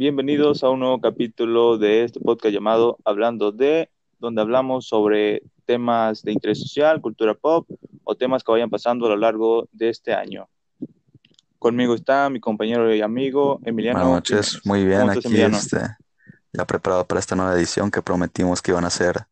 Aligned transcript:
Bienvenidos 0.00 0.64
a 0.64 0.70
un 0.70 0.80
nuevo 0.80 0.98
capítulo 0.98 1.76
de 1.76 2.04
este 2.04 2.20
podcast 2.20 2.54
llamado 2.54 2.96
Hablando 3.04 3.52
de, 3.52 3.90
donde 4.18 4.40
hablamos 4.40 4.86
sobre 4.86 5.42
temas 5.66 6.22
de 6.22 6.32
interés 6.32 6.58
social, 6.58 7.02
cultura 7.02 7.34
pop 7.34 7.68
o 8.02 8.14
temas 8.14 8.42
que 8.42 8.50
vayan 8.50 8.70
pasando 8.70 9.04
a 9.04 9.10
lo 9.10 9.18
largo 9.18 9.68
de 9.72 9.90
este 9.90 10.14
año. 10.14 10.48
Conmigo 11.58 11.94
está 11.94 12.30
mi 12.30 12.40
compañero 12.40 12.94
y 12.94 13.02
amigo 13.02 13.60
Emiliano. 13.62 13.98
Buenas 13.98 14.14
noches, 14.14 14.60
muy 14.64 14.86
bien, 14.86 15.10
aquí 15.10 15.38
este, 15.38 15.80
ya 16.54 16.64
preparado 16.64 17.06
para 17.06 17.18
esta 17.18 17.36
nueva 17.36 17.54
edición 17.54 17.90
que 17.90 18.00
prometimos 18.00 18.62
que 18.62 18.70
iban 18.70 18.86
a 18.86 18.90
ser 18.90 19.26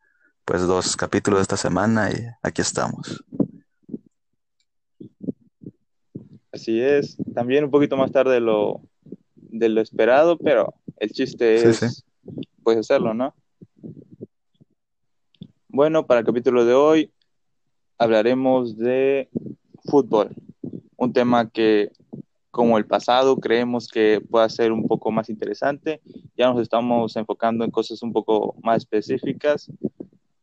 pues 0.44 0.66
dos 0.66 0.98
capítulos 0.98 1.38
de 1.38 1.42
esta 1.44 1.56
semana 1.56 2.10
y 2.10 2.26
aquí 2.42 2.60
estamos. 2.60 3.24
Así 6.52 6.78
es, 6.78 7.16
también 7.34 7.64
un 7.64 7.70
poquito 7.70 7.96
más 7.96 8.12
tarde 8.12 8.34
de 8.34 8.40
lo, 8.40 8.82
de 9.48 9.68
lo 9.68 9.80
esperado, 9.80 10.38
pero 10.38 10.74
el 10.96 11.10
chiste 11.10 11.68
es 11.68 12.04
pues 12.62 12.78
hacerlo, 12.78 13.14
¿no? 13.14 13.34
Bueno, 15.68 16.06
para 16.06 16.20
el 16.20 16.26
capítulo 16.26 16.64
de 16.64 16.74
hoy 16.74 17.12
hablaremos 17.98 18.76
de 18.76 19.28
fútbol, 19.84 20.30
un 20.96 21.12
tema 21.12 21.48
que 21.48 21.92
como 22.50 22.76
el 22.78 22.86
pasado 22.86 23.36
creemos 23.36 23.88
que 23.88 24.20
pueda 24.20 24.48
ser 24.48 24.72
un 24.72 24.88
poco 24.88 25.12
más 25.12 25.28
interesante. 25.28 26.00
Ya 26.36 26.48
nos 26.50 26.60
estamos 26.60 27.14
enfocando 27.16 27.64
en 27.64 27.70
cosas 27.70 28.02
un 28.02 28.12
poco 28.12 28.56
más 28.62 28.78
específicas 28.78 29.70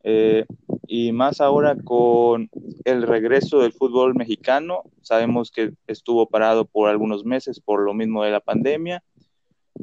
eh, 0.07 0.45
y 0.85 1.11
más 1.11 1.41
ahora 1.41 1.75
con 1.83 2.51
el 2.83 3.01
regreso 3.01 3.59
del 3.59 3.73
fútbol 3.73 4.13
mexicano. 4.13 4.83
Sabemos 5.01 5.49
que 5.49 5.73
estuvo 5.87 6.29
parado 6.29 6.65
por 6.65 6.89
algunos 6.89 7.25
meses 7.25 7.59
por 7.59 7.81
lo 7.81 7.95
mismo 7.95 8.23
de 8.23 8.29
la 8.29 8.39
pandemia 8.39 9.03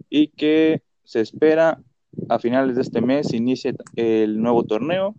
y 0.08 0.28
que 0.28 0.82
se 1.02 1.20
espera 1.20 1.80
a 2.28 2.38
finales 2.38 2.76
de 2.76 2.82
este 2.82 3.00
mes 3.00 3.34
inicie 3.34 3.74
el 3.96 4.40
nuevo 4.40 4.62
torneo 4.62 5.16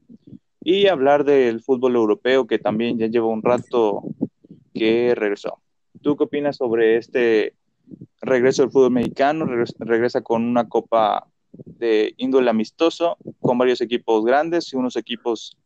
y 0.61 0.87
hablar 0.87 1.25
del 1.25 1.61
fútbol 1.61 1.95
europeo 1.95 2.47
que 2.47 2.57
también 2.57 2.97
ya 2.97 3.07
lleva 3.07 3.27
un 3.27 3.43
rato 3.43 4.03
que 4.73 5.13
regresó. 5.15 5.59
¿Tú 6.01 6.15
qué 6.15 6.23
opinas 6.23 6.55
sobre 6.55 6.95
este 6.95 7.55
regreso 8.21 8.61
del 8.61 8.71
fútbol 8.71 8.91
mexicano? 8.91 9.45
Regresa 9.79 10.21
con 10.21 10.45
una 10.45 10.69
copa 10.69 11.27
de 11.65 12.13
índole 12.17 12.49
amistoso, 12.49 13.17
con 13.41 13.57
varios 13.57 13.81
equipos 13.81 14.23
grandes 14.25 14.71
y 14.73 14.75
unos 14.75 14.95
equipos 14.95 15.57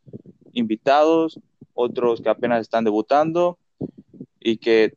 invitados, 0.54 1.40
otros 1.74 2.22
que 2.22 2.30
apenas 2.30 2.62
están 2.62 2.84
debutando 2.84 3.58
y 4.40 4.58
que 4.58 4.96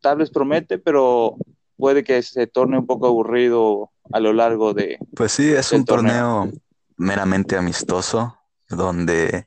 tal 0.00 0.18
vez 0.18 0.30
promete, 0.30 0.78
pero 0.78 1.36
puede 1.76 2.04
que 2.04 2.22
se 2.22 2.46
torne 2.46 2.78
un 2.78 2.86
poco 2.86 3.06
aburrido 3.06 3.90
a 4.12 4.20
lo 4.20 4.32
largo 4.32 4.72
de... 4.72 4.98
Pues 5.14 5.32
sí, 5.32 5.50
es 5.50 5.72
un 5.72 5.84
torneo. 5.84 6.50
meramente 6.96 7.56
amistoso, 7.56 8.36
donde 8.68 9.46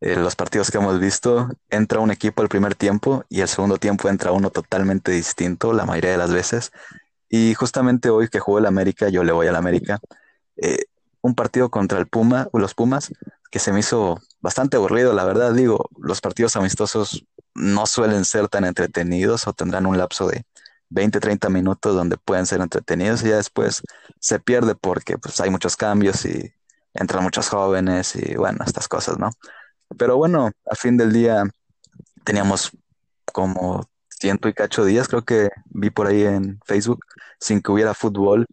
eh, 0.00 0.16
los 0.16 0.36
partidos 0.36 0.70
que 0.70 0.78
hemos 0.78 1.00
visto, 1.00 1.48
entra 1.70 2.00
un 2.00 2.10
equipo 2.10 2.42
al 2.42 2.48
primer 2.48 2.74
tiempo 2.74 3.24
y 3.28 3.40
el 3.40 3.48
segundo 3.48 3.78
tiempo 3.78 4.08
entra 4.08 4.32
uno 4.32 4.50
totalmente 4.50 5.12
distinto 5.12 5.72
la 5.72 5.86
mayoría 5.86 6.12
de 6.12 6.18
las 6.18 6.32
veces. 6.32 6.72
Y 7.28 7.54
justamente 7.54 8.10
hoy 8.10 8.28
que 8.28 8.38
jugó 8.38 8.58
el 8.58 8.66
América, 8.66 9.08
yo 9.08 9.24
le 9.24 9.32
voy 9.32 9.46
al 9.46 9.56
América, 9.56 9.98
eh, 10.56 10.84
un 11.20 11.34
partido 11.34 11.70
contra 11.70 11.98
el 11.98 12.06
Puma, 12.06 12.48
los 12.52 12.74
Pumas, 12.74 13.12
que 13.50 13.58
se 13.58 13.72
me 13.72 13.80
hizo 13.80 14.20
bastante 14.40 14.76
aburrido, 14.76 15.12
la 15.12 15.24
verdad 15.24 15.54
digo, 15.54 15.88
los 15.98 16.20
partidos 16.20 16.56
amistosos 16.56 17.24
no 17.54 17.86
suelen 17.86 18.24
ser 18.24 18.48
tan 18.48 18.64
entretenidos 18.64 19.46
o 19.46 19.52
tendrán 19.52 19.86
un 19.86 19.96
lapso 19.96 20.28
de 20.28 20.44
20, 20.90 21.20
30 21.20 21.48
minutos 21.50 21.94
donde 21.94 22.16
pueden 22.18 22.46
ser 22.46 22.60
entretenidos 22.60 23.22
y 23.22 23.28
ya 23.28 23.36
después 23.36 23.82
se 24.20 24.38
pierde 24.38 24.74
porque 24.74 25.18
pues 25.18 25.40
hay 25.40 25.50
muchos 25.50 25.76
cambios 25.76 26.24
y 26.24 26.52
entran 26.94 27.22
muchos 27.22 27.48
jóvenes 27.48 28.14
y 28.16 28.34
bueno, 28.36 28.64
estas 28.64 28.88
cosas, 28.88 29.18
¿no? 29.18 29.30
Pero 29.98 30.16
bueno, 30.16 30.50
a 30.70 30.74
fin 30.74 30.96
del 30.96 31.12
día 31.12 31.44
teníamos 32.24 32.72
como 33.32 33.88
ciento 34.08 34.48
y 34.48 34.54
cacho 34.54 34.84
días, 34.84 35.08
creo 35.08 35.24
que 35.24 35.50
vi 35.66 35.90
por 35.90 36.06
ahí 36.06 36.24
en 36.24 36.60
Facebook, 36.64 37.04
sin 37.38 37.60
que 37.60 37.72
hubiera 37.72 37.94
fútbol 37.94 38.46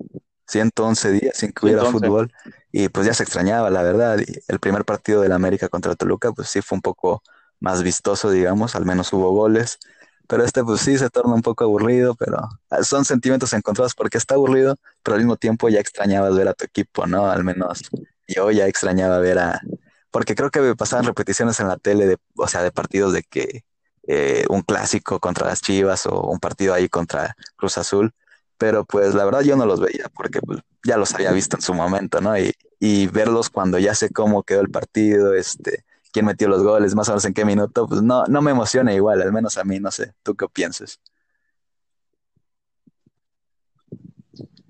111 0.51 1.11
días 1.11 1.37
sin 1.37 1.51
que 1.51 1.65
hubiera 1.65 1.85
fútbol 1.85 2.31
y 2.71 2.89
pues 2.89 3.07
ya 3.07 3.13
se 3.13 3.23
extrañaba, 3.23 3.69
la 3.69 3.83
verdad. 3.83 4.19
Y 4.19 4.25
el 4.47 4.59
primer 4.59 4.85
partido 4.85 5.21
del 5.21 5.31
América 5.31 5.69
contra 5.69 5.95
Toluca, 5.95 6.31
pues 6.31 6.49
sí 6.49 6.61
fue 6.61 6.77
un 6.77 6.81
poco 6.81 7.23
más 7.59 7.83
vistoso, 7.83 8.29
digamos, 8.29 8.75
al 8.75 8.85
menos 8.85 9.11
hubo 9.13 9.31
goles. 9.31 9.79
Pero 10.27 10.43
este, 10.45 10.63
pues 10.63 10.81
sí, 10.81 10.97
se 10.97 11.09
torna 11.09 11.33
un 11.33 11.41
poco 11.41 11.63
aburrido, 11.63 12.15
pero 12.15 12.37
ah, 12.69 12.83
son 12.83 13.05
sentimientos 13.05 13.53
encontrados 13.53 13.93
porque 13.95 14.17
está 14.17 14.35
aburrido, 14.35 14.77
pero 15.03 15.15
al 15.15 15.21
mismo 15.21 15.35
tiempo 15.35 15.69
ya 15.69 15.79
extrañabas 15.79 16.35
ver 16.35 16.47
a 16.47 16.53
tu 16.53 16.65
equipo, 16.65 17.05
¿no? 17.07 17.29
Al 17.29 17.43
menos 17.43 17.81
yo 18.27 18.51
ya 18.51 18.67
extrañaba 18.67 19.19
ver 19.19 19.39
a... 19.39 19.61
Porque 20.09 20.35
creo 20.35 20.49
que 20.49 20.61
me 20.61 20.75
pasaban 20.75 21.05
repeticiones 21.05 21.59
en 21.59 21.67
la 21.67 21.77
tele, 21.77 22.05
de, 22.07 22.17
o 22.35 22.47
sea, 22.47 22.63
de 22.63 22.71
partidos 22.71 23.13
de 23.13 23.23
que 23.23 23.63
eh, 24.07 24.45
un 24.49 24.61
clásico 24.61 25.19
contra 25.19 25.47
las 25.47 25.61
Chivas 25.61 26.05
o 26.05 26.21
un 26.21 26.39
partido 26.39 26.73
ahí 26.73 26.89
contra 26.89 27.35
Cruz 27.55 27.77
Azul 27.77 28.13
pero 28.61 28.85
pues 28.85 29.15
la 29.15 29.25
verdad 29.25 29.41
yo 29.41 29.55
no 29.55 29.65
los 29.65 29.79
veía 29.79 30.05
porque 30.15 30.39
pues, 30.39 30.59
ya 30.85 30.95
los 30.95 31.15
había 31.15 31.31
visto 31.31 31.57
en 31.57 31.63
su 31.63 31.73
momento, 31.73 32.21
¿no? 32.21 32.37
Y, 32.37 32.53
y, 32.79 33.07
verlos 33.07 33.49
cuando 33.49 33.79
ya 33.79 33.95
sé 33.95 34.11
cómo 34.11 34.43
quedó 34.43 34.61
el 34.61 34.69
partido, 34.69 35.33
este, 35.33 35.83
quién 36.11 36.27
metió 36.27 36.47
los 36.47 36.61
goles, 36.61 36.93
más 36.93 37.09
o 37.09 37.13
menos 37.13 37.25
en 37.25 37.33
qué 37.33 37.43
minuto, 37.43 37.87
pues 37.87 38.03
no, 38.03 38.23
no 38.25 38.43
me 38.43 38.51
emociona 38.51 38.93
igual, 38.93 39.19
al 39.23 39.33
menos 39.33 39.57
a 39.57 39.63
mí, 39.63 39.79
no 39.79 39.89
sé, 39.89 40.13
¿tú 40.21 40.35
qué 40.35 40.45
piensas? 40.47 40.99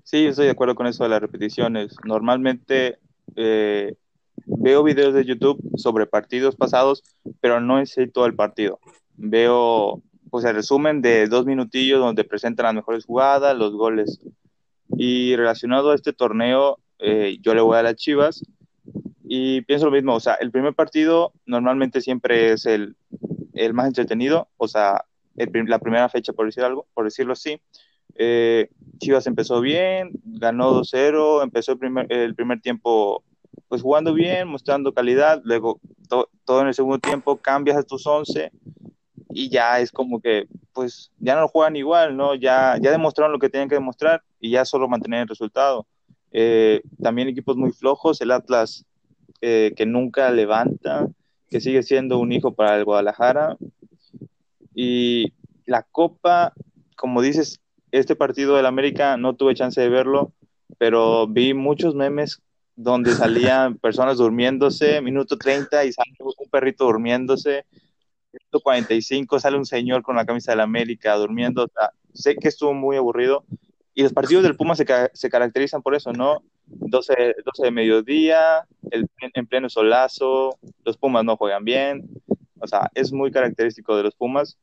Sí, 0.04 0.24
estoy 0.24 0.46
de 0.46 0.52
acuerdo 0.52 0.74
con 0.74 0.86
eso 0.86 1.04
de 1.04 1.10
las 1.10 1.20
repeticiones. 1.20 1.94
Normalmente 2.02 2.98
eh, 3.36 3.94
veo 4.46 4.82
videos 4.84 5.12
de 5.12 5.26
YouTube 5.26 5.60
sobre 5.76 6.06
partidos 6.06 6.56
pasados, 6.56 7.02
pero 7.42 7.60
no 7.60 7.78
en 7.78 7.86
sí 7.86 8.06
todo 8.06 8.24
el 8.24 8.34
partido. 8.34 8.80
Veo 9.16 10.00
pues 10.32 10.46
el 10.46 10.54
resumen 10.54 11.02
de 11.02 11.26
dos 11.26 11.44
minutillos 11.44 12.00
donde 12.00 12.24
presentan 12.24 12.64
las 12.64 12.74
mejores 12.74 13.04
jugadas, 13.04 13.54
los 13.54 13.74
goles. 13.74 14.18
Y 14.96 15.36
relacionado 15.36 15.90
a 15.90 15.94
este 15.94 16.14
torneo, 16.14 16.78
eh, 17.00 17.36
yo 17.42 17.54
le 17.54 17.60
voy 17.60 17.76
a 17.76 17.82
las 17.82 17.96
Chivas 17.96 18.42
y 19.22 19.60
pienso 19.60 19.84
lo 19.84 19.92
mismo, 19.92 20.14
o 20.14 20.20
sea, 20.20 20.32
el 20.36 20.50
primer 20.50 20.72
partido 20.72 21.34
normalmente 21.44 22.00
siempre 22.00 22.52
es 22.52 22.64
el, 22.64 22.96
el 23.52 23.74
más 23.74 23.88
entretenido, 23.88 24.48
o 24.56 24.68
sea, 24.68 25.04
la 25.34 25.78
primera 25.78 26.08
fecha, 26.08 26.32
por 26.32 26.46
decir 26.46 26.64
algo, 26.64 26.86
por 26.94 27.04
decirlo 27.04 27.34
así. 27.34 27.60
Eh, 28.14 28.70
Chivas 29.00 29.26
empezó 29.26 29.60
bien, 29.60 30.12
ganó 30.24 30.72
2-0, 30.80 31.42
empezó 31.42 31.72
el 31.72 31.78
primer, 31.78 32.10
el 32.10 32.34
primer 32.34 32.62
tiempo 32.62 33.22
pues 33.68 33.82
jugando 33.82 34.14
bien, 34.14 34.48
mostrando 34.48 34.94
calidad, 34.94 35.42
luego 35.44 35.78
todo 36.08 36.60
en 36.62 36.68
el 36.68 36.74
segundo 36.74 36.98
tiempo 37.00 37.36
cambias 37.36 37.76
a 37.76 37.82
tus 37.82 38.06
11 38.06 38.50
y 39.34 39.48
ya 39.48 39.80
es 39.80 39.92
como 39.92 40.20
que, 40.20 40.46
pues, 40.72 41.10
ya 41.18 41.36
no 41.36 41.48
juegan 41.48 41.76
igual, 41.76 42.16
¿no? 42.16 42.34
Ya, 42.34 42.76
ya 42.80 42.90
demostraron 42.90 43.32
lo 43.32 43.38
que 43.38 43.48
tenían 43.48 43.68
que 43.68 43.76
demostrar 43.76 44.22
y 44.40 44.50
ya 44.50 44.64
solo 44.64 44.88
mantener 44.88 45.22
el 45.22 45.28
resultado. 45.28 45.86
Eh, 46.30 46.82
también 47.02 47.28
equipos 47.28 47.56
muy 47.56 47.72
flojos, 47.72 48.20
el 48.20 48.30
Atlas 48.30 48.84
eh, 49.40 49.72
que 49.76 49.86
nunca 49.86 50.30
levanta, 50.30 51.08
que 51.50 51.60
sigue 51.60 51.82
siendo 51.82 52.18
un 52.18 52.32
hijo 52.32 52.54
para 52.54 52.76
el 52.76 52.84
Guadalajara. 52.84 53.56
Y 54.74 55.32
la 55.66 55.82
Copa, 55.82 56.52
como 56.96 57.20
dices, 57.22 57.60
este 57.90 58.16
partido 58.16 58.56
del 58.56 58.66
América 58.66 59.16
no 59.16 59.34
tuve 59.34 59.54
chance 59.54 59.80
de 59.80 59.88
verlo, 59.88 60.32
pero 60.78 61.26
vi 61.26 61.54
muchos 61.54 61.94
memes 61.94 62.42
donde 62.74 63.12
salían 63.12 63.76
personas 63.76 64.16
durmiéndose, 64.16 65.00
minuto 65.02 65.36
30 65.36 65.84
y 65.84 65.92
sale 65.92 66.12
un 66.20 66.50
perrito 66.50 66.84
durmiéndose, 66.84 67.66
145 68.32 69.40
sale 69.40 69.56
un 69.56 69.66
señor 69.66 70.02
con 70.02 70.16
la 70.16 70.26
camisa 70.26 70.52
de 70.52 70.56
la 70.56 70.62
América 70.64 71.14
durmiendo. 71.16 71.70
sé 72.12 72.36
que 72.36 72.48
estuvo 72.48 72.74
muy 72.74 72.96
aburrido. 72.96 73.44
Y 73.94 74.02
los 74.02 74.12
partidos 74.12 74.42
del 74.42 74.56
Puma 74.56 74.74
se, 74.74 74.86
caracterizan 75.30 75.82
por 75.82 75.94
eso, 75.94 76.12
¿no? 76.12 76.42
12, 76.66 77.36
12 77.44 77.62
de 77.62 77.70
mediodía, 77.70 78.66
en 78.90 79.46
pleno 79.46 79.68
solazo, 79.68 80.58
los 80.84 80.96
Pumas 80.96 81.24
no 81.24 81.36
juegan 81.36 81.64
bien. 81.64 82.08
O 82.58 82.66
sea, 82.66 82.90
es 82.94 83.12
muy 83.12 83.30
característico 83.30 83.96
de 83.96 84.04
los 84.04 84.14
Pumas. 84.14 84.56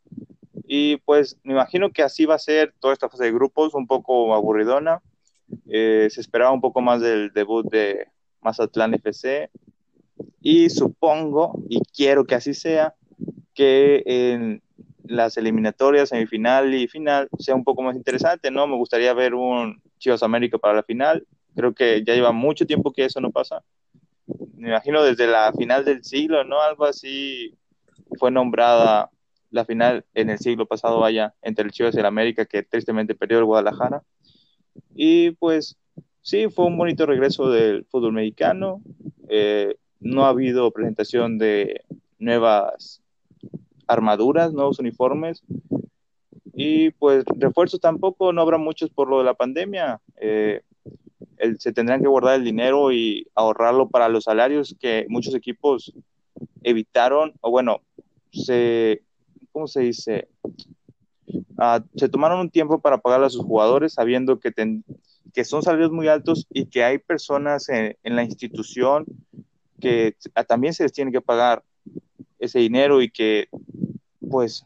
Y 0.65 0.97
pues 0.97 1.37
me 1.43 1.53
imagino 1.53 1.91
que 1.91 2.03
así 2.03 2.25
va 2.25 2.35
a 2.35 2.39
ser 2.39 2.73
toda 2.79 2.93
esta 2.93 3.09
fase 3.09 3.25
de 3.25 3.31
grupos, 3.31 3.73
un 3.73 3.87
poco 3.87 4.33
aburridona. 4.33 5.01
Eh, 5.67 6.07
se 6.09 6.21
esperaba 6.21 6.51
un 6.51 6.61
poco 6.61 6.81
más 6.81 7.01
del 7.01 7.31
debut 7.33 7.65
de 7.69 8.07
Mazatlán 8.41 8.93
FC. 8.93 9.49
Y 10.41 10.69
supongo, 10.69 11.59
y 11.67 11.81
quiero 11.95 12.25
que 12.25 12.35
así 12.35 12.53
sea, 12.53 12.95
que 13.59 14.03
en 14.05 14.61
las 15.03 15.35
eliminatorias, 15.35 16.07
semifinal 16.07 16.73
y 16.73 16.87
final 16.87 17.27
sea 17.37 17.55
un 17.55 17.65
poco 17.65 17.81
más 17.81 17.97
interesante, 17.97 18.49
¿no? 18.49 18.65
Me 18.67 18.77
gustaría 18.77 19.13
ver 19.13 19.33
un 19.33 19.81
Chivas 19.97 20.23
América 20.23 20.57
para 20.57 20.75
la 20.75 20.83
final. 20.83 21.27
Creo 21.57 21.73
que 21.73 22.01
ya 22.05 22.13
lleva 22.13 22.31
mucho 22.31 22.65
tiempo 22.65 22.93
que 22.93 23.03
eso 23.03 23.19
no 23.19 23.31
pasa. 23.31 23.61
Me 24.55 24.69
imagino 24.69 25.03
desde 25.03 25.27
la 25.27 25.51
final 25.51 25.83
del 25.83 26.05
siglo, 26.05 26.45
¿no? 26.45 26.61
Algo 26.61 26.85
así 26.85 27.53
fue 28.17 28.31
nombrada 28.31 29.09
la 29.51 29.65
final 29.65 30.05
en 30.13 30.29
el 30.29 30.39
siglo 30.39 30.65
pasado, 30.65 31.01
vaya, 31.01 31.33
entre 31.41 31.65
el 31.65 31.71
Chivas 31.71 31.95
y 31.95 31.99
el 31.99 32.05
América, 32.05 32.45
que 32.45 32.63
tristemente 32.63 33.13
perdió 33.13 33.39
el 33.39 33.45
Guadalajara. 33.45 34.03
Y 34.95 35.31
pues 35.31 35.75
sí, 36.21 36.47
fue 36.47 36.63
un 36.63 36.77
bonito 36.77 37.05
regreso 37.05 37.51
del 37.51 37.83
fútbol 37.91 38.13
mexicano. 38.13 38.81
Eh, 39.27 39.75
no 39.99 40.23
ha 40.23 40.29
habido 40.29 40.71
presentación 40.71 41.37
de 41.37 41.81
nuevas 42.19 43.01
armaduras, 43.89 44.53
nuevos 44.53 44.79
uniformes. 44.79 45.43
Y 46.53 46.91
pues 46.91 47.25
refuerzos 47.37 47.79
tampoco, 47.79 48.31
no 48.31 48.41
habrá 48.41 48.57
muchos 48.57 48.89
por 48.89 49.09
lo 49.09 49.17
de 49.17 49.23
la 49.25 49.33
pandemia. 49.33 49.99
Eh, 50.17 50.61
se 51.57 51.73
tendrán 51.73 52.01
que 52.01 52.07
guardar 52.07 52.35
el 52.35 52.43
dinero 52.43 52.91
y 52.91 53.27
ahorrarlo 53.33 53.89
para 53.89 54.09
los 54.09 54.25
salarios 54.25 54.75
que 54.79 55.05
muchos 55.09 55.33
equipos 55.35 55.93
evitaron, 56.63 57.33
o 57.41 57.49
bueno, 57.49 57.81
se, 58.31 59.01
¿cómo 59.51 59.67
se 59.67 59.81
dice? 59.81 60.27
Ah, 61.57 61.83
se 61.95 62.09
tomaron 62.09 62.39
un 62.39 62.49
tiempo 62.49 62.79
para 62.79 62.99
pagar 62.99 63.23
a 63.23 63.29
sus 63.29 63.43
jugadores 63.43 63.93
sabiendo 63.93 64.39
que, 64.39 64.51
que 65.33 65.45
son 65.45 65.63
salarios 65.63 65.91
muy 65.91 66.07
altos 66.07 66.47
y 66.51 66.65
que 66.65 66.83
hay 66.83 66.97
personas 66.97 67.69
en, 67.69 67.95
la 68.03 68.23
institución 68.23 69.05
que 69.79 70.15
también 70.47 70.73
se 70.73 70.83
les 70.83 70.91
tiene 70.91 71.11
que 71.11 71.21
pagar 71.21 71.63
ese 72.39 72.59
dinero 72.59 73.01
y 73.01 73.09
que 73.09 73.49
pues 74.29 74.65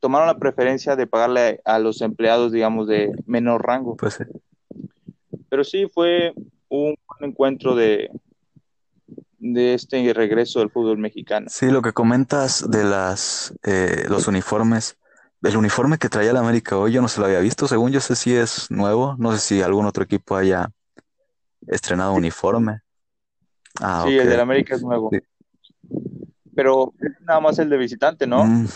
tomaron 0.00 0.26
la 0.26 0.38
preferencia 0.38 0.96
de 0.96 1.06
pagarle 1.06 1.60
a 1.64 1.78
los 1.78 2.00
empleados, 2.00 2.52
digamos, 2.52 2.88
de 2.88 3.12
menor 3.26 3.64
rango. 3.64 3.96
Pues 3.96 4.14
sí. 4.14 4.24
Pero 5.48 5.64
sí 5.64 5.86
fue 5.92 6.32
un 6.68 6.94
encuentro 7.20 7.74
de, 7.74 8.10
de 9.38 9.74
este 9.74 10.12
regreso 10.12 10.60
del 10.60 10.70
fútbol 10.70 10.98
mexicano. 10.98 11.46
Sí, 11.50 11.70
lo 11.70 11.82
que 11.82 11.92
comentas 11.92 12.70
de 12.70 12.84
las 12.84 13.54
eh, 13.64 14.04
los 14.08 14.28
uniformes, 14.28 14.96
el 15.42 15.56
uniforme 15.56 15.98
que 15.98 16.08
traía 16.08 16.32
la 16.32 16.40
América 16.40 16.76
hoy 16.78 16.92
yo 16.92 17.02
no 17.02 17.08
se 17.08 17.20
lo 17.20 17.26
había 17.26 17.40
visto, 17.40 17.66
según 17.66 17.90
yo 17.90 18.00
sé 18.00 18.14
si 18.14 18.34
es 18.34 18.70
nuevo, 18.70 19.16
no 19.18 19.32
sé 19.32 19.38
si 19.38 19.62
algún 19.62 19.86
otro 19.86 20.04
equipo 20.04 20.36
haya 20.36 20.70
estrenado 21.66 22.12
uniforme. 22.12 22.80
Ah, 23.80 24.04
sí, 24.06 24.16
el 24.16 24.28
de 24.28 24.36
la 24.36 24.42
América 24.42 24.74
es 24.74 24.82
nuevo. 24.82 25.10
Pero 26.54 26.92
nada 27.20 27.40
más 27.40 27.58
el 27.58 27.68
de 27.70 27.76
visitante, 27.76 28.26
¿no? 28.26 28.44
Mm, 28.44 28.66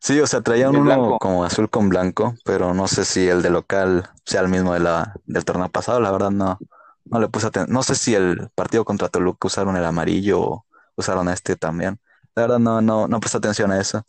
sí, 0.00 0.20
o 0.20 0.26
sea, 0.26 0.40
traía 0.40 0.70
uno 0.70 1.18
como 1.18 1.44
azul 1.44 1.68
con 1.68 1.88
blanco, 1.88 2.34
pero 2.44 2.74
no 2.74 2.86
sé 2.88 3.04
si 3.04 3.28
el 3.28 3.42
de 3.42 3.50
local 3.50 4.08
sea 4.24 4.40
el 4.40 4.48
mismo 4.48 4.74
de 4.74 4.80
la, 4.80 5.14
del 5.26 5.44
torneo 5.44 5.68
pasado, 5.68 6.00
la 6.00 6.10
verdad 6.12 6.30
no, 6.30 6.58
no 7.04 7.20
le 7.20 7.28
puse 7.28 7.46
atención. 7.46 7.72
No 7.72 7.82
sé 7.82 7.94
si 7.94 8.14
el 8.14 8.50
partido 8.54 8.84
contra 8.84 9.08
Toluca 9.08 9.46
usaron 9.46 9.76
el 9.76 9.84
amarillo 9.84 10.40
o 10.40 10.66
usaron 10.96 11.28
este 11.28 11.56
también. 11.56 11.98
La 12.34 12.42
verdad 12.42 12.58
no, 12.58 12.80
no, 12.80 13.08
no 13.08 13.20
puse 13.20 13.36
atención 13.36 13.70
a 13.70 13.80
eso. 13.80 14.04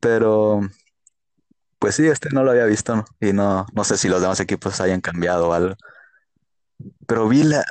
Pero, 0.00 0.60
pues 1.78 1.96
sí, 1.96 2.06
este 2.06 2.30
no 2.30 2.44
lo 2.44 2.52
había 2.52 2.64
visto 2.64 3.04
y 3.20 3.32
no, 3.32 3.66
no 3.72 3.84
sé 3.84 3.96
si 3.96 4.08
los 4.08 4.20
demás 4.20 4.40
equipos 4.40 4.80
hayan 4.80 5.00
cambiado 5.00 5.52
algo. 5.52 5.74
Pero 7.06 7.28
vi 7.28 7.42
la, 7.42 7.64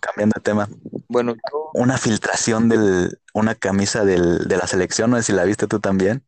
cambiando 0.00 0.34
de 0.36 0.42
tema, 0.42 0.68
bueno, 1.08 1.34
una 1.74 1.98
filtración 1.98 2.68
de 2.68 3.16
una 3.34 3.54
camisa 3.54 4.04
del, 4.04 4.48
de 4.48 4.56
la 4.56 4.66
selección, 4.66 5.10
no 5.10 5.16
sé 5.18 5.24
si 5.24 5.32
la 5.32 5.44
viste 5.44 5.66
tú 5.66 5.78
también. 5.78 6.24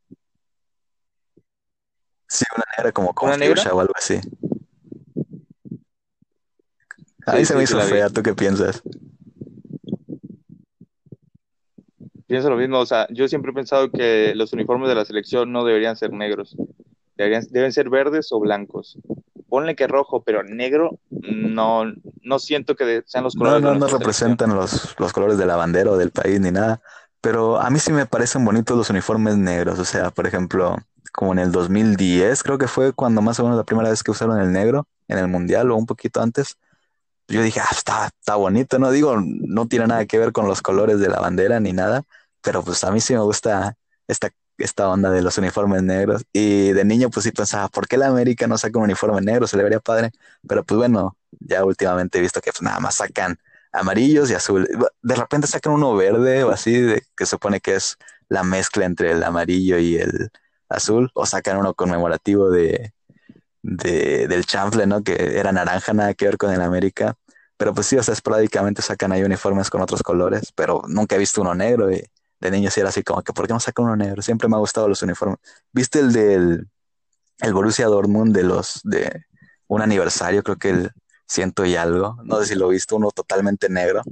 Sí, 2.28 2.44
una 2.54 2.64
negra 2.76 2.92
como 2.92 3.14
con 3.14 3.30
o 3.30 3.80
algo 3.80 3.92
así. 3.96 4.20
Ahí 7.26 7.44
se 7.44 7.54
me 7.54 7.62
hizo 7.62 7.80
fea, 7.80 8.10
¿tú 8.10 8.22
qué 8.22 8.34
piensas? 8.34 8.82
Pienso 12.26 12.50
lo 12.50 12.56
mismo, 12.56 12.78
o 12.80 12.86
sea, 12.86 13.06
yo 13.10 13.28
siempre 13.28 13.52
he 13.52 13.54
pensado 13.54 13.90
que 13.90 14.34
los 14.34 14.52
uniformes 14.52 14.88
de 14.88 14.94
la 14.94 15.04
selección 15.04 15.52
no 15.52 15.64
deberían 15.64 15.96
ser 15.96 16.12
negros, 16.12 16.56
deberían, 17.16 17.44
deben 17.50 17.72
ser 17.72 17.90
verdes 17.90 18.32
o 18.32 18.40
blancos. 18.40 18.98
Ponle 19.48 19.76
que 19.76 19.86
rojo, 19.86 20.22
pero 20.24 20.42
negro, 20.42 20.98
no, 21.32 21.84
no 22.22 22.38
siento 22.38 22.76
que 22.76 23.02
sean 23.06 23.24
los 23.24 23.34
colores. 23.34 23.62
No, 23.62 23.74
no, 23.74 23.80
no 23.80 23.86
representan 23.86 24.54
los, 24.54 24.94
los 24.98 25.12
colores 25.12 25.38
de 25.38 25.46
la 25.46 25.56
bandera 25.56 25.90
o 25.90 25.96
del 25.96 26.10
país 26.10 26.40
ni 26.40 26.50
nada, 26.50 26.80
pero 27.20 27.60
a 27.60 27.70
mí 27.70 27.78
sí 27.78 27.92
me 27.92 28.06
parecen 28.06 28.44
bonitos 28.44 28.76
los 28.76 28.90
uniformes 28.90 29.36
negros, 29.36 29.78
o 29.78 29.84
sea, 29.84 30.10
por 30.10 30.26
ejemplo, 30.26 30.76
como 31.12 31.32
en 31.32 31.38
el 31.38 31.52
2010, 31.52 32.42
creo 32.42 32.58
que 32.58 32.68
fue 32.68 32.92
cuando 32.92 33.22
más 33.22 33.38
o 33.40 33.44
menos 33.44 33.56
la 33.56 33.64
primera 33.64 33.90
vez 33.90 34.02
que 34.02 34.10
usaron 34.10 34.40
el 34.40 34.52
negro 34.52 34.86
en 35.08 35.18
el 35.18 35.28
Mundial 35.28 35.70
o 35.70 35.76
un 35.76 35.86
poquito 35.86 36.20
antes 36.20 36.56
yo 37.28 37.42
dije, 37.42 37.60
ah, 37.60 37.68
está, 37.70 38.06
está 38.06 38.36
bonito, 38.36 38.78
¿no? 38.78 38.90
Digo, 38.90 39.16
no 39.18 39.66
tiene 39.66 39.86
nada 39.86 40.06
que 40.06 40.18
ver 40.18 40.32
con 40.32 40.46
los 40.46 40.62
colores 40.62 41.00
de 41.00 41.08
la 41.08 41.20
bandera 41.20 41.58
ni 41.60 41.72
nada, 41.72 42.02
pero 42.42 42.62
pues 42.62 42.84
a 42.84 42.90
mí 42.90 43.00
sí 43.00 43.14
me 43.14 43.20
gusta 43.20 43.76
esta, 44.06 44.30
esta 44.58 44.88
onda 44.88 45.10
de 45.10 45.22
los 45.22 45.38
uniformes 45.38 45.82
negros. 45.82 46.22
Y 46.32 46.72
de 46.72 46.84
niño 46.84 47.10
pues 47.10 47.24
sí 47.24 47.32
pensaba, 47.32 47.68
¿por 47.68 47.88
qué 47.88 47.96
la 47.96 48.08
América 48.08 48.46
no 48.46 48.58
saca 48.58 48.78
un 48.78 48.84
uniforme 48.84 49.20
negro? 49.20 49.46
Se 49.46 49.56
le 49.56 49.62
vería 49.62 49.80
padre. 49.80 50.12
Pero 50.48 50.64
pues 50.64 50.78
bueno, 50.78 51.16
ya 51.40 51.64
últimamente 51.64 52.18
he 52.18 52.20
visto 52.20 52.40
que 52.40 52.52
pues 52.52 52.62
nada 52.62 52.80
más 52.80 52.96
sacan 52.96 53.38
amarillos 53.72 54.30
y 54.30 54.34
azules. 54.34 54.68
De 55.02 55.14
repente 55.16 55.46
sacan 55.46 55.72
uno 55.74 55.94
verde 55.96 56.44
o 56.44 56.50
así, 56.50 56.94
que 57.16 57.26
supone 57.26 57.60
que 57.60 57.74
es 57.76 57.96
la 58.28 58.42
mezcla 58.44 58.84
entre 58.84 59.12
el 59.12 59.22
amarillo 59.22 59.78
y 59.78 59.96
el 59.96 60.30
azul, 60.68 61.10
o 61.14 61.26
sacan 61.26 61.58
uno 61.58 61.74
conmemorativo 61.74 62.50
de, 62.50 62.94
de, 63.62 64.28
del 64.28 64.46
chanfle, 64.46 64.86
¿no? 64.86 65.02
Que 65.02 65.38
era 65.38 65.52
naranja, 65.52 65.92
nada 65.94 66.14
que 66.14 66.26
ver 66.26 66.38
con 66.38 66.52
el 66.52 66.60
América. 66.62 67.16
Pero 67.56 67.74
pues 67.74 67.86
sí, 67.86 67.96
o 67.96 68.02
sea, 68.02 68.14
esporádicamente 68.14 68.82
sacan 68.82 69.12
ahí 69.12 69.22
uniformes 69.22 69.70
con 69.70 69.80
otros 69.82 70.02
colores, 70.02 70.52
pero 70.54 70.82
nunca 70.88 71.16
he 71.16 71.18
visto 71.18 71.40
uno 71.40 71.54
negro 71.54 71.90
y 71.92 72.04
de 72.44 72.56
niño 72.58 72.70
sí 72.70 72.80
era 72.80 72.90
así 72.90 73.02
como 73.02 73.22
que, 73.22 73.32
¿por 73.32 73.46
qué 73.46 73.52
no 73.52 73.60
sacan 73.60 73.86
uno 73.86 73.96
negro? 73.96 74.22
Siempre 74.22 74.48
me 74.48 74.56
ha 74.56 74.58
gustado 74.58 74.88
los 74.88 75.02
uniformes. 75.02 75.38
¿Viste 75.72 76.00
el 76.00 76.12
del 76.12 76.68
el 77.40 77.52
Borussia 77.52 77.86
Dortmund 77.86 78.34
de 78.34 78.42
los 78.42 78.80
de 78.84 79.24
un 79.66 79.82
aniversario, 79.82 80.42
creo 80.42 80.56
que 80.56 80.70
el 80.70 80.90
ciento 81.26 81.64
y 81.64 81.76
algo? 81.76 82.18
No 82.24 82.38
sé 82.40 82.46
si 82.46 82.54
lo 82.54 82.68
viste, 82.68 82.94
uno 82.94 83.10
totalmente 83.10 83.68
negro. 83.68 84.02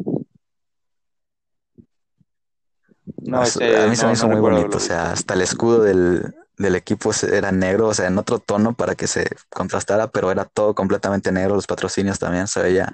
No, 3.19 3.41
a 3.41 3.87
mí 3.87 3.97
se 3.97 4.07
me 4.07 4.13
hizo 4.13 4.29
muy 4.29 4.41
bonito, 4.41 4.79
o 4.79 4.81
sea, 4.81 5.13
hasta 5.13 5.35
el 5.35 5.43
escudo 5.43 5.83
del, 5.83 6.35
del 6.57 6.75
equipo 6.75 7.11
era 7.31 7.53
negro, 7.53 7.89
o 7.89 7.95
sea, 7.95 8.07
en 8.07 8.19
otro 8.19 8.39
tono 8.39 8.75
para 8.75 8.95
que 8.95 9.07
se 9.07 9.29
contrastara, 9.49 10.09
pero 10.09 10.31
era 10.31 10.45
todo 10.45 10.75
completamente 10.75 11.31
negro, 11.31 11.55
los 11.55 11.67
patrocinios 11.67 12.19
también 12.19 12.47
se 12.47 12.63
veía, 12.63 12.93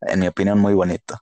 en 0.00 0.20
mi 0.20 0.26
opinión, 0.28 0.58
muy 0.58 0.74
bonito. 0.74 1.20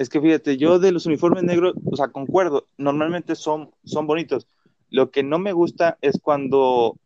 Es 0.00 0.08
que 0.08 0.18
fíjate, 0.18 0.56
yo 0.56 0.78
de 0.78 0.92
los 0.92 1.04
uniformes 1.04 1.42
negros, 1.42 1.74
o 1.84 1.94
sea, 1.94 2.08
concuerdo, 2.08 2.64
normalmente 2.78 3.36
son, 3.36 3.70
son 3.84 4.06
bonitos. 4.06 4.46
Lo 4.88 5.10
que 5.10 5.22
no 5.22 5.38
me 5.38 5.52
gusta 5.52 5.98
es 6.00 6.18
cuando 6.22 6.96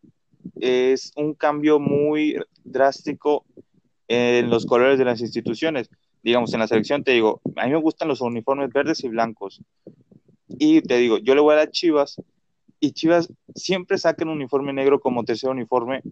es 0.61 1.11
un 1.17 1.35
cambio 1.35 1.81
muy 1.81 2.37
drástico 2.63 3.45
en 4.07 4.49
los 4.49 4.65
colores 4.65 4.97
de 4.97 5.07
las 5.07 5.21
instituciones. 5.21 5.91
Digamos, 6.23 6.55
en 6.55 6.61
la 6.61 6.69
selección 6.69 7.03
te 7.03 7.11
digo, 7.11 7.41
a 7.57 7.67
mí 7.67 7.73
me 7.73 7.81
gustan 7.81 8.07
los 8.07 8.21
uniformes 8.21 8.73
verdes 8.73 9.03
y 9.03 9.09
blancos. 9.09 9.61
Y 10.47 10.81
te 10.83 10.97
digo, 10.99 11.19
yo 11.19 11.35
le 11.35 11.41
voy 11.41 11.57
a 11.57 11.69
Chivas 11.69 12.23
y 12.79 12.93
Chivas 12.93 13.29
siempre 13.57 13.99
sacan 13.99 14.29
un 14.29 14.37
uniforme 14.37 14.73
negro 14.73 15.01
como 15.01 15.25
tercer 15.25 15.51
uniforme 15.51 16.03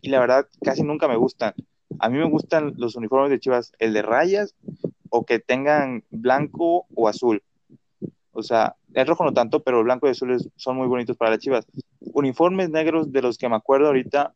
y 0.00 0.08
la 0.08 0.20
verdad 0.20 0.48
casi 0.62 0.82
nunca 0.82 1.08
me 1.08 1.16
gustan. 1.16 1.52
A 1.98 2.08
mí 2.08 2.16
me 2.16 2.30
gustan 2.30 2.72
los 2.78 2.96
uniformes 2.96 3.28
de 3.28 3.38
Chivas, 3.38 3.74
el 3.80 3.92
de 3.92 4.00
rayas 4.00 4.54
o 5.16 5.24
que 5.24 5.38
tengan 5.38 6.04
blanco 6.10 6.86
o 6.94 7.08
azul. 7.08 7.42
O 8.32 8.42
sea, 8.42 8.76
el 8.92 9.06
rojo 9.06 9.24
no 9.24 9.32
tanto, 9.32 9.62
pero 9.62 9.82
blanco 9.82 10.06
y 10.06 10.10
azul 10.10 10.36
son 10.56 10.76
muy 10.76 10.86
bonitos 10.88 11.16
para 11.16 11.30
las 11.30 11.40
Chivas. 11.40 11.66
Uniformes 12.00 12.70
negros 12.70 13.12
de 13.12 13.22
los 13.22 13.38
que 13.38 13.48
me 13.48 13.56
acuerdo 13.56 13.86
ahorita 13.86 14.34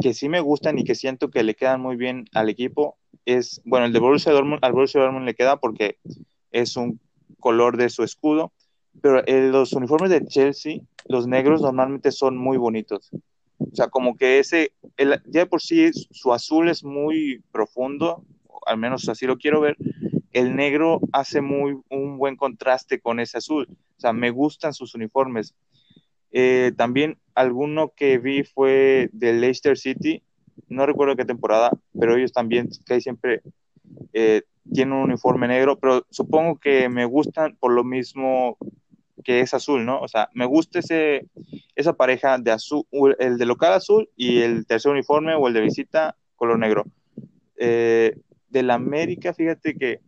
que 0.00 0.14
sí 0.14 0.28
me 0.28 0.40
gustan 0.40 0.78
y 0.78 0.84
que 0.84 0.94
siento 0.94 1.30
que 1.30 1.42
le 1.42 1.54
quedan 1.54 1.80
muy 1.80 1.96
bien 1.96 2.26
al 2.34 2.48
equipo 2.48 2.98
es, 3.24 3.60
bueno, 3.64 3.86
el 3.86 3.92
de 3.92 3.98
Borussia 3.98 4.32
Dortmund, 4.32 4.60
al 4.62 4.72
Borussia 4.72 5.00
Dortmund 5.00 5.26
le 5.26 5.34
queda 5.34 5.56
porque 5.56 5.98
es 6.52 6.76
un 6.76 7.00
color 7.40 7.76
de 7.76 7.88
su 7.88 8.02
escudo, 8.04 8.52
pero 9.02 9.26
eh, 9.26 9.48
los 9.50 9.72
uniformes 9.72 10.10
de 10.10 10.24
Chelsea, 10.26 10.80
los 11.06 11.26
negros 11.26 11.62
normalmente 11.62 12.12
son 12.12 12.36
muy 12.36 12.56
bonitos. 12.56 13.10
O 13.58 13.74
sea, 13.74 13.88
como 13.88 14.16
que 14.16 14.38
ese, 14.38 14.72
el, 14.96 15.20
ya 15.26 15.46
por 15.46 15.62
sí 15.62 15.90
su 15.92 16.32
azul 16.32 16.68
es 16.68 16.84
muy 16.84 17.42
profundo, 17.50 18.24
al 18.64 18.78
menos 18.78 19.08
así 19.08 19.26
lo 19.26 19.38
quiero 19.38 19.60
ver, 19.60 19.76
el 20.32 20.54
negro 20.54 21.00
hace 21.12 21.40
muy 21.40 21.78
un 21.88 22.18
buen 22.18 22.36
contraste 22.36 23.00
con 23.00 23.20
ese 23.20 23.38
azul. 23.38 23.66
O 23.70 24.00
sea, 24.00 24.12
me 24.12 24.30
gustan 24.30 24.74
sus 24.74 24.94
uniformes. 24.94 25.54
Eh, 26.30 26.72
también 26.76 27.18
alguno 27.34 27.92
que 27.96 28.18
vi 28.18 28.44
fue 28.44 29.08
de 29.12 29.32
Leicester 29.32 29.78
City, 29.78 30.22
no 30.68 30.84
recuerdo 30.84 31.16
qué 31.16 31.24
temporada, 31.24 31.70
pero 31.98 32.16
ellos 32.16 32.32
también 32.32 32.68
que 32.84 33.00
siempre 33.00 33.40
eh, 34.12 34.42
tiene 34.72 34.94
un 34.94 35.02
uniforme 35.02 35.48
negro, 35.48 35.78
pero 35.78 36.06
supongo 36.10 36.58
que 36.58 36.88
me 36.88 37.04
gustan 37.04 37.56
por 37.58 37.72
lo 37.72 37.84
mismo 37.84 38.58
que 39.24 39.40
es 39.40 39.54
azul, 39.54 39.84
¿no? 39.84 40.00
O 40.00 40.08
sea, 40.08 40.28
me 40.34 40.44
gusta 40.46 40.78
ese, 40.78 41.26
esa 41.74 41.94
pareja 41.94 42.38
de 42.38 42.50
azul, 42.50 42.84
el 43.18 43.38
de 43.38 43.46
local 43.46 43.72
azul 43.72 44.08
y 44.16 44.38
el 44.38 44.66
tercer 44.66 44.92
uniforme 44.92 45.34
o 45.34 45.48
el 45.48 45.54
de 45.54 45.62
visita 45.62 46.16
color 46.36 46.58
negro. 46.58 46.84
Eh, 47.56 48.18
de 48.56 48.62
la 48.62 48.74
América, 48.74 49.34
fíjate 49.34 49.74
que 49.74 50.00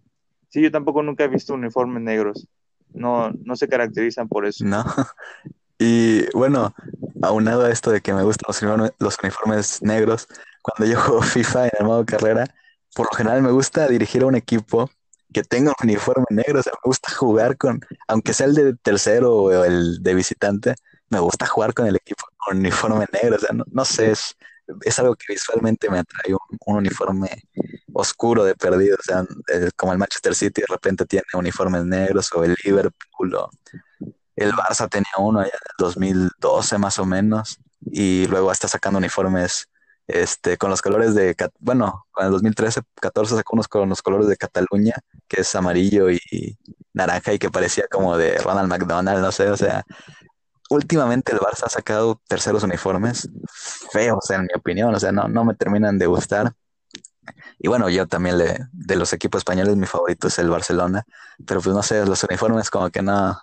sí, 0.49 0.63
yo 0.63 0.71
tampoco 0.71 1.03
nunca 1.03 1.25
he 1.25 1.29
visto 1.29 1.55
uniformes 1.55 2.03
negros. 2.03 2.49
No, 2.93 3.31
no 3.45 3.57
se 3.57 3.69
caracterizan 3.69 4.29
por 4.29 4.47
eso. 4.47 4.65
No. 4.65 4.85
Y 5.81 6.29
bueno, 6.37 6.75
aunado 7.23 7.65
a 7.65 7.71
esto 7.71 7.93
de 7.93 8.01
que 8.01 8.13
me 8.13 8.25
gustan 8.25 8.47
los 8.49 8.61
uniformes, 8.61 8.93
los 8.99 9.17
uniformes 9.23 9.81
negros, 9.81 10.27
cuando 10.61 10.93
yo 10.93 11.01
juego 11.01 11.23
FIFA 11.23 11.67
en 11.67 11.71
el 11.79 11.87
modo 11.87 12.05
carrera, 12.05 12.53
por 12.95 13.07
lo 13.07 13.17
general 13.17 13.43
me 13.43 13.53
gusta 13.53 13.87
dirigir 13.87 14.23
a 14.23 14.27
un 14.27 14.35
equipo 14.35 14.91
que 15.33 15.45
tenga 15.45 15.71
un 15.71 15.89
uniforme 15.89 16.25
negro, 16.31 16.59
o 16.59 16.63
sea, 16.63 16.73
me 16.73 16.89
gusta 16.89 17.13
jugar 17.13 17.57
con, 17.57 17.81
aunque 18.09 18.33
sea 18.33 18.47
el 18.47 18.55
de 18.55 18.75
tercero 18.75 19.37
o 19.37 19.65
el 19.65 20.03
de 20.03 20.15
visitante, 20.15 20.75
me 21.11 21.21
gusta 21.21 21.47
jugar 21.47 21.75
con 21.75 21.87
el 21.87 21.97
equipo 21.97 22.25
con 22.37 22.59
uniforme 22.59 23.07
negro, 23.13 23.37
o 23.37 23.39
sea, 23.39 23.51
no, 23.55 23.85
sé, 23.85 24.11
es, 24.11 24.37
es, 24.83 24.99
algo 24.99 25.15
que 25.15 25.33
visualmente 25.33 25.91
me 25.91 25.99
atrae 25.99 26.35
un, 26.35 26.77
uniforme 26.77 27.43
oscuro 27.93 28.45
de 28.45 28.55
perdido, 28.55 28.97
o 28.99 29.03
sea, 29.03 29.25
como 29.77 29.93
el 29.93 29.99
Manchester 29.99 30.35
City 30.35 30.61
de 30.61 30.67
repente 30.69 31.05
tiene 31.07 31.25
uniformes 31.35 31.85
negros 31.85 32.31
o 32.35 32.45
el 32.45 32.57
Liverpool 32.65 33.35
o 33.35 33.51
el 34.37 34.53
Barça 34.53 34.89
tenía 34.89 35.13
uno 35.19 35.41
allá 35.41 35.51
en 35.53 35.55
el 35.55 35.75
2012 35.79 36.79
más 36.79 36.99
o 36.99 37.05
menos 37.05 37.59
y 37.81 38.27
luego 38.27 38.53
está 38.53 38.69
sacando 38.69 38.99
uniformes 38.99 39.69
este, 40.07 40.57
con 40.57 40.71
los 40.71 40.81
colores 40.81 41.15
de, 41.15 41.37
bueno, 41.59 42.07
con 42.13 42.27
el 42.27 42.33
2013, 42.33 42.81
14 43.01 43.37
sacó 43.37 43.55
unos 43.55 43.69
con 43.69 43.89
los 43.89 44.01
colores 44.01 44.27
de 44.27 44.37
Cataluña, 44.37 44.95
que 45.29 45.43
es 45.43 45.55
amarillo 45.55 46.11
y 46.11 46.57
naranja 46.95 47.35
y 47.35 47.39
que 47.39 47.51
parecía 47.51 47.85
como 47.91 48.17
de 48.17 48.39
Ronald 48.39 48.69
McDonald, 48.69 49.21
no 49.21 49.33
sé, 49.33 49.51
o 49.51 49.57
sea, 49.57 49.85
últimamente 50.71 51.33
el 51.33 51.39
Barça 51.39 51.65
ha 51.65 51.69
sacado 51.69 52.21
terceros 52.29 52.63
uniformes 52.63 53.29
feos, 53.91 54.31
en 54.31 54.43
mi 54.43 54.49
opinión, 54.55 54.95
o 54.95 55.01
sea, 55.01 55.13
no, 55.13 55.29
no 55.29 55.45
me 55.45 55.55
terminan 55.55 55.99
de 55.99 56.07
gustar. 56.07 56.53
Y 57.59 57.69
bueno, 57.69 57.89
yo 57.89 58.07
también 58.07 58.39
le, 58.39 58.59
de 58.73 58.97
los 58.97 59.13
equipos 59.13 59.41
españoles, 59.41 59.77
mi 59.77 59.87
favorito 59.87 60.29
es 60.29 60.39
el 60.39 60.49
Barcelona, 60.49 61.05
pero 61.47 61.61
pues 61.61 61.75
no 61.75 61.83
sé, 61.83 62.05
los 62.07 62.23
uniformes 62.25 62.71
como 62.71 62.91
que 62.91 63.03
no, 63.03 63.39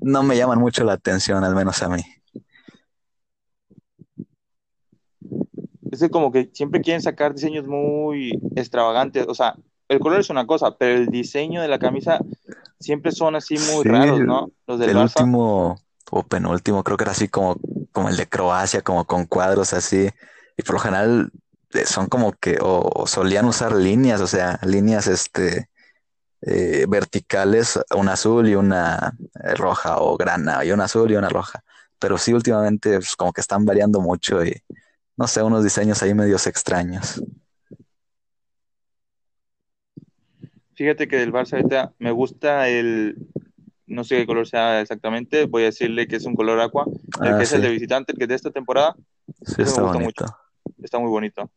no 0.00 0.22
me 0.22 0.36
llaman 0.36 0.58
mucho 0.58 0.84
la 0.84 0.94
atención, 0.94 1.44
al 1.44 1.54
menos 1.54 1.82
a 1.82 1.88
mí. 1.88 2.02
es 6.04 6.10
como 6.10 6.30
que 6.30 6.50
siempre 6.52 6.80
quieren 6.80 7.02
sacar 7.02 7.34
diseños 7.34 7.66
muy 7.66 8.38
extravagantes. 8.56 9.26
O 9.28 9.34
sea, 9.34 9.56
el 9.88 9.98
color 9.98 10.20
es 10.20 10.30
una 10.30 10.46
cosa, 10.46 10.76
pero 10.76 10.96
el 10.96 11.08
diseño 11.08 11.62
de 11.62 11.68
la 11.68 11.78
camisa 11.78 12.20
siempre 12.78 13.12
son 13.12 13.36
así 13.36 13.56
muy 13.72 13.84
raros, 13.84 14.20
¿no? 14.20 14.50
Los 14.66 14.78
del 14.78 14.90
el 14.90 14.96
último 14.98 15.78
o 16.10 16.22
penúltimo, 16.26 16.84
creo 16.84 16.96
que 16.96 17.04
era 17.04 17.12
así 17.12 17.28
como, 17.28 17.56
como 17.92 18.08
el 18.08 18.16
de 18.16 18.28
Croacia, 18.28 18.82
como 18.82 19.04
con 19.06 19.26
cuadros 19.26 19.72
así. 19.72 20.08
Y 20.56 20.62
por 20.62 20.74
lo 20.74 20.80
general 20.80 21.30
eh, 21.74 21.84
son 21.84 22.06
como 22.08 22.32
que, 22.32 22.58
o, 22.60 23.06
solían 23.06 23.46
usar 23.46 23.72
líneas, 23.72 24.20
o 24.20 24.26
sea, 24.26 24.58
líneas 24.64 25.06
este 25.06 25.68
eh, 26.42 26.86
verticales, 26.88 27.78
una 27.94 28.12
azul 28.14 28.48
y 28.48 28.54
una 28.54 29.14
eh, 29.44 29.54
roja, 29.54 29.98
o 30.00 30.16
grana, 30.16 30.64
y 30.64 30.72
una 30.72 30.84
azul 30.84 31.10
y 31.10 31.16
una 31.16 31.28
roja. 31.28 31.62
Pero 31.98 32.18
sí, 32.18 32.32
últimamente, 32.32 32.94
pues, 32.96 33.16
como 33.16 33.32
que 33.32 33.40
están 33.40 33.64
variando 33.64 34.00
mucho 34.00 34.44
y 34.44 34.54
no 35.18 35.26
sé, 35.26 35.42
unos 35.42 35.64
diseños 35.64 36.00
ahí 36.02 36.14
medios 36.14 36.46
extraños. 36.46 37.20
Fíjate 40.74 41.08
que 41.08 41.16
del 41.16 41.32
Barça 41.32 41.54
ahorita 41.54 41.92
me 41.98 42.12
gusta 42.12 42.68
el, 42.68 43.16
no 43.88 44.04
sé 44.04 44.16
qué 44.16 44.26
color 44.26 44.46
sea 44.46 44.80
exactamente, 44.80 45.46
voy 45.46 45.62
a 45.62 45.66
decirle 45.66 46.06
que 46.06 46.16
es 46.16 46.24
un 46.24 46.34
color 46.34 46.60
aqua, 46.60 46.84
el 47.22 47.34
ah, 47.34 47.38
que 47.38 47.44
es 47.44 47.52
el 47.52 47.62
de 47.62 47.70
visitante, 47.70 48.12
el 48.12 48.18
que 48.18 48.24
es 48.24 48.28
de 48.28 48.34
esta 48.34 48.50
temporada. 48.50 48.94
Sí, 49.42 49.62
está 49.62 49.82
bonito. 49.82 50.26
Está 50.82 50.98
muy 50.98 51.10
bonito. 51.10 51.50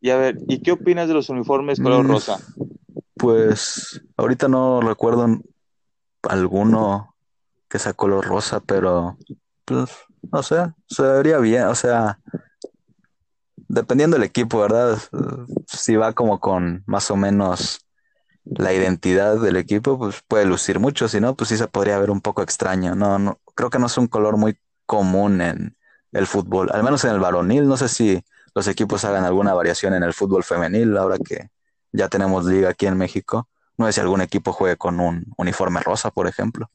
Y 0.00 0.10
a 0.10 0.16
ver, 0.16 0.38
¿y 0.48 0.60
qué 0.60 0.72
opinas 0.72 1.08
de 1.08 1.14
los 1.14 1.28
uniformes 1.28 1.80
color 1.80 2.04
mm, 2.04 2.08
rosa? 2.08 2.38
Pues 3.14 4.02
ahorita 4.16 4.48
no 4.48 4.80
recuerdo 4.80 5.40
alguno 6.22 7.14
que 7.68 7.78
sea 7.78 7.92
color 7.92 8.26
rosa, 8.26 8.60
pero 8.60 9.16
pues 9.64 9.90
no 10.30 10.42
sé, 10.42 10.72
se 10.88 11.02
vería 11.02 11.38
bien, 11.38 11.64
o 11.64 11.74
sea, 11.74 12.18
dependiendo 13.68 14.16
del 14.16 14.24
equipo, 14.24 14.60
¿verdad? 14.60 14.98
Si 15.66 15.96
va 15.96 16.12
como 16.12 16.40
con 16.40 16.82
más 16.86 17.10
o 17.10 17.16
menos 17.16 17.86
la 18.44 18.72
identidad 18.72 19.40
del 19.40 19.56
equipo, 19.56 19.98
pues 19.98 20.22
puede 20.26 20.44
lucir 20.44 20.78
mucho, 20.80 21.08
si 21.08 21.20
no, 21.20 21.36
pues 21.36 21.48
sí 21.48 21.56
se 21.56 21.68
podría 21.68 21.98
ver 21.98 22.10
un 22.10 22.20
poco 22.20 22.42
extraño. 22.42 22.94
No, 22.94 23.18
no, 23.18 23.40
creo 23.54 23.70
que 23.70 23.78
no 23.78 23.86
es 23.86 23.96
un 23.98 24.08
color 24.08 24.36
muy 24.36 24.56
común 24.86 25.40
en 25.40 25.76
el 26.12 26.26
fútbol, 26.26 26.70
al 26.72 26.82
menos 26.82 27.04
en 27.04 27.12
el 27.12 27.20
varonil, 27.20 27.66
no 27.66 27.76
sé 27.76 27.88
si 27.88 28.22
los 28.54 28.68
equipos 28.68 29.04
hagan 29.04 29.24
alguna 29.24 29.54
variación 29.54 29.94
en 29.94 30.02
el 30.02 30.12
fútbol 30.12 30.44
femenil, 30.44 30.96
ahora 30.96 31.16
que 31.18 31.48
ya 31.92 32.08
tenemos 32.08 32.44
liga 32.44 32.70
aquí 32.70 32.86
en 32.86 32.98
México. 32.98 33.48
No 33.78 33.86
sé 33.86 33.94
si 33.94 34.00
algún 34.00 34.20
equipo 34.20 34.52
juegue 34.52 34.76
con 34.76 35.00
un 35.00 35.24
uniforme 35.38 35.80
rosa, 35.80 36.10
por 36.10 36.26
ejemplo. 36.26 36.68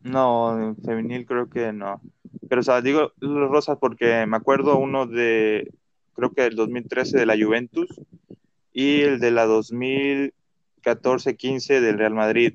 No, 0.00 0.58
en 0.58 0.76
femenil 0.76 1.26
creo 1.26 1.48
que 1.48 1.72
no. 1.72 2.00
Pero, 2.48 2.60
o 2.60 2.64
sea, 2.64 2.80
digo 2.80 3.12
los 3.18 3.50
rosas 3.50 3.78
porque 3.78 4.26
me 4.26 4.36
acuerdo 4.36 4.76
uno 4.78 5.06
de, 5.06 5.70
creo 6.14 6.32
que 6.32 6.46
el 6.46 6.56
2013 6.56 7.18
de 7.18 7.26
la 7.26 7.36
Juventus 7.36 7.88
y 8.72 9.02
el 9.02 9.20
de 9.20 9.30
la 9.30 9.46
2014-15 9.46 11.80
del 11.80 11.98
Real 11.98 12.14
Madrid. 12.14 12.54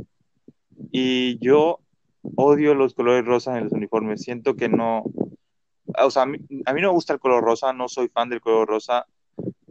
Y 0.91 1.37
yo 1.39 1.79
odio 2.35 2.75
los 2.75 2.93
colores 2.93 3.25
rosas 3.25 3.57
en 3.57 3.65
los 3.65 3.73
uniformes. 3.73 4.21
Siento 4.21 4.55
que 4.55 4.69
no, 4.69 5.03
o 5.85 6.11
sea, 6.11 6.23
a 6.23 6.25
mí, 6.25 6.39
no 6.49 6.73
me 6.73 6.87
gusta 6.87 7.13
el 7.13 7.19
color 7.19 7.43
rosa, 7.43 7.73
no 7.73 7.87
soy 7.87 8.07
fan 8.09 8.29
del 8.29 8.41
color 8.41 8.67
rosa, 8.67 9.05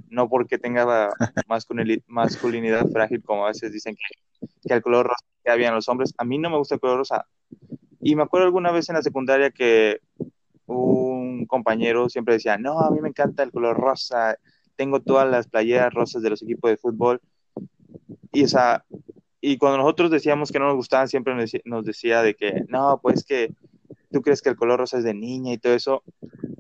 no 0.09 0.28
porque 0.28 0.59
tenga 0.59 1.11
masculinidad 2.09 2.88
frágil, 2.90 3.23
como 3.23 3.45
a 3.45 3.49
veces 3.49 3.73
dicen 3.73 3.97
que, 3.97 4.47
que 4.66 4.75
el 4.75 4.83
color 4.83 5.07
rosa 5.07 5.25
queda 5.45 5.57
bien 5.57 5.73
a 5.73 5.76
los 5.76 5.88
hombres. 5.88 6.14
A 6.19 6.25
mí 6.25 6.38
no 6.38 6.50
me 6.50 6.59
gusta 6.59 6.76
el 6.76 6.81
color 6.81 6.99
rosa. 6.99 7.26
Y 8.00 8.14
me 8.14 8.23
acuerdo 8.23 8.47
alguna 8.47 8.71
vez 8.71 8.88
en 8.88 8.95
la 8.95 9.02
secundaria 9.02 9.50
que 9.50 10.00
compañero 11.47 12.09
siempre 12.09 12.35
decía, 12.35 12.59
no, 12.59 12.81
a 12.81 12.91
mí 12.91 13.00
me 13.00 13.09
encanta 13.09 13.43
el 13.43 13.50
color 13.50 13.76
rosa, 13.76 14.37
tengo 14.76 15.00
todas 15.00 15.29
las 15.29 15.49
playeras 15.49 15.93
rosas 15.93 16.23
de 16.23 16.31
los 16.31 16.43
equipos 16.43 16.71
de 16.71 16.76
fútbol. 16.76 17.21
Y, 18.33 18.43
esa, 18.43 18.85
y 19.41 19.57
cuando 19.57 19.79
nosotros 19.79 20.11
decíamos 20.11 20.53
que 20.53 20.59
no 20.59 20.67
nos 20.67 20.76
gustaban, 20.76 21.09
siempre 21.09 21.35
nos 21.65 21.85
decía, 21.85 22.23
de 22.23 22.35
que, 22.35 22.65
no, 22.69 23.00
pues 23.03 23.25
que 23.25 23.53
tú 24.12 24.23
crees 24.23 24.43
que 24.43 24.50
el 24.50 24.57
color 24.57 24.81
rosa 24.81 24.99
es 24.99 25.05
de 25.05 25.15
niña 25.15 25.53
y 25.53 25.59
todo 25.59 25.75
eso. 25.75 26.03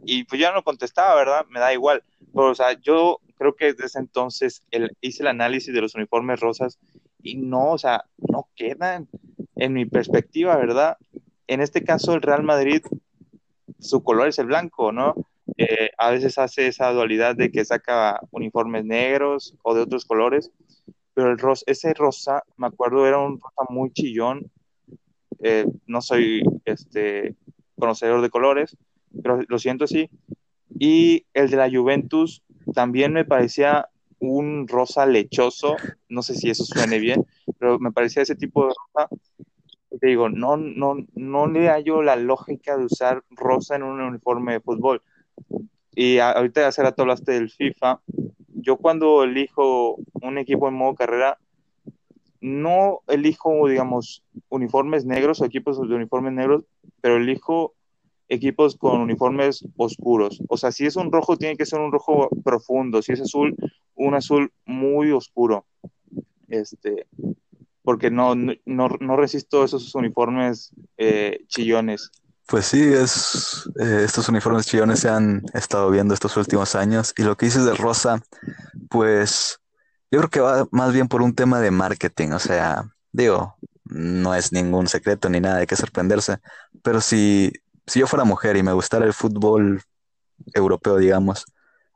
Y 0.04 0.24
pues 0.24 0.40
yo 0.40 0.52
no 0.52 0.62
contestaba, 0.62 1.14
¿verdad? 1.14 1.46
Me 1.48 1.60
da 1.60 1.72
igual. 1.72 2.02
Pero, 2.32 2.50
o 2.50 2.54
sea, 2.54 2.72
yo 2.80 3.20
creo 3.36 3.54
que 3.56 3.74
desde 3.74 4.00
entonces 4.00 4.62
el, 4.70 4.96
hice 5.00 5.22
el 5.22 5.28
análisis 5.28 5.74
de 5.74 5.80
los 5.80 5.94
uniformes 5.94 6.40
rosas 6.40 6.78
y 7.22 7.36
no, 7.36 7.72
o 7.72 7.78
sea, 7.78 8.04
no 8.18 8.48
quedan, 8.54 9.08
en 9.56 9.72
mi 9.72 9.86
perspectiva, 9.86 10.56
¿verdad? 10.56 10.96
en 11.46 11.60
este 11.60 11.84
caso 11.84 12.14
el 12.14 12.22
Real 12.22 12.42
Madrid, 12.42 12.82
su 13.78 14.02
color 14.02 14.28
es 14.28 14.38
el 14.38 14.46
blanco, 14.46 14.92
¿no? 14.92 15.14
Eh, 15.56 15.90
a 15.96 16.10
veces 16.10 16.38
hace 16.38 16.66
esa 16.66 16.90
dualidad 16.92 17.36
de 17.36 17.50
que 17.50 17.64
saca 17.64 18.20
uniformes 18.30 18.84
negros 18.84 19.54
o 19.62 19.74
de 19.74 19.82
otros 19.82 20.04
colores, 20.04 20.50
pero 21.14 21.30
el 21.30 21.38
rosa, 21.38 21.64
ese 21.66 21.94
rosa, 21.94 22.42
me 22.56 22.66
acuerdo, 22.66 23.06
era 23.06 23.18
un 23.18 23.40
rosa 23.40 23.70
muy 23.70 23.90
chillón. 23.92 24.50
Eh, 25.40 25.66
no 25.86 26.00
soy 26.00 26.42
este, 26.64 27.36
conocedor 27.78 28.20
de 28.22 28.30
colores, 28.30 28.76
pero 29.22 29.40
lo 29.48 29.58
siento 29.58 29.84
así. 29.84 30.10
Y 30.78 31.24
el 31.32 31.50
de 31.50 31.56
la 31.56 31.70
Juventus 31.70 32.42
también 32.74 33.12
me 33.12 33.24
parecía 33.24 33.88
un 34.18 34.66
rosa 34.66 35.06
lechoso, 35.06 35.76
no 36.08 36.22
sé 36.22 36.34
si 36.34 36.50
eso 36.50 36.64
suene 36.64 36.98
bien, 36.98 37.24
pero 37.58 37.78
me 37.78 37.92
parecía 37.92 38.22
ese 38.22 38.34
tipo 38.34 38.66
de 38.66 38.74
rosa 38.74 39.08
te 40.00 40.08
digo, 40.08 40.28
no, 40.28 40.56
no, 40.56 40.96
no 41.14 41.46
le 41.46 41.68
hallo 41.68 42.02
la 42.02 42.16
lógica 42.16 42.76
de 42.76 42.84
usar 42.84 43.22
rosa 43.30 43.76
en 43.76 43.82
un 43.82 44.00
uniforme 44.00 44.54
de 44.54 44.60
fútbol. 44.60 45.02
Y 45.94 46.18
ahorita 46.18 46.66
hace 46.66 46.82
rato 46.82 47.02
hablaste 47.02 47.32
del 47.32 47.50
FIFA. 47.50 48.00
Yo 48.54 48.76
cuando 48.76 49.24
elijo 49.24 49.96
un 50.14 50.38
equipo 50.38 50.68
en 50.68 50.74
modo 50.74 50.94
carrera, 50.94 51.38
no 52.40 53.00
elijo, 53.08 53.68
digamos, 53.68 54.22
uniformes 54.48 55.04
negros 55.04 55.40
o 55.40 55.44
equipos 55.44 55.80
de 55.80 55.94
uniformes 55.94 56.32
negros, 56.32 56.64
pero 57.00 57.16
elijo 57.16 57.74
equipos 58.28 58.76
con 58.76 59.00
uniformes 59.00 59.66
oscuros. 59.76 60.42
O 60.48 60.56
sea, 60.56 60.72
si 60.72 60.86
es 60.86 60.96
un 60.96 61.12
rojo, 61.12 61.36
tiene 61.36 61.56
que 61.56 61.66
ser 61.66 61.80
un 61.80 61.92
rojo 61.92 62.28
profundo. 62.44 63.02
Si 63.02 63.12
es 63.12 63.20
azul, 63.20 63.56
un 63.94 64.14
azul 64.14 64.52
muy 64.64 65.12
oscuro. 65.12 65.64
Este, 66.48 67.06
porque 67.86 68.10
no, 68.10 68.34
no, 68.34 69.16
resisto 69.16 69.62
esos 69.62 69.94
uniformes 69.94 70.72
eh, 70.98 71.44
chillones. 71.46 72.10
Pues 72.48 72.66
sí, 72.66 72.82
es, 72.82 73.70
eh, 73.78 74.02
estos 74.04 74.28
uniformes 74.28 74.66
chillones 74.66 74.98
se 74.98 75.08
han 75.08 75.44
estado 75.54 75.88
viendo 75.88 76.12
estos 76.12 76.36
últimos 76.36 76.74
años 76.74 77.14
y 77.16 77.22
lo 77.22 77.36
que 77.36 77.46
dices 77.46 77.64
de 77.64 77.76
rosa, 77.76 78.20
pues 78.90 79.60
yo 80.10 80.18
creo 80.18 80.30
que 80.30 80.40
va 80.40 80.66
más 80.72 80.92
bien 80.92 81.06
por 81.06 81.22
un 81.22 81.32
tema 81.32 81.60
de 81.60 81.70
marketing, 81.70 82.30
o 82.30 82.40
sea, 82.40 82.92
digo, 83.12 83.56
no 83.84 84.34
es 84.34 84.50
ningún 84.50 84.88
secreto 84.88 85.28
ni 85.28 85.38
nada, 85.38 85.58
hay 85.58 85.66
que 85.66 85.76
sorprenderse, 85.76 86.38
pero 86.82 87.00
si, 87.00 87.52
si 87.86 88.00
yo 88.00 88.08
fuera 88.08 88.24
mujer 88.24 88.56
y 88.56 88.64
me 88.64 88.72
gustara 88.72 89.06
el 89.06 89.14
fútbol 89.14 89.80
europeo, 90.54 90.96
digamos, 90.96 91.44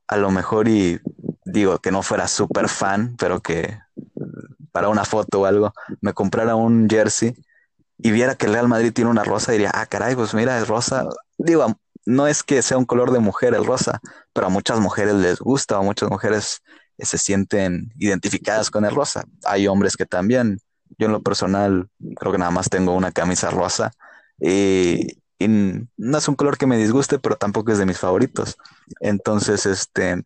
a 0.07 0.17
lo 0.19 0.31
mejor 0.31 0.69
y 0.69 1.01
digo 1.45 1.81
que 1.81 1.91
no 1.91 2.05
fuera 2.05 2.29
súper 2.29 2.69
fan, 2.69 3.17
pero 3.19 3.41
que 3.41 3.77
para 4.73 4.89
una 4.89 5.05
foto 5.05 5.41
o 5.41 5.47
algo, 5.47 5.73
me 6.01 6.13
comprara 6.13 6.55
un 6.57 6.89
jersey 6.89 7.35
y 7.99 8.11
viera 8.11 8.35
que 8.35 8.47
el 8.47 8.55
Real 8.55 8.69
Madrid 8.69 8.93
tiene 8.93 9.11
una 9.11 9.25
rosa, 9.25 9.53
diría, 9.53 9.71
ah, 9.75 9.87
caray, 9.87 10.15
pues 10.15 10.35
mira, 10.35 10.59
es 10.59 10.69
rosa. 10.69 11.07
Digo, 11.37 11.67
no 12.07 12.27
es 12.27 12.43
que 12.43 12.63
sea 12.63 12.79
un 12.79 12.87
color 12.87 13.13
de 13.13 13.19
mujer 13.19 13.55
el 13.55 13.65
rosa, 13.65 14.01
pero 14.33 14.47
a 14.47 14.51
muchas 14.51 14.81
mujeres 14.81 15.15
les 15.15 15.39
gusta, 15.39 15.77
a 15.77 15.83
muchas 15.83 16.09
mujeres 16.09 16.63
se 16.99 17.19
sienten 17.19 17.93
identificadas 17.99 18.71
con 18.71 18.85
el 18.85 18.95
rosa. 18.95 19.25
Hay 19.45 19.67
hombres 19.67 19.97
que 19.97 20.07
también. 20.07 20.59
Yo 20.99 21.07
en 21.07 21.13
lo 21.13 21.23
personal 21.23 21.89
creo 22.17 22.33
que 22.33 22.39
nada 22.39 22.51
más 22.51 22.69
tengo 22.69 22.95
una 22.95 23.13
camisa 23.13 23.51
rosa 23.51 23.93
y, 24.41 25.19
no 25.97 26.19
es 26.19 26.29
un 26.29 26.35
color 26.35 26.59
que 26.59 26.67
me 26.67 26.77
disguste, 26.77 27.19
pero 27.19 27.37
tampoco 27.37 27.73
es 27.73 27.79
de 27.79 27.87
mis 27.87 27.97
favoritos. 27.97 28.59
Entonces, 29.01 29.65
este, 29.65 30.23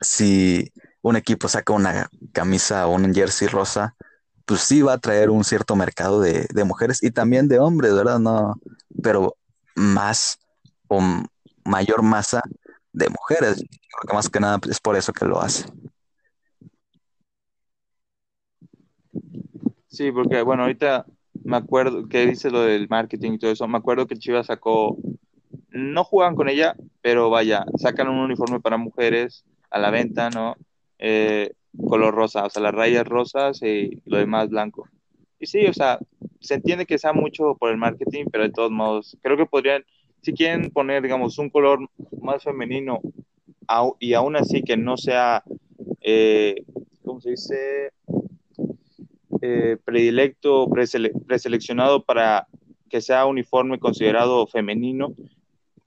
si 0.00 0.72
un 1.04 1.16
equipo 1.16 1.48
saca 1.48 1.74
una 1.74 2.08
camisa 2.32 2.86
o 2.86 2.94
un 2.94 3.14
jersey 3.14 3.46
rosa, 3.46 3.94
pues 4.46 4.62
sí 4.62 4.80
va 4.80 4.94
a 4.94 4.98
traer 4.98 5.28
un 5.28 5.44
cierto 5.44 5.76
mercado 5.76 6.20
de, 6.20 6.46
mujeres 6.64 7.02
y 7.02 7.10
también 7.10 7.46
de 7.46 7.58
hombres, 7.58 7.94
¿verdad? 7.94 8.18
No, 8.18 8.54
pero 9.02 9.36
más 9.74 10.38
o 10.88 11.02
mayor 11.66 12.02
masa 12.02 12.42
de 12.92 13.10
mujeres. 13.10 13.56
Creo 13.56 14.08
que 14.08 14.14
más 14.14 14.30
que 14.30 14.40
nada 14.40 14.58
es 14.70 14.80
por 14.80 14.96
eso 14.96 15.12
que 15.12 15.26
lo 15.26 15.40
hace. 15.42 15.66
Sí, 19.88 20.10
porque 20.10 20.40
bueno, 20.40 20.62
ahorita 20.62 21.04
me 21.44 21.58
acuerdo 21.58 22.08
que 22.08 22.26
dice 22.26 22.50
lo 22.50 22.62
del 22.62 22.88
marketing 22.88 23.32
y 23.32 23.38
todo 23.38 23.50
eso. 23.50 23.68
Me 23.68 23.76
acuerdo 23.76 24.06
que 24.06 24.16
Chivas 24.16 24.46
sacó, 24.46 24.96
no 25.68 26.02
juegan 26.02 26.34
con 26.34 26.48
ella, 26.48 26.74
pero 27.02 27.28
vaya, 27.28 27.66
sacan 27.76 28.08
un 28.08 28.20
uniforme 28.20 28.58
para 28.58 28.78
mujeres 28.78 29.44
a 29.70 29.78
la 29.78 29.90
venta, 29.90 30.30
¿no? 30.30 30.56
Eh, 30.98 31.52
color 31.88 32.14
rosa, 32.14 32.44
o 32.44 32.50
sea, 32.50 32.62
las 32.62 32.74
rayas 32.74 33.06
rosas 33.06 33.62
y 33.62 34.00
lo 34.04 34.18
demás 34.18 34.48
blanco. 34.48 34.88
Y 35.38 35.46
sí, 35.46 35.66
o 35.66 35.72
sea, 35.72 35.98
se 36.40 36.54
entiende 36.54 36.86
que 36.86 36.98
sea 36.98 37.12
mucho 37.12 37.56
por 37.58 37.70
el 37.70 37.76
marketing, 37.76 38.26
pero 38.30 38.44
de 38.44 38.50
todos 38.50 38.70
modos, 38.70 39.16
creo 39.22 39.36
que 39.36 39.46
podrían, 39.46 39.84
si 40.22 40.32
quieren 40.32 40.70
poner, 40.70 41.02
digamos, 41.02 41.38
un 41.38 41.50
color 41.50 41.88
más 42.20 42.42
femenino 42.42 43.00
y 43.98 44.14
aún 44.14 44.36
así 44.36 44.62
que 44.62 44.76
no 44.76 44.96
sea, 44.96 45.42
eh, 46.00 46.64
¿cómo 47.04 47.20
se 47.20 47.30
dice? 47.30 47.92
Eh, 49.42 49.76
predilecto, 49.84 50.70
preseleccionado 50.70 52.02
para 52.04 52.46
que 52.88 53.00
sea 53.00 53.26
uniforme 53.26 53.78
considerado 53.78 54.46
femenino, 54.46 55.14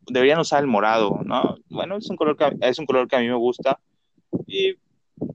deberían 0.08 0.40
usar 0.40 0.62
el 0.62 0.68
morado, 0.68 1.22
¿no? 1.24 1.58
Bueno, 1.70 1.98
es 1.98 2.10
un 2.10 2.18
color 2.18 2.38
que, 2.38 2.56
es 2.62 2.80
un 2.80 2.86
color 2.86 3.08
que 3.08 3.16
a 3.16 3.20
mí 3.20 3.28
me 3.28 3.36
gusta 3.36 3.80
y 4.46 4.76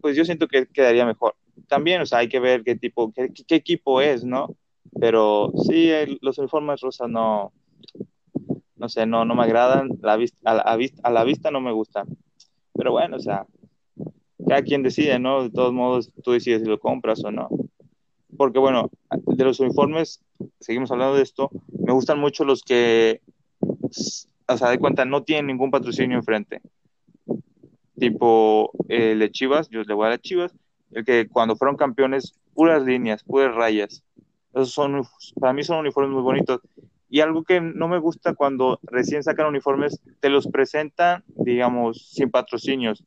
pues 0.00 0.16
yo 0.16 0.24
siento 0.24 0.48
que 0.48 0.66
quedaría 0.66 1.06
mejor. 1.06 1.34
También, 1.68 2.00
o 2.00 2.06
sea, 2.06 2.18
hay 2.18 2.28
que 2.28 2.40
ver 2.40 2.62
qué 2.64 2.76
tipo, 2.76 3.12
qué, 3.12 3.30
qué 3.46 3.54
equipo 3.54 4.00
es, 4.00 4.24
¿no? 4.24 4.56
Pero 5.00 5.52
sí, 5.68 5.90
los 6.20 6.38
uniformes 6.38 6.80
rosas 6.80 7.08
no, 7.08 7.52
no 8.76 8.88
sé, 8.88 9.06
no, 9.06 9.24
no 9.24 9.34
me 9.34 9.44
agradan, 9.44 9.90
la 10.02 10.16
vista, 10.16 10.38
a, 10.50 10.54
la, 10.54 10.78
a 11.02 11.10
la 11.10 11.24
vista 11.24 11.50
no 11.50 11.60
me 11.60 11.72
gustan. 11.72 12.06
Pero 12.74 12.92
bueno, 12.92 13.16
o 13.16 13.20
sea, 13.20 13.46
cada 14.48 14.62
quien 14.62 14.82
decide, 14.82 15.18
¿no? 15.18 15.44
De 15.44 15.50
todos 15.50 15.72
modos, 15.72 16.10
tú 16.22 16.32
decides 16.32 16.62
si 16.62 16.68
lo 16.68 16.78
compras 16.78 17.24
o 17.24 17.30
no 17.30 17.48
porque 18.36 18.58
bueno, 18.58 18.90
de 19.10 19.44
los 19.44 19.60
uniformes, 19.60 20.20
seguimos 20.60 20.90
hablando 20.90 21.16
de 21.16 21.22
esto, 21.22 21.50
me 21.78 21.92
gustan 21.92 22.18
mucho 22.18 22.44
los 22.44 22.62
que, 22.62 23.20
o 23.60 24.56
sea, 24.56 24.70
de 24.70 24.78
cuenta, 24.78 25.04
no 25.04 25.22
tienen 25.22 25.46
ningún 25.46 25.70
patrocinio 25.70 26.16
enfrente. 26.16 26.60
Tipo 27.98 28.72
el 28.88 29.18
de 29.18 29.30
Chivas, 29.30 29.68
yo 29.68 29.82
le 29.82 29.94
voy 29.94 30.06
a 30.06 30.10
las 30.10 30.20
Chivas, 30.20 30.54
el 30.92 31.04
que 31.04 31.28
cuando 31.28 31.56
fueron 31.56 31.76
campeones, 31.76 32.34
puras 32.54 32.82
líneas, 32.82 33.22
puras 33.24 33.54
rayas. 33.54 34.02
Esos 34.54 34.72
son, 34.72 35.02
para 35.40 35.52
mí 35.52 35.62
son 35.62 35.78
uniformes 35.78 36.12
muy 36.12 36.22
bonitos. 36.22 36.60
Y 37.08 37.20
algo 37.20 37.44
que 37.44 37.60
no 37.60 37.88
me 37.88 37.98
gusta 37.98 38.34
cuando 38.34 38.80
recién 38.82 39.22
sacan 39.22 39.46
uniformes, 39.46 40.00
te 40.20 40.30
los 40.30 40.46
presentan, 40.46 41.24
digamos, 41.36 42.08
sin 42.10 42.30
patrocinios 42.30 43.04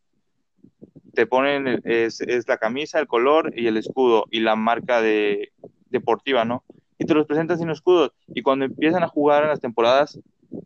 te 1.15 1.25
ponen, 1.25 1.81
es, 1.86 2.21
es, 2.21 2.47
la 2.47 2.57
camisa, 2.57 2.99
el 2.99 3.07
color 3.07 3.51
y 3.55 3.65
el 3.65 3.77
escudo 3.77 4.25
y 4.29 4.41
la 4.41 4.55
marca 4.55 5.01
de, 5.01 5.51
deportiva, 5.89 6.45
¿no? 6.45 6.63
Y 6.99 7.05
te 7.05 7.15
los 7.15 7.25
presentan 7.25 7.57
sin 7.57 7.71
escudos. 7.71 8.12
Y 8.27 8.43
cuando 8.43 8.65
empiezan 8.65 9.01
a 9.01 9.07
jugar 9.07 9.43
en 9.43 9.49
las 9.49 9.62
temporadas, 9.62 10.19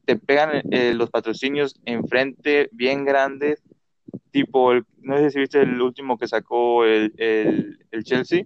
te 0.06 0.17
pegan 0.17 0.63
eh, 0.72 0.93
los 0.93 1.10
patrocinios 1.10 1.80
enfrente, 1.86 2.70
bien 2.74 3.06
grandes, 3.06 3.63
tipo, 4.32 4.72
el, 4.72 4.86
no 5.02 5.18
sé 5.18 5.32
si 5.32 5.39
viste 5.39 5.62
el 5.62 5.82
último 5.82 6.18
que 6.18 6.28
sacó 6.28 6.86
el, 6.86 7.13
el, 7.18 7.80
el 7.92 8.04
Chelsea, 8.04 8.46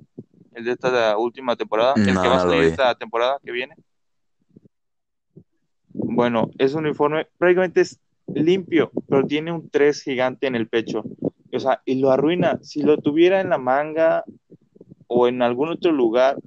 el 0.54 0.66
de 0.66 0.72
esta 0.72 1.18
última 1.18 1.56
temporada, 1.56 1.94
el 1.98 2.06
que 2.06 2.14
va 2.14 2.38
a 2.38 2.40
salir 2.42 2.64
esta 2.64 2.94
temporada 2.96 3.40
que 3.44 3.52
viene. 3.52 3.76
Bueno, 5.94 6.50
es 6.58 6.74
un 6.74 6.86
uniforme, 6.86 7.28
prácticamente 7.38 7.82
es 7.82 8.00
limpio, 8.28 8.92
pero 9.08 9.26
tiene 9.26 9.52
un 9.52 9.70
3 9.70 10.02
gigante 10.02 10.48
en 10.48 10.56
el 10.56 10.68
pecho. 10.68 11.04
O 11.52 11.60
sea, 11.60 11.82
y 11.86 11.96
lo 11.96 12.12
arruina. 12.12 12.60
Si 12.62 12.82
lo 12.82 12.98
tuviera 12.98 13.42
en 13.42 13.50
la 13.50 13.58
manga 13.58 14.24
o 15.08 15.28
en 15.28 15.42
algún 15.42 15.70
otro 15.70 15.92
lugar, 15.92 16.38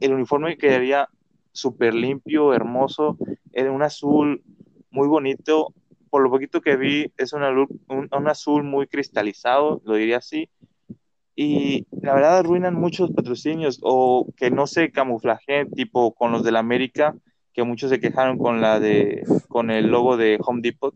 el 0.00 0.12
uniforme 0.12 0.56
quedaría 0.56 1.08
súper 1.52 1.94
limpio, 1.94 2.54
hermoso, 2.54 3.18
en 3.52 3.70
un 3.70 3.82
azul 3.82 4.42
muy 4.90 5.08
bonito. 5.08 5.72
Por 6.10 6.22
lo 6.22 6.30
poquito 6.30 6.60
que 6.60 6.76
vi, 6.76 7.12
es 7.16 7.32
un, 7.32 7.42
un, 7.88 8.28
azul 8.28 8.64
muy 8.64 8.86
cristalizado, 8.86 9.80
lo 9.84 9.94
diría 9.94 10.18
así. 10.18 10.48
Y 11.34 11.86
la 12.02 12.14
verdad 12.14 12.38
arruinan 12.38 12.74
muchos 12.74 13.12
patrocinios 13.12 13.78
o 13.82 14.26
que 14.36 14.50
no 14.50 14.66
se 14.66 14.90
camuflaje 14.90 15.66
tipo 15.66 16.12
con 16.14 16.32
los 16.32 16.42
de 16.42 16.52
la 16.52 16.58
América, 16.58 17.14
que 17.52 17.62
muchos 17.62 17.90
se 17.90 18.00
quejaron 18.00 18.38
con 18.38 18.60
la 18.60 18.80
de 18.80 19.22
con 19.48 19.70
el 19.70 19.86
logo 19.86 20.16
de 20.16 20.38
Home 20.44 20.62
Depot. 20.62 20.94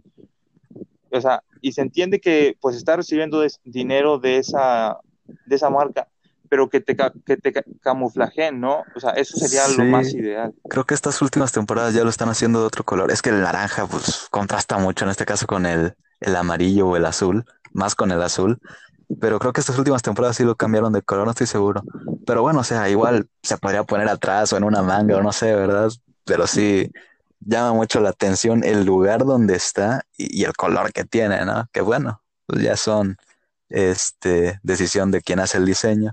O 1.11 1.20
sea, 1.20 1.42
y 1.61 1.72
se 1.72 1.83
entiende 1.83 2.20
que 2.20 2.57
pues 2.61 2.77
está 2.77 2.96
recibiendo 2.96 3.44
dinero 3.64 4.18
de 4.18 4.38
esa, 4.38 4.98
de 5.46 5.57
esa 5.57 5.70
marca, 5.70 6.09
pero 6.52 6.68
que 6.68 6.82
te, 6.82 6.94
que 6.94 7.38
te 7.38 7.64
camuflajen, 7.80 8.60
¿no? 8.60 8.84
O 8.94 9.00
sea, 9.00 9.12
eso 9.12 9.38
sería 9.38 9.66
lo 9.68 9.84
más 9.86 10.12
ideal. 10.12 10.52
Creo 10.68 10.84
que 10.84 10.92
estas 10.92 11.22
últimas 11.22 11.50
temporadas 11.50 11.94
ya 11.94 12.04
lo 12.04 12.10
están 12.10 12.28
haciendo 12.28 12.60
de 12.60 12.66
otro 12.66 12.84
color. 12.84 13.10
Es 13.10 13.22
que 13.22 13.30
el 13.30 13.40
naranja 13.40 13.86
pues 13.86 14.26
contrasta 14.30 14.76
mucho, 14.76 15.06
en 15.06 15.12
este 15.12 15.24
caso 15.24 15.46
con 15.46 15.64
el, 15.64 15.94
el 16.20 16.36
amarillo 16.36 16.88
o 16.88 16.96
el 16.98 17.06
azul, 17.06 17.46
más 17.72 17.94
con 17.94 18.10
el 18.10 18.20
azul. 18.20 18.60
Pero 19.18 19.38
creo 19.38 19.54
que 19.54 19.60
estas 19.60 19.78
últimas 19.78 20.02
temporadas 20.02 20.36
sí 20.36 20.44
lo 20.44 20.54
cambiaron 20.54 20.92
de 20.92 21.00
color, 21.00 21.24
no 21.24 21.30
estoy 21.30 21.46
seguro. 21.46 21.84
Pero 22.26 22.42
bueno, 22.42 22.60
o 22.60 22.64
sea, 22.64 22.86
igual 22.90 23.28
se 23.42 23.56
podría 23.56 23.84
poner 23.84 24.10
atrás 24.10 24.52
o 24.52 24.58
en 24.58 24.64
una 24.64 24.82
manga 24.82 25.16
o 25.16 25.22
no 25.22 25.32
sé, 25.32 25.56
¿verdad? 25.56 25.90
Pero 26.26 26.46
sí, 26.46 26.92
llama 27.40 27.72
mucho 27.72 27.98
la 28.00 28.10
atención 28.10 28.62
el 28.62 28.84
lugar 28.84 29.24
donde 29.24 29.56
está 29.56 30.02
y, 30.18 30.44
el 30.44 30.52
color 30.52 30.92
que 30.92 31.04
tiene, 31.04 31.46
¿no? 31.46 31.66
Que 31.72 31.80
bueno, 31.80 32.20
pues 32.44 32.60
ya 32.60 32.76
son 32.76 33.16
este, 33.70 34.60
decisión 34.62 35.10
de 35.10 35.22
quien 35.22 35.40
hace 35.40 35.56
el 35.56 35.64
diseño. 35.64 36.12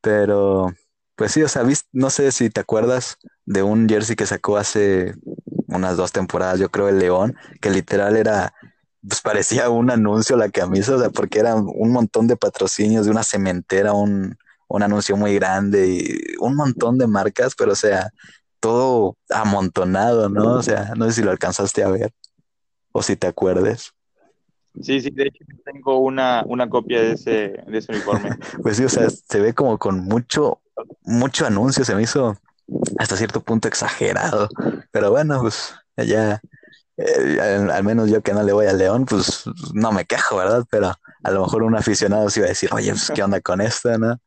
Pero, 0.00 0.72
pues 1.16 1.32
sí, 1.32 1.42
o 1.42 1.48
sea, 1.48 1.62
no 1.92 2.10
sé 2.10 2.32
si 2.32 2.50
te 2.50 2.60
acuerdas 2.60 3.18
de 3.44 3.62
un 3.62 3.88
jersey 3.88 4.16
que 4.16 4.26
sacó 4.26 4.56
hace 4.56 5.14
unas 5.66 5.96
dos 5.96 6.12
temporadas, 6.12 6.58
yo 6.58 6.70
creo, 6.70 6.88
el 6.88 6.98
León, 6.98 7.36
que 7.60 7.70
literal 7.70 8.16
era, 8.16 8.54
pues 9.06 9.20
parecía 9.20 9.70
un 9.70 9.90
anuncio 9.90 10.36
la 10.36 10.50
camisa, 10.50 10.96
o 10.96 10.98
sea, 10.98 11.10
porque 11.10 11.38
era 11.38 11.54
un 11.54 11.92
montón 11.92 12.26
de 12.26 12.36
patrocinios 12.36 13.04
de 13.04 13.12
una 13.12 13.22
cementera, 13.24 13.92
un, 13.92 14.36
un 14.68 14.82
anuncio 14.82 15.16
muy 15.16 15.34
grande 15.34 15.88
y 15.88 16.36
un 16.40 16.54
montón 16.56 16.98
de 16.98 17.06
marcas, 17.06 17.54
pero 17.56 17.72
o 17.72 17.76
sea, 17.76 18.10
todo 18.60 19.16
amontonado, 19.30 20.28
¿no? 20.28 20.54
O 20.54 20.62
sea, 20.62 20.92
no 20.96 21.06
sé 21.06 21.12
si 21.12 21.22
lo 21.22 21.30
alcanzaste 21.30 21.82
a 21.82 21.88
ver 21.88 22.12
o 22.92 23.02
si 23.02 23.16
te 23.16 23.26
acuerdes. 23.26 23.92
Sí, 24.80 25.00
sí, 25.00 25.10
de 25.10 25.24
hecho 25.24 25.44
tengo 25.64 25.98
una, 25.98 26.44
una 26.46 26.68
copia 26.68 27.00
de 27.00 27.12
ese, 27.12 27.30
de 27.66 27.78
ese 27.78 27.92
uniforme. 27.92 28.30
pues 28.62 28.76
sí, 28.76 28.84
o 28.84 28.88
sea, 28.88 29.08
se 29.10 29.40
ve 29.40 29.52
como 29.52 29.78
con 29.78 30.00
mucho, 30.00 30.60
mucho 31.02 31.46
anuncio, 31.46 31.84
se 31.84 31.94
me 31.94 32.02
hizo 32.02 32.36
hasta 32.98 33.16
cierto 33.16 33.40
punto 33.40 33.68
exagerado. 33.68 34.48
Pero 34.90 35.10
bueno, 35.10 35.40
pues 35.40 35.74
ya, 35.96 36.40
eh, 36.96 37.38
al, 37.40 37.84
menos 37.84 38.10
yo 38.10 38.22
que 38.22 38.32
no 38.32 38.42
le 38.42 38.52
voy 38.52 38.66
a 38.66 38.72
León, 38.72 39.06
pues 39.06 39.44
no 39.74 39.92
me 39.92 40.04
quejo, 40.04 40.36
¿verdad? 40.36 40.64
Pero 40.70 40.92
a 41.22 41.30
lo 41.30 41.42
mejor 41.42 41.62
un 41.62 41.76
aficionado 41.76 42.30
se 42.30 42.40
iba 42.40 42.46
a 42.46 42.50
decir, 42.50 42.70
oye, 42.72 42.90
pues 42.90 43.10
qué 43.14 43.22
onda 43.22 43.40
con 43.40 43.60
esto, 43.60 43.96
¿no? 43.98 44.18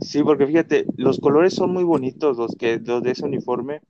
Sí, 0.00 0.22
porque 0.22 0.46
fíjate, 0.46 0.86
los 0.96 1.18
colores 1.18 1.54
son 1.54 1.72
muy 1.72 1.84
bonitos 1.84 2.36
los 2.36 2.54
que 2.56 2.78
los 2.78 3.02
de 3.02 3.10
ese 3.12 3.24
uniforme 3.24 3.80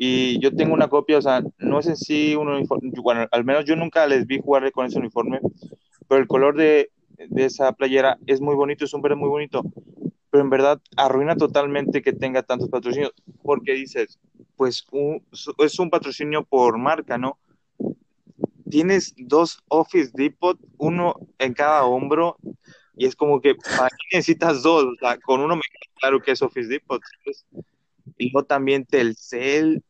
y 0.00 0.38
yo 0.38 0.54
tengo 0.54 0.74
una 0.74 0.86
copia, 0.86 1.18
o 1.18 1.22
sea, 1.22 1.42
no 1.58 1.80
en 1.80 1.96
sí 1.96 2.36
un 2.36 2.48
uniforme, 2.48 2.92
bueno, 3.02 3.26
al 3.32 3.44
menos 3.44 3.64
yo 3.64 3.74
nunca 3.74 4.06
les 4.06 4.26
vi 4.28 4.40
jugar 4.40 4.70
con 4.70 4.86
ese 4.86 5.00
uniforme, 5.00 5.40
pero 6.06 6.20
el 6.20 6.28
color 6.28 6.56
de, 6.56 6.92
de 7.18 7.44
esa 7.44 7.72
playera 7.72 8.16
es 8.26 8.40
muy 8.40 8.54
bonito, 8.54 8.84
es 8.84 8.94
un 8.94 9.02
verde 9.02 9.16
muy 9.16 9.28
bonito, 9.28 9.64
pero 10.30 10.44
en 10.44 10.50
verdad 10.50 10.80
arruina 10.96 11.36
totalmente 11.36 12.00
que 12.00 12.12
tenga 12.12 12.44
tantos 12.44 12.68
patrocinios, 12.68 13.12
porque 13.42 13.72
dices, 13.72 14.20
pues 14.56 14.86
es 15.58 15.78
un 15.80 15.90
patrocinio 15.90 16.44
por 16.44 16.78
marca, 16.78 17.18
¿no? 17.18 17.36
Tienes 18.70 19.14
dos 19.18 19.64
Office 19.66 20.12
Depot, 20.14 20.60
uno 20.76 21.16
en 21.40 21.54
cada 21.54 21.84
hombro, 21.84 22.36
y 22.96 23.06
es 23.06 23.16
como 23.16 23.40
que, 23.40 23.56
¿para 23.56 23.88
qué 23.88 24.16
necesitas 24.16 24.62
dos? 24.62 24.84
O 24.84 24.94
sea, 25.00 25.18
con 25.18 25.40
uno 25.40 25.56
me 25.56 25.62
queda 25.62 25.92
claro 25.98 26.20
que 26.20 26.30
es 26.30 26.42
Office 26.42 26.68
Depot. 26.68 27.02
y 28.16 28.30
luego 28.30 28.46
también 28.46 28.84
Telcel, 28.84 29.82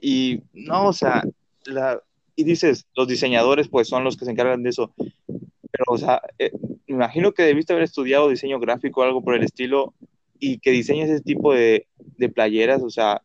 y 0.00 0.42
no, 0.52 0.88
o 0.88 0.92
sea, 0.92 1.22
la, 1.64 2.00
y 2.36 2.44
dices, 2.44 2.86
los 2.94 3.08
diseñadores 3.08 3.68
pues 3.68 3.88
son 3.88 4.04
los 4.04 4.16
que 4.16 4.24
se 4.24 4.30
encargan 4.30 4.62
de 4.62 4.70
eso, 4.70 4.92
pero 5.26 5.84
o 5.88 5.98
sea, 5.98 6.22
eh, 6.38 6.52
me 6.86 6.94
imagino 6.94 7.32
que 7.32 7.42
debiste 7.42 7.72
haber 7.72 7.84
estudiado 7.84 8.28
diseño 8.28 8.60
gráfico 8.60 9.00
o 9.00 9.04
algo 9.04 9.22
por 9.22 9.34
el 9.34 9.42
estilo 9.42 9.94
y 10.38 10.58
que 10.58 10.70
diseñes 10.70 11.10
ese 11.10 11.22
tipo 11.22 11.52
de, 11.52 11.86
de 11.98 12.28
playeras, 12.28 12.82
o 12.82 12.90
sea, 12.90 13.22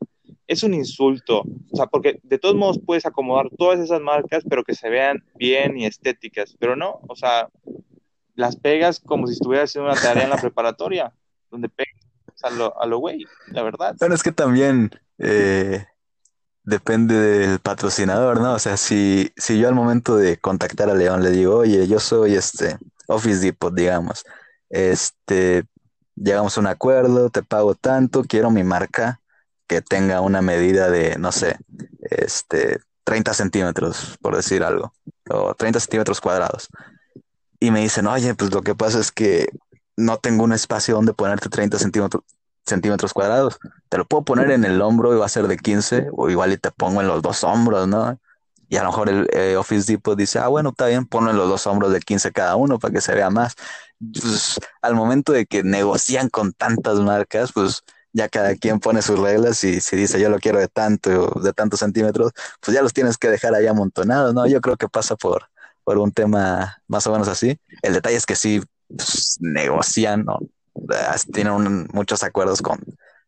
es 0.47 0.63
un 0.63 0.73
insulto, 0.73 1.43
o 1.71 1.75
sea, 1.75 1.85
porque 1.87 2.19
de 2.23 2.37
todos 2.37 2.55
modos 2.55 2.79
puedes 2.83 3.05
acomodar 3.05 3.49
todas 3.57 3.79
esas 3.79 4.01
marcas, 4.01 4.43
pero 4.49 4.63
que 4.63 4.75
se 4.75 4.89
vean 4.89 5.23
bien 5.35 5.77
y 5.77 5.85
estéticas, 5.85 6.55
pero 6.59 6.75
no, 6.75 6.99
o 7.07 7.15
sea, 7.15 7.49
las 8.35 8.55
pegas 8.55 8.99
como 8.99 9.27
si 9.27 9.33
estuvieras 9.33 9.69
haciendo 9.69 9.91
una 9.91 10.01
tarea 10.01 10.23
en 10.23 10.29
la 10.31 10.37
preparatoria, 10.37 11.13
donde 11.51 11.69
pegas 11.69 11.95
a 12.41 12.49
lo, 12.49 12.81
a 12.81 12.85
lo 12.87 12.97
güey, 12.97 13.25
la 13.47 13.63
verdad. 13.63 13.95
Pero 13.99 14.13
es 14.13 14.23
que 14.23 14.31
también 14.31 14.91
eh, 15.19 15.85
depende 16.63 17.15
del 17.15 17.59
patrocinador, 17.59 18.41
¿no? 18.41 18.53
O 18.53 18.59
sea, 18.59 18.77
si, 18.77 19.31
si 19.35 19.59
yo 19.59 19.67
al 19.67 19.75
momento 19.75 20.15
de 20.17 20.37
contactar 20.37 20.89
a 20.89 20.95
León 20.95 21.23
le 21.23 21.31
digo, 21.31 21.57
oye, 21.57 21.87
yo 21.87 21.99
soy 21.99 22.35
este 22.35 22.77
Office 23.07 23.39
Depot, 23.39 23.73
digamos, 23.73 24.25
este, 24.69 25.65
llegamos 26.15 26.57
a 26.57 26.61
un 26.61 26.67
acuerdo, 26.67 27.29
te 27.29 27.43
pago 27.43 27.75
tanto, 27.75 28.23
quiero 28.23 28.49
mi 28.49 28.63
marca 28.63 29.21
que 29.67 29.81
tenga 29.81 30.21
una 30.21 30.41
medida 30.41 30.89
de, 30.89 31.17
no 31.17 31.31
sé, 31.31 31.57
este, 32.01 32.79
30 33.03 33.33
centímetros, 33.33 34.17
por 34.21 34.35
decir 34.35 34.63
algo, 34.63 34.93
o 35.29 35.53
30 35.53 35.79
centímetros 35.79 36.21
cuadrados. 36.21 36.69
Y 37.59 37.71
me 37.71 37.81
dicen, 37.81 38.07
oye, 38.07 38.33
pues 38.35 38.53
lo 38.53 38.61
que 38.61 38.75
pasa 38.75 38.99
es 38.99 39.11
que 39.11 39.49
no 39.95 40.17
tengo 40.17 40.43
un 40.43 40.53
espacio 40.53 40.95
donde 40.95 41.13
ponerte 41.13 41.49
30 41.49 41.79
centímetros, 41.79 42.23
centímetros 42.65 43.13
cuadrados. 43.13 43.59
Te 43.89 43.97
lo 43.97 44.05
puedo 44.05 44.23
poner 44.23 44.51
en 44.51 44.65
el 44.65 44.81
hombro 44.81 45.13
y 45.13 45.17
va 45.17 45.25
a 45.25 45.29
ser 45.29 45.47
de 45.47 45.57
15, 45.57 46.07
o 46.13 46.29
igual 46.29 46.53
y 46.53 46.57
te 46.57 46.71
pongo 46.71 47.01
en 47.01 47.07
los 47.07 47.21
dos 47.21 47.43
hombros, 47.43 47.87
¿no? 47.87 48.19
Y 48.69 48.77
a 48.77 48.83
lo 48.83 48.89
mejor 48.89 49.09
el 49.09 49.29
eh, 49.33 49.55
Office 49.55 49.91
Depot 49.91 50.17
dice, 50.17 50.39
ah, 50.39 50.47
bueno, 50.47 50.69
está 50.69 50.87
bien, 50.87 51.05
ponlo 51.05 51.31
en 51.31 51.37
los 51.37 51.47
dos 51.47 51.67
hombros 51.67 51.91
de 51.91 51.99
15 51.99 52.31
cada 52.31 52.55
uno 52.55 52.79
para 52.79 52.93
que 52.93 53.01
se 53.01 53.13
vea 53.13 53.29
más. 53.29 53.55
Pues, 53.99 54.59
al 54.81 54.95
momento 54.95 55.31
de 55.31 55.45
que 55.45 55.63
negocian 55.63 56.29
con 56.29 56.53
tantas 56.53 56.99
marcas, 56.99 57.51
pues 57.53 57.83
ya 58.13 58.29
cada 58.29 58.55
quien 58.55 58.79
pone 58.79 59.01
sus 59.01 59.19
reglas 59.19 59.63
y 59.63 59.81
si 59.81 59.95
dice 59.95 60.19
yo 60.19 60.29
lo 60.29 60.39
quiero 60.39 60.59
de 60.59 60.67
tanto, 60.67 61.39
de 61.41 61.53
tantos 61.53 61.79
centímetros, 61.79 62.31
pues 62.61 62.73
ya 62.75 62.81
los 62.81 62.93
tienes 62.93 63.17
que 63.17 63.29
dejar 63.29 63.53
ahí 63.55 63.67
amontonados, 63.67 64.33
¿no? 64.33 64.47
Yo 64.47 64.61
creo 64.61 64.77
que 64.77 64.87
pasa 64.87 65.15
por, 65.15 65.49
por 65.83 65.97
un 65.97 66.11
tema 66.11 66.81
más 66.87 67.05
o 67.07 67.11
menos 67.11 67.27
así. 67.27 67.59
El 67.81 67.93
detalle 67.93 68.15
es 68.15 68.25
que 68.25 68.35
sí 68.35 68.61
pues, 68.87 69.37
negocian, 69.39 70.25
¿no? 70.25 70.39
Tienen 71.31 71.87
muchos 71.93 72.23
acuerdos 72.23 72.61
con 72.61 72.79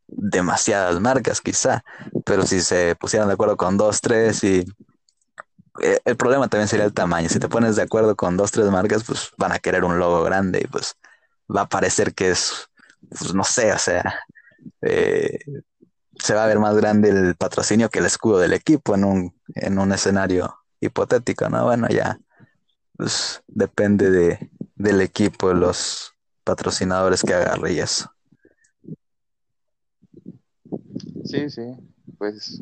demasiadas 0.08 1.00
marcas 1.00 1.42
quizá, 1.42 1.84
pero 2.26 2.46
si 2.46 2.62
se 2.62 2.96
pusieran 2.96 3.28
de 3.28 3.34
acuerdo 3.34 3.58
con 3.58 3.78
dos, 3.78 4.02
tres 4.02 4.44
y 4.44 4.66
eh, 5.82 6.00
el 6.06 6.16
problema 6.16 6.48
también 6.48 6.68
sería 6.68 6.86
el 6.86 6.94
tamaño. 6.94 7.30
Si 7.30 7.40
te 7.40 7.50
pones 7.50 7.76
de 7.76 7.84
acuerdo 7.84 8.16
con 8.16 8.38
dos, 8.38 8.52
tres 8.52 8.70
marcas, 8.70 9.04
pues 9.04 9.32
van 9.38 9.52
a 9.52 9.60
querer 9.60 9.84
un 9.84 10.00
logo 10.00 10.24
grande 10.24 10.62
y 10.64 10.68
pues 10.68 10.96
va 11.54 11.62
a 11.62 11.70
parecer 11.70 12.14
que 12.14 12.32
es, 12.32 12.70
pues 13.10 13.34
no 13.34 13.44
sé, 13.44 13.74
o 13.74 13.78
sea, 13.78 14.04
eh, 14.82 15.38
se 16.18 16.34
va 16.34 16.46
a 16.46 16.48
ver 16.48 16.60
más 16.60 16.76
grande 16.76 17.10
el 17.10 17.36
patrocinio 17.36 17.90
que 17.90 18.00
el 18.00 18.06
escudo 18.06 18.40
del 18.40 18.54
equipo 18.54 18.96
en 18.96 19.04
un, 19.04 19.42
en 19.56 19.80
un 19.80 19.92
escenario 19.92 20.56
hipotético, 20.80 21.50
¿no? 21.50 21.66
Bueno, 21.66 21.88
ya 21.90 22.20
pues 22.96 23.44
depende 23.48 24.10
de, 24.10 24.50
del 24.76 25.02
equipo, 25.02 25.54
los 25.54 26.15
patrocinadores 26.46 27.24
que 27.24 27.34
agarre 27.34 27.74
y 27.74 27.80
eso. 27.80 28.10
Sí, 31.26 31.50
sí, 31.50 31.64
pues, 32.18 32.62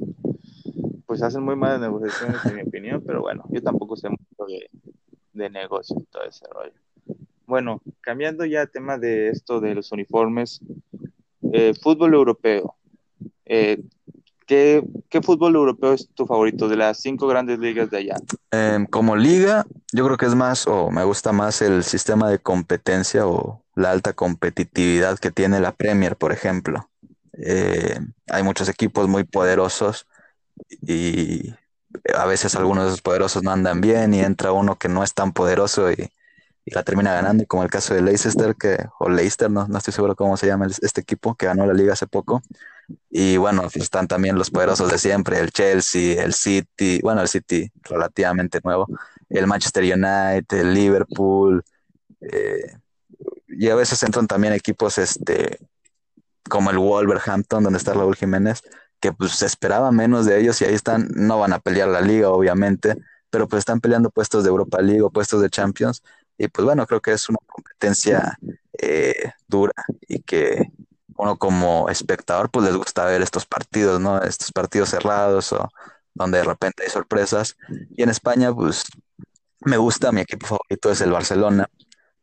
pues 1.05 1.21
hacen 1.21 1.43
muy 1.43 1.55
malas 1.55 1.81
negociaciones 1.81 2.43
en 2.45 2.55
mi 2.55 2.61
opinión, 2.63 3.03
pero 3.05 3.21
bueno, 3.21 3.43
yo 3.49 3.61
tampoco 3.61 3.95
sé 3.95 4.09
mucho 4.09 4.45
de, 4.47 4.69
de 5.33 5.49
negocio 5.49 5.97
y 5.99 6.05
todo 6.05 6.23
ese 6.23 6.45
rollo. 6.47 6.73
Bueno, 7.45 7.81
cambiando 8.01 8.45
ya 8.45 8.65
tema 8.65 8.97
de 8.97 9.29
esto 9.29 9.59
de 9.59 9.75
los 9.75 9.91
uniformes, 9.91 10.61
eh, 11.51 11.73
fútbol 11.79 12.13
europeo. 12.13 12.75
Eh, 13.45 13.83
¿qué, 14.45 14.83
fútbol 15.23 15.55
europeo 15.55 15.93
es 15.93 16.09
tu 16.13 16.25
favorito 16.25 16.67
de 16.67 16.75
las 16.75 17.01
cinco 17.01 17.27
grandes 17.27 17.59
ligas 17.59 17.89
de 17.89 17.97
allá? 17.97 18.15
Em, 18.51 18.85
como 18.85 19.15
liga, 19.15 19.65
yo 19.91 20.05
creo 20.05 20.17
que 20.17 20.25
es 20.25 20.35
más, 20.35 20.67
o 20.67 20.91
me 20.91 21.03
gusta 21.03 21.31
más 21.31 21.61
el 21.61 21.83
sistema 21.83 22.29
de 22.29 22.39
competencia 22.39 23.27
o 23.27 23.63
la 23.75 23.91
alta 23.91 24.13
competitividad 24.13 25.19
que 25.19 25.31
tiene 25.31 25.59
la 25.59 25.71
Premier, 25.71 26.15
por 26.15 26.31
ejemplo. 26.31 26.89
Eh, 27.33 27.99
hay 28.29 28.43
muchos 28.43 28.69
equipos 28.69 29.07
muy 29.07 29.23
poderosos 29.23 30.07
y 30.81 31.53
a 32.15 32.25
veces 32.25 32.55
algunos 32.55 32.85
de 32.85 32.89
esos 32.89 33.01
poderosos 33.01 33.43
no 33.43 33.51
andan 33.51 33.81
bien 33.81 34.13
y 34.13 34.19
entra 34.19 34.51
uno 34.51 34.77
que 34.77 34.89
no 34.89 35.03
es 35.03 35.13
tan 35.13 35.33
poderoso 35.33 35.91
y 35.91 36.09
y 36.65 36.73
la 36.73 36.83
termina 36.83 37.13
ganando, 37.13 37.45
como 37.45 37.63
el 37.63 37.69
caso 37.69 37.93
de 37.93 38.01
Leicester, 38.01 38.55
que, 38.55 38.77
o 38.99 39.09
Leicester, 39.09 39.51
no, 39.51 39.67
no 39.67 39.77
estoy 39.77 39.93
seguro 39.93 40.15
cómo 40.15 40.37
se 40.37 40.47
llama 40.47 40.67
este 40.67 41.01
equipo, 41.01 41.35
que 41.35 41.45
ganó 41.45 41.65
la 41.65 41.73
liga 41.73 41.93
hace 41.93 42.07
poco. 42.07 42.41
Y 43.09 43.37
bueno, 43.37 43.67
están 43.73 44.07
también 44.07 44.37
los 44.37 44.49
poderosos 44.49 44.91
de 44.91 44.97
siempre, 44.97 45.39
el 45.39 45.51
Chelsea, 45.51 46.23
el 46.23 46.33
City, 46.33 46.99
bueno, 47.01 47.21
el 47.21 47.27
City 47.27 47.71
relativamente 47.83 48.59
nuevo, 48.63 48.87
el 49.29 49.47
Manchester 49.47 49.83
United, 49.83 50.57
el 50.57 50.73
Liverpool, 50.73 51.63
eh, 52.21 52.77
y 53.47 53.69
a 53.69 53.75
veces 53.75 54.01
entran 54.03 54.27
también 54.27 54.53
equipos 54.53 54.97
este, 54.97 55.59
como 56.49 56.71
el 56.71 56.77
Wolverhampton, 56.77 57.63
donde 57.63 57.77
está 57.77 57.93
Raúl 57.93 58.15
Jiménez, 58.15 58.61
que 58.99 59.11
pues 59.11 59.31
se 59.33 59.45
esperaba 59.45 59.91
menos 59.91 60.25
de 60.25 60.39
ellos 60.39 60.61
y 60.61 60.65
ahí 60.65 60.73
están, 60.73 61.09
no 61.15 61.39
van 61.39 61.53
a 61.53 61.59
pelear 61.59 61.89
la 61.89 62.01
liga, 62.01 62.29
obviamente, 62.29 62.95
pero 63.29 63.47
pues 63.47 63.59
están 63.59 63.81
peleando 63.81 64.09
puestos 64.09 64.43
de 64.43 64.49
Europa 64.49 64.81
League 64.81 65.01
o 65.01 65.09
puestos 65.09 65.41
de 65.41 65.49
Champions 65.49 66.01
y 66.37 66.47
pues 66.47 66.65
bueno, 66.65 66.85
creo 66.87 67.01
que 67.01 67.11
es 67.11 67.29
una 67.29 67.39
competencia 67.45 68.37
eh, 68.79 69.31
dura 69.47 69.73
y 70.07 70.19
que 70.21 70.71
uno 71.17 71.37
como 71.37 71.89
espectador 71.89 72.49
pues 72.49 72.65
les 72.65 72.75
gusta 72.75 73.05
ver 73.05 73.21
estos 73.21 73.45
partidos, 73.45 73.99
¿no? 73.99 74.21
Estos 74.21 74.51
partidos 74.51 74.89
cerrados 74.89 75.53
o 75.53 75.69
donde 76.13 76.39
de 76.39 76.43
repente 76.43 76.83
hay 76.83 76.89
sorpresas. 76.89 77.55
Y 77.95 78.03
en 78.03 78.09
España 78.09 78.53
pues 78.53 78.83
me 79.61 79.77
gusta, 79.77 80.11
mi 80.11 80.21
equipo 80.21 80.47
favorito 80.47 80.91
es 80.91 81.01
el 81.01 81.11
Barcelona, 81.11 81.67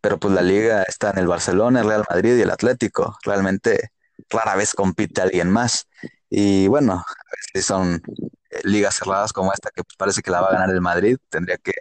pero 0.01 0.19
pues 0.19 0.35
la 0.35 0.43
liga 0.43 0.83
está 0.85 1.11
en 1.11 1.19
el 1.19 1.27
Barcelona, 1.27 1.81
el 1.81 1.87
Real 1.89 2.05
Madrid 2.09 2.37
y 2.37 2.43
el 2.43 2.51
Atlético. 2.51 3.17
Realmente 3.25 3.91
rara 4.31 4.57
vez 4.57 4.75
compite 4.75 5.21
alguien 5.23 5.51
más. 5.51 5.89
Y 6.29 6.69
bueno, 6.69 7.05
si 7.53 7.63
son 7.63 8.03
eh, 8.51 8.61
ligas 8.65 8.97
cerradas 8.97 9.33
como 9.33 9.53
esta 9.53 9.71
que 9.71 9.83
parece 9.99 10.23
que 10.23 10.31
la 10.31 10.41
va 10.41 10.49
a 10.49 10.53
ganar 10.53 10.71
el 10.71 10.81
Madrid, 10.81 11.19
tendría 11.29 11.59
que 11.59 11.73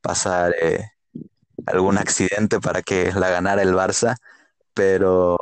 pasar 0.00 0.54
eh, 0.60 0.84
algún 1.66 1.98
accidente 1.98 2.60
para 2.60 2.82
que 2.82 3.12
la 3.12 3.30
ganara 3.30 3.62
el 3.62 3.74
Barça, 3.74 4.16
pero 4.74 5.38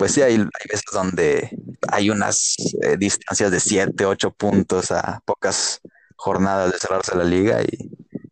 pues 0.00 0.14
sí, 0.14 0.22
hay, 0.22 0.38
veces 0.38 0.84
donde 0.94 1.50
hay 1.92 2.08
unas 2.08 2.56
eh, 2.80 2.96
distancias 2.96 3.50
de 3.50 3.60
7, 3.60 4.06
8 4.06 4.30
puntos 4.30 4.90
a 4.92 5.20
pocas 5.26 5.82
jornadas 6.16 6.72
de 6.72 6.78
cerrarse 6.78 7.14
la 7.14 7.24
liga 7.24 7.58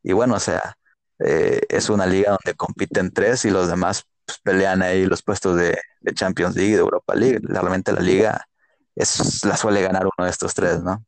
y, 0.02 0.12
bueno, 0.14 0.36
o 0.36 0.40
sea, 0.40 0.78
eh, 1.18 1.60
es 1.68 1.90
una 1.90 2.06
liga 2.06 2.30
donde 2.30 2.56
compiten 2.56 3.12
tres 3.12 3.44
y 3.44 3.50
los 3.50 3.68
demás 3.68 4.06
pues, 4.24 4.38
pelean 4.38 4.80
ahí 4.80 5.04
los 5.04 5.22
puestos 5.22 5.56
de, 5.56 5.76
Champions 6.14 6.56
League, 6.56 6.72
de 6.72 6.80
Europa 6.80 7.14
League. 7.14 7.38
Realmente 7.42 7.92
la 7.92 8.00
liga 8.00 8.48
es, 8.94 9.44
la 9.44 9.58
suele 9.58 9.82
ganar 9.82 10.04
uno 10.06 10.24
de 10.24 10.30
estos 10.30 10.54
tres, 10.54 10.82
¿no? 10.82 11.04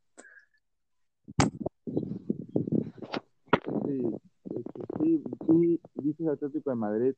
sí 3.86 5.80
dices 5.94 6.28
Atlético 6.28 6.68
de 6.68 6.76
Madrid, 6.76 7.14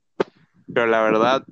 pero 0.73 0.87
la 0.87 1.03
verdad, 1.03 1.45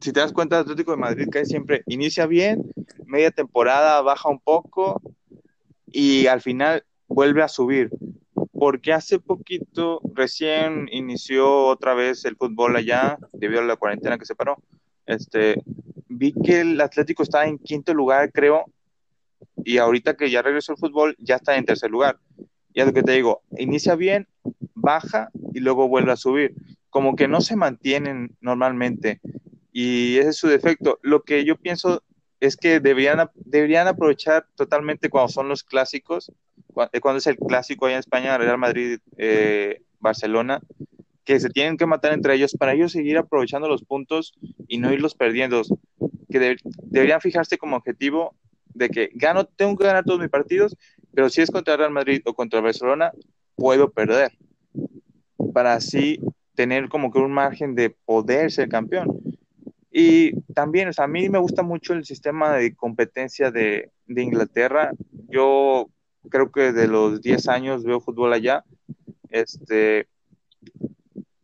si 0.00 0.12
te 0.12 0.20
das 0.20 0.32
cuenta, 0.32 0.56
el 0.56 0.62
Atlético 0.62 0.92
de 0.92 0.98
Madrid 0.98 1.28
cae 1.30 1.44
siempre, 1.44 1.82
inicia 1.86 2.26
bien, 2.26 2.62
media 3.06 3.30
temporada 3.30 4.00
baja 4.02 4.28
un 4.28 4.40
poco 4.40 5.00
y 5.86 6.26
al 6.26 6.40
final 6.40 6.84
vuelve 7.08 7.42
a 7.42 7.48
subir. 7.48 7.90
Porque 8.52 8.92
hace 8.92 9.20
poquito, 9.20 10.00
recién 10.14 10.88
inició 10.90 11.66
otra 11.66 11.94
vez 11.94 12.24
el 12.24 12.36
fútbol 12.36 12.76
allá, 12.76 13.18
debido 13.32 13.60
a 13.60 13.64
la 13.64 13.76
cuarentena 13.76 14.18
que 14.18 14.26
se 14.26 14.34
paró. 14.34 14.56
Este, 15.06 15.62
vi 16.08 16.32
que 16.32 16.60
el 16.60 16.80
Atlético 16.80 17.22
estaba 17.22 17.46
en 17.46 17.58
quinto 17.58 17.94
lugar, 17.94 18.32
creo, 18.32 18.64
y 19.64 19.78
ahorita 19.78 20.16
que 20.16 20.30
ya 20.30 20.42
regresó 20.42 20.72
el 20.72 20.78
fútbol, 20.78 21.14
ya 21.18 21.36
está 21.36 21.56
en 21.56 21.64
tercer 21.64 21.90
lugar. 21.90 22.18
Y 22.72 22.80
es 22.80 22.86
lo 22.86 22.92
que 22.92 23.02
te 23.02 23.12
digo, 23.12 23.42
inicia 23.56 23.94
bien, 23.94 24.26
baja 24.74 25.30
y 25.52 25.60
luego 25.60 25.88
vuelve 25.88 26.12
a 26.12 26.16
subir. 26.16 26.54
Como 26.90 27.16
que 27.16 27.28
no 27.28 27.40
se 27.40 27.56
mantienen 27.56 28.36
normalmente 28.40 29.20
y 29.80 30.18
ese 30.18 30.30
es 30.30 30.36
su 30.36 30.48
defecto. 30.48 30.98
Lo 31.02 31.22
que 31.22 31.44
yo 31.44 31.56
pienso 31.56 32.02
es 32.40 32.56
que 32.56 32.80
deberían, 32.80 33.30
deberían 33.34 33.86
aprovechar 33.86 34.44
totalmente 34.56 35.08
cuando 35.08 35.28
son 35.28 35.48
los 35.48 35.62
clásicos, 35.62 36.32
eh, 36.92 37.00
cuando 37.00 37.18
es 37.18 37.28
el 37.28 37.36
clásico 37.36 37.86
allá 37.86 37.94
en 37.94 38.00
España, 38.00 38.36
Real 38.38 38.58
Madrid, 38.58 38.98
eh, 39.16 39.82
Barcelona, 40.00 40.60
que 41.24 41.38
se 41.38 41.50
tienen 41.50 41.76
que 41.76 41.86
matar 41.86 42.12
entre 42.12 42.34
ellos 42.34 42.56
para 42.58 42.72
ellos 42.72 42.90
seguir 42.90 43.18
aprovechando 43.18 43.68
los 43.68 43.84
puntos 43.84 44.34
y 44.66 44.78
no 44.78 44.92
irlos 44.92 45.14
perdiendo. 45.14 45.62
Que 46.28 46.56
deberían 46.82 47.20
fijarse 47.20 47.56
como 47.56 47.76
objetivo 47.76 48.34
de 48.74 48.88
que 48.88 49.10
gano, 49.14 49.44
tengo 49.44 49.76
que 49.76 49.84
ganar 49.84 50.04
todos 50.04 50.18
mis 50.18 50.28
partidos, 50.28 50.76
pero 51.14 51.28
si 51.30 51.40
es 51.40 51.52
contra 51.52 51.76
Real 51.76 51.92
Madrid 51.92 52.20
o 52.24 52.34
contra 52.34 52.60
Barcelona, 52.60 53.12
puedo 53.54 53.90
perder. 53.90 54.32
Para 55.52 55.74
así 55.74 56.20
tener 56.58 56.88
como 56.88 57.12
que 57.12 57.20
un 57.20 57.30
margen 57.30 57.76
de 57.76 57.90
poder 57.90 58.50
ser 58.50 58.68
campeón. 58.68 59.20
Y 59.92 60.32
también, 60.54 60.88
o 60.88 60.92
sea, 60.92 61.04
a 61.04 61.08
mí 61.08 61.28
me 61.28 61.38
gusta 61.38 61.62
mucho 61.62 61.92
el 61.92 62.04
sistema 62.04 62.52
de 62.54 62.74
competencia 62.74 63.52
de, 63.52 63.92
de 64.08 64.22
Inglaterra. 64.24 64.90
Yo 65.28 65.88
creo 66.28 66.50
que 66.50 66.72
de 66.72 66.88
los 66.88 67.22
10 67.22 67.46
años 67.46 67.84
veo 67.84 68.00
fútbol 68.00 68.32
allá. 68.32 68.64
Este, 69.30 70.08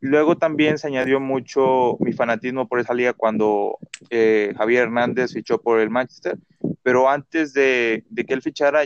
luego 0.00 0.36
también 0.36 0.78
se 0.78 0.88
añadió 0.88 1.20
mucho 1.20 1.96
mi 2.00 2.12
fanatismo 2.12 2.66
por 2.66 2.80
esa 2.80 2.92
liga 2.92 3.12
cuando 3.12 3.78
eh, 4.10 4.52
Javier 4.56 4.82
Hernández 4.82 5.32
fichó 5.32 5.58
por 5.58 5.78
el 5.78 5.90
Manchester, 5.90 6.36
pero 6.82 7.08
antes 7.08 7.52
de, 7.52 8.02
de, 8.10 8.24
que 8.24 8.34
él 8.34 8.42
fichara, 8.42 8.82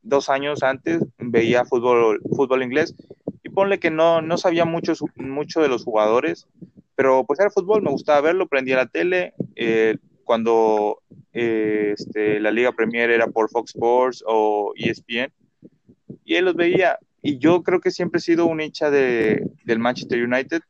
dos 0.00 0.30
años 0.30 0.62
antes, 0.62 1.02
veía 1.18 1.66
fútbol, 1.66 2.22
fútbol 2.34 2.62
inglés 2.62 2.94
ponle 3.56 3.80
que 3.80 3.90
no, 3.90 4.20
no 4.20 4.36
sabía 4.36 4.66
mucho, 4.66 4.92
mucho 5.16 5.62
de 5.62 5.68
los 5.68 5.82
jugadores, 5.82 6.46
pero 6.94 7.24
pues 7.24 7.40
era 7.40 7.48
fútbol, 7.48 7.80
me 7.80 7.90
gustaba 7.90 8.20
verlo, 8.20 8.48
prendía 8.48 8.76
la 8.76 8.84
tele, 8.84 9.32
eh, 9.54 9.96
cuando 10.24 11.00
eh, 11.32 11.94
este, 11.96 12.38
la 12.38 12.50
Liga 12.50 12.72
Premier 12.72 13.08
era 13.08 13.28
por 13.28 13.48
Fox 13.48 13.74
Sports 13.74 14.22
o 14.26 14.74
ESPN, 14.76 15.32
y 16.26 16.34
él 16.34 16.44
los 16.44 16.54
veía. 16.54 16.98
Y 17.22 17.38
yo 17.38 17.62
creo 17.62 17.80
que 17.80 17.90
siempre 17.90 18.18
he 18.18 18.20
sido 18.20 18.44
un 18.44 18.60
hincha 18.60 18.90
de, 18.90 19.48
del 19.64 19.78
Manchester 19.78 20.22
United. 20.22 20.60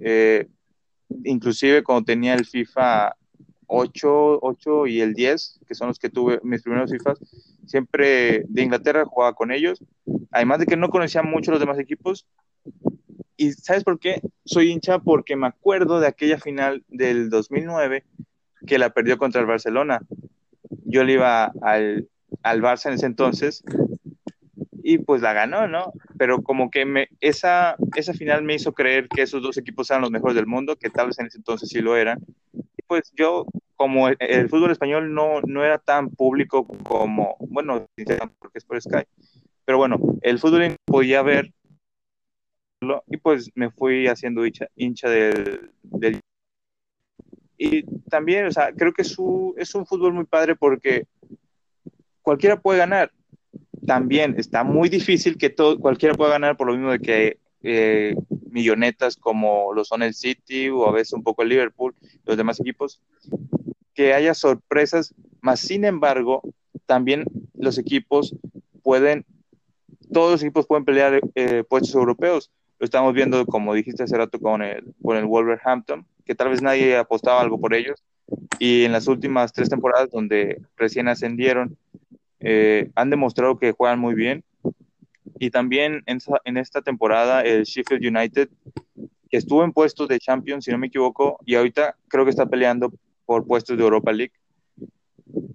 Eh, 0.00 0.46
inclusive 1.24 1.82
cuando 1.82 2.04
tenía 2.04 2.34
el 2.34 2.46
FIFA 2.46 3.16
8, 3.66 4.38
8 4.42 4.86
y 4.86 5.00
el 5.00 5.12
10, 5.12 5.60
que 5.66 5.74
son 5.74 5.88
los 5.88 5.98
que 5.98 6.08
tuve 6.08 6.38
mis 6.44 6.62
primeros 6.62 6.92
FIFAs, 6.92 7.18
siempre 7.66 8.44
de 8.48 8.62
Inglaterra 8.62 9.04
jugaba 9.04 9.34
con 9.34 9.50
ellos. 9.50 9.82
Además 10.30 10.58
de 10.60 10.66
que 10.66 10.76
no 10.76 10.88
conocía 10.88 11.22
mucho 11.22 11.50
los 11.50 11.60
demás 11.60 11.78
equipos. 11.78 12.26
¿Y 13.36 13.52
sabes 13.52 13.84
por 13.84 13.98
qué? 13.98 14.20
Soy 14.44 14.70
hincha 14.70 14.98
porque 14.98 15.36
me 15.36 15.46
acuerdo 15.46 16.00
de 16.00 16.06
aquella 16.06 16.38
final 16.38 16.84
del 16.88 17.28
2009 17.28 18.04
que 18.66 18.78
la 18.78 18.90
perdió 18.90 19.18
contra 19.18 19.40
el 19.40 19.46
Barcelona. 19.46 20.00
Yo 20.84 21.04
le 21.04 21.14
iba 21.14 21.52
al, 21.62 22.08
al 22.42 22.62
Barça 22.62 22.86
en 22.86 22.94
ese 22.94 23.06
entonces 23.06 23.62
y 24.88 24.98
pues 24.98 25.20
la 25.20 25.32
ganó, 25.32 25.66
¿no? 25.66 25.92
Pero 26.16 26.42
como 26.42 26.70
que 26.70 26.84
me, 26.84 27.08
esa, 27.20 27.74
esa 27.96 28.14
final 28.14 28.44
me 28.44 28.54
hizo 28.54 28.72
creer 28.72 29.08
que 29.08 29.22
esos 29.22 29.42
dos 29.42 29.56
equipos 29.56 29.90
eran 29.90 30.02
los 30.02 30.12
mejores 30.12 30.36
del 30.36 30.46
mundo, 30.46 30.76
que 30.76 30.90
tal 30.90 31.08
vez 31.08 31.18
en 31.18 31.26
ese 31.26 31.38
entonces 31.38 31.68
sí 31.70 31.80
lo 31.80 31.96
eran. 31.96 32.20
Y 32.54 32.82
pues 32.86 33.12
yo, 33.16 33.46
como 33.74 34.06
el, 34.06 34.48
fútbol 34.48 34.70
español 34.70 35.12
no, 35.12 35.40
no 35.40 35.64
era 35.64 35.78
tan 35.78 36.10
público 36.10 36.68
como, 36.84 37.36
bueno, 37.40 37.88
porque 38.38 38.58
es 38.58 38.64
por 38.64 38.80
Sky, 38.80 39.02
pero 39.66 39.78
bueno, 39.78 39.98
el 40.22 40.38
fútbol 40.38 40.76
podía 40.86 41.20
ver 41.22 41.52
y 43.08 43.16
pues 43.16 43.50
me 43.54 43.70
fui 43.70 44.06
haciendo 44.06 44.46
hincha, 44.46 44.68
hincha 44.76 45.10
del, 45.10 45.70
del, 45.82 46.20
Y 47.58 47.82
también, 48.08 48.46
o 48.46 48.52
sea, 48.52 48.72
creo 48.72 48.92
que 48.92 49.02
es 49.02 49.18
un, 49.18 49.54
es 49.58 49.74
un 49.74 49.84
fútbol 49.84 50.14
muy 50.14 50.24
padre 50.24 50.54
porque 50.54 51.06
cualquiera 52.22 52.60
puede 52.60 52.78
ganar. 52.78 53.10
También 53.86 54.36
está 54.38 54.62
muy 54.62 54.88
difícil 54.88 55.36
que 55.36 55.50
todo, 55.50 55.78
cualquiera 55.78 56.14
pueda 56.14 56.32
ganar 56.32 56.56
por 56.56 56.68
lo 56.68 56.74
mismo 56.74 56.92
de 56.92 57.00
que 57.00 57.38
eh, 57.62 58.14
millonetas 58.50 59.16
como 59.16 59.72
lo 59.74 59.84
son 59.84 60.02
el 60.02 60.14
City 60.14 60.68
o 60.68 60.88
a 60.88 60.92
veces 60.92 61.12
un 61.12 61.24
poco 61.24 61.42
el 61.42 61.48
Liverpool, 61.48 61.94
los 62.24 62.36
demás 62.36 62.60
equipos, 62.60 63.00
que 63.94 64.14
haya 64.14 64.34
sorpresas, 64.34 65.14
más 65.40 65.58
sin 65.58 65.84
embargo, 65.84 66.42
también 66.86 67.24
los 67.54 67.78
equipos 67.78 68.36
pueden, 68.82 69.24
todos 70.12 70.32
los 70.32 70.42
equipos 70.42 70.66
pueden 70.66 70.84
pelear 70.84 71.20
eh, 71.34 71.64
puestos 71.68 71.94
europeos. 71.94 72.50
Lo 72.78 72.84
estamos 72.84 73.14
viendo, 73.14 73.46
como 73.46 73.74
dijiste 73.74 74.02
hace 74.02 74.16
rato, 74.16 74.38
con 74.38 74.62
el, 74.62 74.84
Wolverhampton, 74.98 76.06
que 76.24 76.34
tal 76.34 76.50
vez 76.50 76.62
nadie 76.62 76.96
apostaba 76.96 77.40
algo 77.40 77.60
por 77.60 77.74
ellos. 77.74 78.02
Y 78.58 78.84
en 78.84 78.92
las 78.92 79.06
últimas 79.06 79.52
tres 79.52 79.68
temporadas, 79.68 80.10
donde 80.10 80.60
recién 80.76 81.08
ascendieron, 81.08 81.76
eh, 82.40 82.90
han 82.94 83.10
demostrado 83.10 83.58
que 83.58 83.72
juegan 83.72 83.98
muy 83.98 84.14
bien. 84.14 84.44
Y 85.38 85.50
también 85.50 86.02
en, 86.06 86.18
en, 86.44 86.56
esta 86.56 86.82
temporada 86.82 87.42
el 87.42 87.64
Sheffield 87.64 88.06
United, 88.06 88.48
que 89.28 89.36
estuvo 89.36 89.64
en 89.64 89.72
puestos 89.72 90.08
de 90.08 90.18
Champions, 90.18 90.64
si 90.64 90.70
no 90.70 90.78
me 90.78 90.86
equivoco, 90.86 91.38
y 91.44 91.54
ahorita 91.54 91.96
creo 92.08 92.24
que 92.24 92.30
está 92.30 92.46
peleando 92.46 92.92
por 93.24 93.46
puestos 93.46 93.76
de 93.76 93.82
Europa 93.82 94.12
League. 94.12 94.32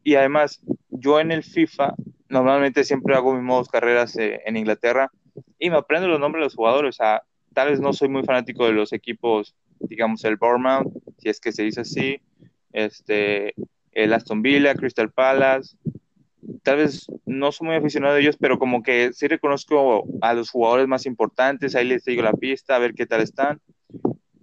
Y 0.04 0.16
además, 0.16 0.62
yo 0.90 1.20
en 1.20 1.32
el 1.32 1.44
FIFA 1.44 1.96
normalmente 2.32 2.84
siempre 2.84 3.16
hago 3.16 3.34
mis 3.34 3.44
modos 3.44 3.70
carreras 3.70 4.18
eh, 4.18 4.42
en 4.46 4.58
Inglaterra 4.58 5.12
y 5.60 5.70
me 5.70 5.78
aprendo 5.78 6.08
los 6.08 6.20
nombres 6.20 6.42
de 6.42 6.46
los 6.46 6.56
jugadores. 6.56 7.00
O 7.00 7.20
tal 7.54 7.70
vez 7.70 7.80
no 7.80 7.94
soy 7.94 8.10
muy 8.10 8.24
fanático 8.24 8.66
de 8.66 8.72
los 8.72 8.94
equipos, 8.94 9.56
digamos 9.80 10.24
el 10.24 10.38
Bournemouth, 10.38 10.92
si 11.18 11.30
es 11.30 11.40
que 11.40 11.52
se 11.52 11.64
dice 11.64 11.82
así, 11.82 12.22
este, 12.72 13.54
el 13.92 14.14
Aston 14.14 14.42
Villa, 14.42 14.74
Crystal 14.76 15.12
Palace, 15.12 15.76
tal 16.64 16.78
vez 16.78 17.08
no 17.26 17.52
soy 17.52 17.68
muy 17.68 17.76
aficionado 17.76 18.16
a 18.16 18.20
ellos, 18.20 18.38
pero 18.40 18.58
como 18.58 18.82
que 18.82 19.12
sí 19.14 19.28
reconozco 19.28 20.06
a 20.22 20.34
los 20.34 20.50
jugadores 20.50 20.88
más 20.88 21.06
importantes, 21.06 21.76
ahí 21.76 21.86
les 21.86 22.06
digo 22.06 22.22
la 22.22 22.34
pista, 22.34 22.76
a 22.76 22.80
ver 22.80 22.94
qué 22.94 23.06
tal 23.06 23.22
están. 23.22 23.60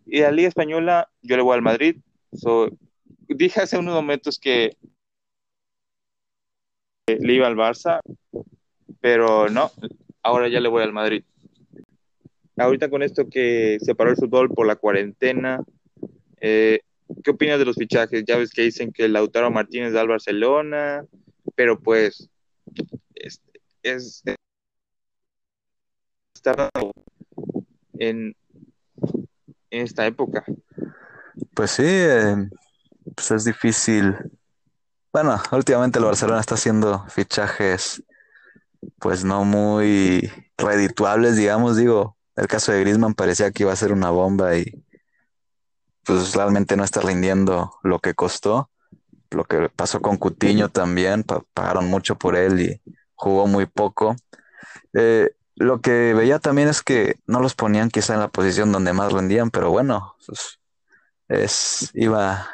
Y 0.04 0.18
de 0.18 0.22
la 0.22 0.30
Liga 0.30 0.48
Española, 0.48 1.08
yo 1.22 1.36
le 1.36 1.42
voy 1.42 1.54
al 1.54 1.62
Madrid. 1.62 1.96
dije 3.28 3.60
hace 3.60 3.78
unos 3.78 3.94
momentos 3.94 4.38
que 4.38 4.76
le 7.16 7.32
iba 7.32 7.46
al 7.46 7.56
Barça, 7.56 8.00
pero 9.00 9.48
no, 9.48 9.70
ahora 10.22 10.48
ya 10.48 10.60
le 10.60 10.68
voy 10.68 10.82
al 10.82 10.92
Madrid. 10.92 11.24
Ahorita 12.56 12.90
con 12.90 13.02
esto 13.02 13.28
que 13.28 13.78
se 13.80 13.94
paró 13.94 14.10
el 14.10 14.16
fútbol 14.16 14.48
por 14.50 14.66
la 14.66 14.76
cuarentena, 14.76 15.62
eh, 16.40 16.80
¿qué 17.22 17.30
opinas 17.30 17.58
de 17.58 17.64
los 17.64 17.76
fichajes? 17.76 18.24
Ya 18.26 18.36
ves 18.36 18.52
que 18.52 18.62
dicen 18.62 18.92
que 18.92 19.08
Lautaro 19.08 19.50
Martínez 19.50 19.92
da 19.92 20.00
al 20.00 20.08
Barcelona, 20.08 21.04
pero 21.54 21.78
pues 21.78 22.28
es, 23.14 23.40
es 23.82 24.22
está 26.34 26.70
en, 27.98 28.34
en, 29.70 29.82
esta 29.82 30.06
época. 30.06 30.44
Pues 31.54 31.72
sí, 31.72 31.84
eh, 31.84 32.48
pues 33.14 33.30
es 33.30 33.44
difícil. 33.44 34.16
Bueno, 35.12 35.40
últimamente 35.52 35.98
el 35.98 36.04
Barcelona 36.04 36.40
está 36.40 36.54
haciendo 36.54 37.04
fichajes 37.08 38.02
pues 38.98 39.24
no 39.24 39.44
muy 39.44 40.30
redituables, 40.56 41.36
digamos, 41.36 41.76
digo, 41.76 42.16
el 42.36 42.46
caso 42.46 42.72
de 42.72 42.80
Griezmann 42.80 43.14
parecía 43.14 43.50
que 43.50 43.64
iba 43.64 43.72
a 43.72 43.76
ser 43.76 43.92
una 43.92 44.10
bomba 44.10 44.56
y 44.56 44.84
pues 46.04 46.34
realmente 46.34 46.76
no 46.76 46.84
está 46.84 47.00
rindiendo 47.00 47.78
lo 47.82 47.98
que 47.98 48.14
costó 48.14 48.70
lo 49.30 49.44
que 49.44 49.68
pasó 49.68 50.00
con 50.00 50.16
Cutiño 50.16 50.68
también, 50.70 51.24
pagaron 51.54 51.88
mucho 51.88 52.16
por 52.16 52.36
él 52.36 52.60
y 52.60 52.82
jugó 53.14 53.46
muy 53.46 53.66
poco. 53.66 54.16
Eh, 54.94 55.30
lo 55.56 55.80
que 55.80 56.14
veía 56.14 56.38
también 56.38 56.68
es 56.68 56.82
que 56.82 57.16
no 57.26 57.40
los 57.40 57.54
ponían 57.54 57.90
quizá 57.90 58.14
en 58.14 58.20
la 58.20 58.28
posición 58.28 58.72
donde 58.72 58.92
más 58.92 59.12
rendían, 59.12 59.50
pero 59.50 59.70
bueno, 59.70 60.14
pues, 60.26 60.60
es, 61.28 61.90
iba 61.94 62.48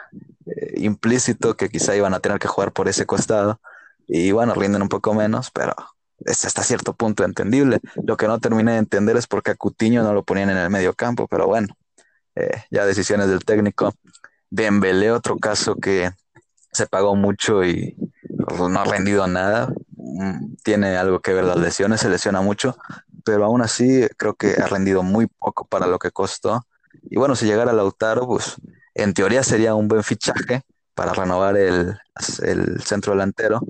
eh, 0.47 0.75
implícito 0.77 1.57
que 1.57 1.69
quizá 1.69 1.97
iban 1.97 2.15
a 2.15 2.21
tener 2.21 2.39
que 2.39 2.49
jugar 2.49 2.73
por 2.73 2.89
ese 2.89 3.07
costado 3.07 3.61
y 4.07 4.33
bueno, 4.33 4.55
rinden 4.55 4.83
un 4.83 4.89
poco 4.89 5.15
menos, 5.15 5.51
pero 5.51 5.75
es 6.19 6.45
hasta 6.45 6.63
cierto 6.63 6.95
punto 6.95 7.25
entendible. 7.25 7.81
Lo 8.03 8.17
que 8.17 8.29
no 8.29 8.39
terminé 8.39 8.73
de 8.73 8.79
entender 8.79 9.17
es 9.17 9.27
por 9.27 9.43
qué 9.43 9.53
a 9.53 9.55
Cutiño 9.55 10.03
no 10.03 10.13
lo 10.13 10.23
ponían 10.23 10.51
en 10.51 10.59
el 10.59 10.71
medio 10.71 10.95
campo, 10.95 11.27
pero 11.29 11.47
bueno, 11.47 11.75
eh, 12.35 12.65
ya 12.71 12.87
decisiones 12.87 13.29
del 13.29 13.45
técnico. 13.45 13.95
Dembélé, 14.51 15.11
otro 15.11 15.37
caso 15.37 15.77
que 15.77 16.11
se 16.73 16.87
pagó 16.87 17.17
mucho 17.17 17.65
y 17.65 17.97
pues, 18.47 18.61
no 18.71 18.81
ha 18.81 18.85
rendido 18.85 19.27
nada. 19.27 19.73
Mm, 19.97 20.57
tiene 20.63 20.97
algo 20.97 21.21
que 21.21 21.33
ver 21.33 21.45
las 21.45 21.57
lesiones, 21.57 22.01
se 22.01 22.09
lesiona 22.09 22.41
mucho, 22.41 22.77
pero 23.25 23.45
aún 23.45 23.63
así 23.63 24.07
creo 24.17 24.35
que 24.35 24.55
ha 24.63 24.67
rendido 24.67 25.03
muy 25.03 25.27
poco 25.27 25.67
para 25.67 25.87
lo 25.87 25.99
que 25.99 26.11
costó. 26.11 26.67
Y 27.11 27.17
bueno, 27.17 27.37
si 27.37 27.47
llegara 27.47 27.73
Lautaro, 27.73 28.27
pues 28.27 28.57
en 28.95 29.15
teoría 29.15 29.43
sería 29.43 29.75
un 29.75 29.89
buen 29.89 30.03
fichaje 30.03 30.63
para 30.95 31.13
renovar 31.13 31.57
el, 31.57 31.99
el 32.43 32.81
centro 32.83 33.13
delantero, 33.13 33.61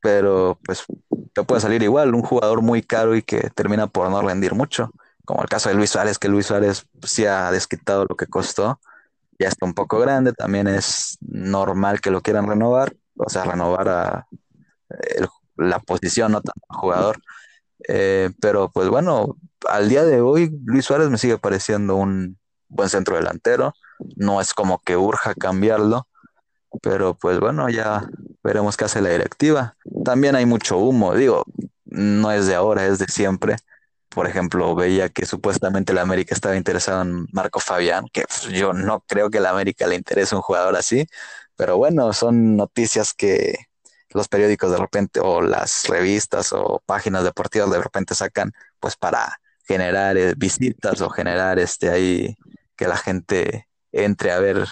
pero 0.00 0.58
pues 0.64 0.84
te 1.32 1.42
puede 1.44 1.60
salir 1.60 1.82
igual, 1.82 2.14
un 2.14 2.22
jugador 2.22 2.62
muy 2.62 2.82
caro 2.82 3.16
y 3.16 3.22
que 3.22 3.50
termina 3.50 3.86
por 3.86 4.10
no 4.10 4.22
rendir 4.22 4.54
mucho, 4.54 4.90
como 5.24 5.42
el 5.42 5.48
caso 5.48 5.68
de 5.68 5.74
Luis 5.74 5.90
Suárez, 5.90 6.18
que 6.18 6.28
Luis 6.28 6.46
Suárez 6.46 6.86
sí 7.02 7.24
ha 7.24 7.50
desquitado 7.50 8.04
lo 8.08 8.16
que 8.16 8.26
costó 8.26 8.78
ya 9.38 9.48
está 9.48 9.66
un 9.66 9.74
poco 9.74 9.98
grande, 9.98 10.32
también 10.32 10.66
es 10.66 11.18
normal 11.20 12.00
que 12.00 12.10
lo 12.10 12.22
quieran 12.22 12.46
renovar, 12.46 12.94
o 13.16 13.28
sea, 13.28 13.44
renovar 13.44 13.88
a 13.88 14.26
la 15.56 15.78
posición, 15.80 16.32
no 16.32 16.40
tanto 16.40 16.66
al 16.68 16.76
jugador. 16.76 17.22
Eh, 17.88 18.30
pero 18.40 18.70
pues 18.72 18.88
bueno, 18.88 19.36
al 19.68 19.88
día 19.88 20.04
de 20.04 20.20
hoy 20.20 20.50
Luis 20.64 20.84
Suárez 20.84 21.10
me 21.10 21.18
sigue 21.18 21.38
pareciendo 21.38 21.96
un 21.96 22.38
buen 22.68 22.88
centro 22.88 23.16
delantero, 23.16 23.74
no 24.16 24.40
es 24.40 24.54
como 24.54 24.80
que 24.80 24.96
urja 24.96 25.34
cambiarlo, 25.34 26.08
pero 26.82 27.14
pues 27.14 27.40
bueno, 27.40 27.68
ya 27.70 28.08
veremos 28.42 28.76
qué 28.76 28.84
hace 28.84 29.00
la 29.00 29.10
directiva. 29.10 29.76
También 30.04 30.36
hay 30.36 30.46
mucho 30.46 30.78
humo, 30.78 31.14
digo, 31.14 31.44
no 31.84 32.32
es 32.32 32.46
de 32.46 32.54
ahora, 32.54 32.86
es 32.86 32.98
de 32.98 33.06
siempre. 33.06 33.56
Por 34.08 34.26
ejemplo, 34.28 34.74
veía 34.74 35.08
que 35.10 35.26
supuestamente 35.26 35.92
la 35.92 36.02
América 36.02 36.34
estaba 36.34 36.56
interesado 36.56 37.02
en 37.02 37.26
Marco 37.32 37.60
Fabián, 37.60 38.06
que 38.12 38.24
pues, 38.26 38.42
yo 38.44 38.72
no 38.72 39.00
creo 39.06 39.30
que 39.30 39.40
la 39.40 39.50
América 39.50 39.86
le 39.86 39.96
interese 39.96 40.34
un 40.36 40.42
jugador 40.42 40.76
así, 40.76 41.06
pero 41.56 41.76
bueno, 41.76 42.12
son 42.12 42.56
noticias 42.56 43.14
que 43.14 43.56
los 44.10 44.28
periódicos 44.28 44.70
de 44.70 44.78
repente 44.78 45.20
o 45.20 45.42
las 45.42 45.84
revistas 45.88 46.52
o 46.52 46.82
páginas 46.86 47.24
deportivas 47.24 47.70
de 47.70 47.82
repente 47.82 48.14
sacan 48.14 48.52
pues 48.80 48.96
para 48.96 49.40
generar 49.66 50.16
eh, 50.16 50.34
visitas 50.36 51.00
o 51.00 51.10
generar 51.10 51.58
este 51.58 51.90
ahí 51.90 52.36
que 52.76 52.88
la 52.88 52.96
gente 52.96 53.65
entre 54.04 54.32
a 54.32 54.38
ver 54.38 54.66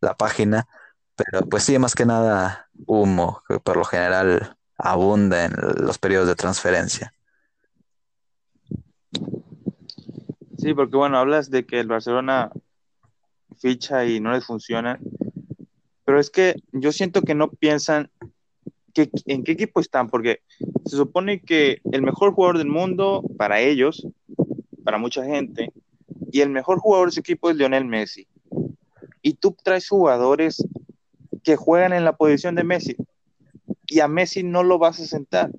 la 0.00 0.16
página, 0.16 0.66
pero 1.16 1.46
pues 1.46 1.62
sí, 1.64 1.78
más 1.78 1.94
que 1.94 2.06
nada 2.06 2.68
humo, 2.86 3.42
que 3.48 3.58
por 3.60 3.76
lo 3.76 3.84
general 3.84 4.56
abunda 4.76 5.44
en 5.44 5.52
los 5.76 5.98
periodos 5.98 6.28
de 6.28 6.34
transferencia. 6.34 7.14
Sí, 10.58 10.74
porque 10.74 10.96
bueno, 10.96 11.18
hablas 11.18 11.50
de 11.50 11.66
que 11.66 11.80
el 11.80 11.88
Barcelona 11.88 12.50
ficha 13.58 14.04
y 14.04 14.20
no 14.20 14.32
les 14.32 14.44
funciona, 14.44 14.98
pero 16.04 16.18
es 16.18 16.30
que 16.30 16.56
yo 16.72 16.92
siento 16.92 17.22
que 17.22 17.34
no 17.34 17.50
piensan 17.50 18.10
que, 18.92 19.10
en 19.26 19.44
qué 19.44 19.52
equipo 19.52 19.80
están, 19.80 20.08
porque 20.08 20.40
se 20.84 20.96
supone 20.96 21.40
que 21.40 21.80
el 21.92 22.02
mejor 22.02 22.32
jugador 22.32 22.58
del 22.58 22.68
mundo 22.68 23.22
para 23.36 23.60
ellos, 23.60 24.06
para 24.84 24.98
mucha 24.98 25.24
gente, 25.24 25.72
y 26.30 26.40
el 26.40 26.50
mejor 26.50 26.78
jugador 26.78 27.08
de 27.08 27.12
su 27.12 27.20
equipo 27.20 27.50
es 27.50 27.56
Lionel 27.56 27.84
Messi. 27.84 28.26
Y 29.22 29.34
tú 29.34 29.56
traes 29.62 29.88
jugadores 29.88 30.64
que 31.42 31.56
juegan 31.56 31.92
en 31.92 32.04
la 32.04 32.16
posición 32.16 32.54
de 32.54 32.64
Messi 32.64 32.96
y 33.86 34.00
a 34.00 34.08
Messi 34.08 34.42
no 34.42 34.62
lo 34.62 34.78
vas 34.78 35.00
a 35.00 35.06
sentar. 35.06 35.50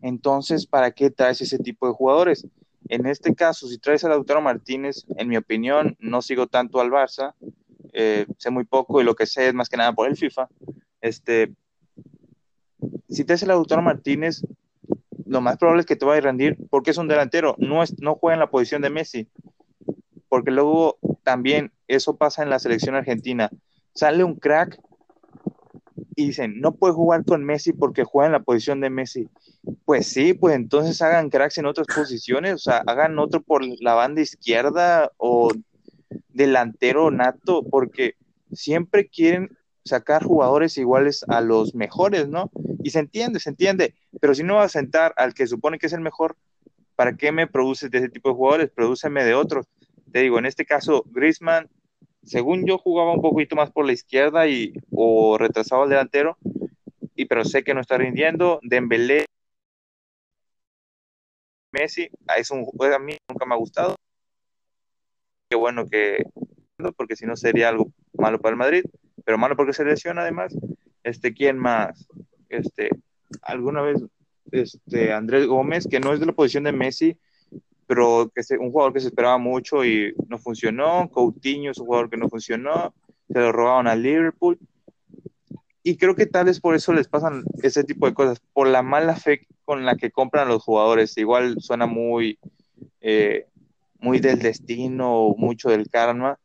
Entonces, 0.00 0.66
¿para 0.66 0.92
qué 0.92 1.10
traes 1.10 1.40
ese 1.40 1.58
tipo 1.58 1.86
de 1.86 1.92
jugadores? 1.92 2.46
En 2.88 3.06
este 3.06 3.34
caso, 3.34 3.68
si 3.68 3.78
traes 3.78 4.04
a 4.04 4.08
Lautaro 4.08 4.40
Martínez, 4.40 5.04
en 5.16 5.28
mi 5.28 5.36
opinión, 5.36 5.96
no 5.98 6.22
sigo 6.22 6.46
tanto 6.46 6.80
al 6.80 6.90
Barça, 6.90 7.34
eh, 7.92 8.26
sé 8.38 8.50
muy 8.50 8.64
poco 8.64 9.00
y 9.00 9.04
lo 9.04 9.14
que 9.14 9.26
sé 9.26 9.48
es 9.48 9.54
más 9.54 9.68
que 9.68 9.76
nada 9.76 9.92
por 9.92 10.08
el 10.08 10.16
FIFA. 10.16 10.48
Este, 11.00 11.52
si 13.08 13.24
traes 13.24 13.42
a 13.42 13.46
Lautaro 13.46 13.82
Martínez, 13.82 14.42
lo 15.26 15.40
más 15.40 15.58
probable 15.58 15.80
es 15.80 15.86
que 15.86 15.96
te 15.96 16.06
vaya 16.06 16.18
a 16.18 16.22
rendir 16.22 16.56
porque 16.70 16.92
es 16.92 16.96
un 16.96 17.08
delantero, 17.08 17.54
no, 17.58 17.82
es, 17.82 18.00
no 18.00 18.14
juega 18.14 18.34
en 18.34 18.40
la 18.40 18.50
posición 18.50 18.82
de 18.82 18.90
Messi. 18.90 19.28
Porque 20.28 20.50
luego 20.50 20.98
también 21.22 21.72
eso 21.88 22.16
pasa 22.16 22.42
en 22.42 22.50
la 22.50 22.58
selección 22.58 22.94
argentina. 22.94 23.50
Sale 23.94 24.22
un 24.22 24.36
crack 24.36 24.78
y 26.14 26.26
dicen, 26.26 26.60
no 26.60 26.72
puede 26.72 26.94
jugar 26.94 27.24
con 27.24 27.44
Messi 27.44 27.72
porque 27.72 28.04
juega 28.04 28.26
en 28.26 28.32
la 28.32 28.42
posición 28.42 28.80
de 28.80 28.90
Messi. 28.90 29.28
Pues 29.84 30.06
sí, 30.06 30.34
pues 30.34 30.54
entonces 30.54 31.00
hagan 31.02 31.30
cracks 31.30 31.58
en 31.58 31.66
otras 31.66 31.86
posiciones, 31.86 32.54
o 32.54 32.58
sea, 32.58 32.82
hagan 32.86 33.18
otro 33.18 33.42
por 33.42 33.62
la 33.80 33.94
banda 33.94 34.20
izquierda 34.20 35.12
o 35.16 35.52
delantero 36.28 37.10
nato, 37.10 37.62
porque 37.62 38.14
siempre 38.52 39.08
quieren 39.08 39.56
sacar 39.84 40.22
jugadores 40.22 40.76
iguales 40.76 41.24
a 41.28 41.40
los 41.40 41.74
mejores, 41.74 42.28
¿no? 42.28 42.50
Y 42.82 42.90
se 42.90 43.00
entiende, 43.00 43.40
se 43.40 43.50
entiende, 43.50 43.94
pero 44.20 44.34
si 44.34 44.42
no 44.42 44.56
vas 44.56 44.66
a 44.66 44.78
sentar 44.80 45.14
al 45.16 45.34
que 45.34 45.46
supone 45.46 45.78
que 45.78 45.86
es 45.86 45.92
el 45.92 46.00
mejor, 46.00 46.36
¿para 46.94 47.16
qué 47.16 47.32
me 47.32 47.46
produces 47.46 47.90
de 47.90 47.98
ese 47.98 48.08
tipo 48.08 48.28
de 48.28 48.34
jugadores? 48.34 48.70
Prodúceme 48.70 49.24
de 49.24 49.34
otros. 49.34 49.66
Te 50.12 50.20
digo, 50.20 50.38
en 50.38 50.46
este 50.46 50.64
caso, 50.64 51.04
Griezmann, 51.06 51.68
según 52.24 52.66
yo 52.66 52.78
jugaba 52.78 53.12
un 53.12 53.22
poquito 53.22 53.56
más 53.56 53.70
por 53.70 53.86
la 53.86 53.92
izquierda 53.92 54.46
y 54.48 54.72
o 54.90 55.38
retrasaba 55.38 55.84
al 55.84 55.90
delantero, 55.90 56.36
y 57.14 57.26
pero 57.26 57.44
sé 57.44 57.64
que 57.64 57.74
no 57.74 57.80
está 57.80 57.98
rindiendo. 57.98 58.60
Dembélé, 58.62 59.26
Messi, 61.72 62.08
es 62.36 62.50
un 62.50 62.60
a 62.60 62.98
mí 62.98 63.16
nunca 63.28 63.46
me 63.46 63.54
ha 63.54 63.58
gustado. 63.58 63.96
Qué 65.48 65.56
bueno 65.56 65.86
que 65.88 66.24
porque 66.96 67.16
si 67.16 67.26
no 67.26 67.36
sería 67.36 67.68
algo 67.68 67.92
malo 68.12 68.38
para 68.38 68.52
el 68.52 68.58
Madrid, 68.58 68.84
pero 69.24 69.38
malo 69.38 69.56
porque 69.56 69.72
se 69.72 69.84
lesiona 69.84 70.22
además. 70.22 70.54
Este, 71.02 71.34
¿quién 71.34 71.58
más? 71.58 72.06
Este, 72.48 72.90
alguna 73.42 73.82
vez, 73.82 74.02
este, 74.52 75.12
Andrés 75.12 75.46
Gómez, 75.46 75.86
que 75.90 76.00
no 76.00 76.12
es 76.12 76.20
de 76.20 76.26
la 76.26 76.32
posición 76.32 76.64
de 76.64 76.72
Messi, 76.72 77.18
pero 77.88 78.30
que 78.34 78.42
es 78.42 78.50
un 78.50 78.70
jugador 78.70 78.92
que 78.92 79.00
se 79.00 79.08
esperaba 79.08 79.38
mucho 79.38 79.82
y 79.82 80.14
no 80.28 80.38
funcionó. 80.38 81.08
Coutinho 81.10 81.72
es 81.72 81.78
un 81.78 81.86
jugador 81.86 82.10
que 82.10 82.18
no 82.18 82.28
funcionó, 82.28 82.94
se 83.26 83.40
lo 83.40 83.50
robaron 83.50 83.88
a 83.88 83.96
Liverpool. 83.96 84.58
Y 85.82 85.96
creo 85.96 86.14
que 86.14 86.26
tal 86.26 86.44
vez 86.44 86.60
por 86.60 86.74
eso 86.74 86.92
les 86.92 87.08
pasan 87.08 87.44
ese 87.62 87.82
tipo 87.84 88.06
de 88.06 88.12
cosas, 88.12 88.40
por 88.52 88.68
la 88.68 88.82
mala 88.82 89.16
fe 89.16 89.46
con 89.64 89.86
la 89.86 89.96
que 89.96 90.10
compran 90.10 90.48
los 90.48 90.62
jugadores. 90.62 91.16
Igual 91.16 91.56
suena 91.60 91.86
muy, 91.86 92.38
eh, 93.00 93.46
muy 93.98 94.20
del 94.20 94.38
destino, 94.38 95.34
mucho 95.38 95.70
del 95.70 95.88
karma, 95.88 96.38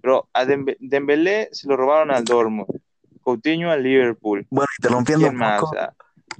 pero 0.00 0.26
a 0.32 0.46
Dembélé 0.46 1.50
se 1.52 1.68
lo 1.68 1.76
robaron 1.76 2.10
al 2.10 2.24
Dortmund, 2.24 2.80
Coutinho 3.22 3.70
al 3.70 3.82
Liverpool. 3.82 4.46
Bueno, 4.48 4.68
interrumpiendo 4.78 5.28
un 5.28 5.38
poco, 5.38 5.76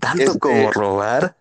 tanto 0.00 0.22
este 0.22 0.38
como 0.38 0.72
robar, 0.72 1.36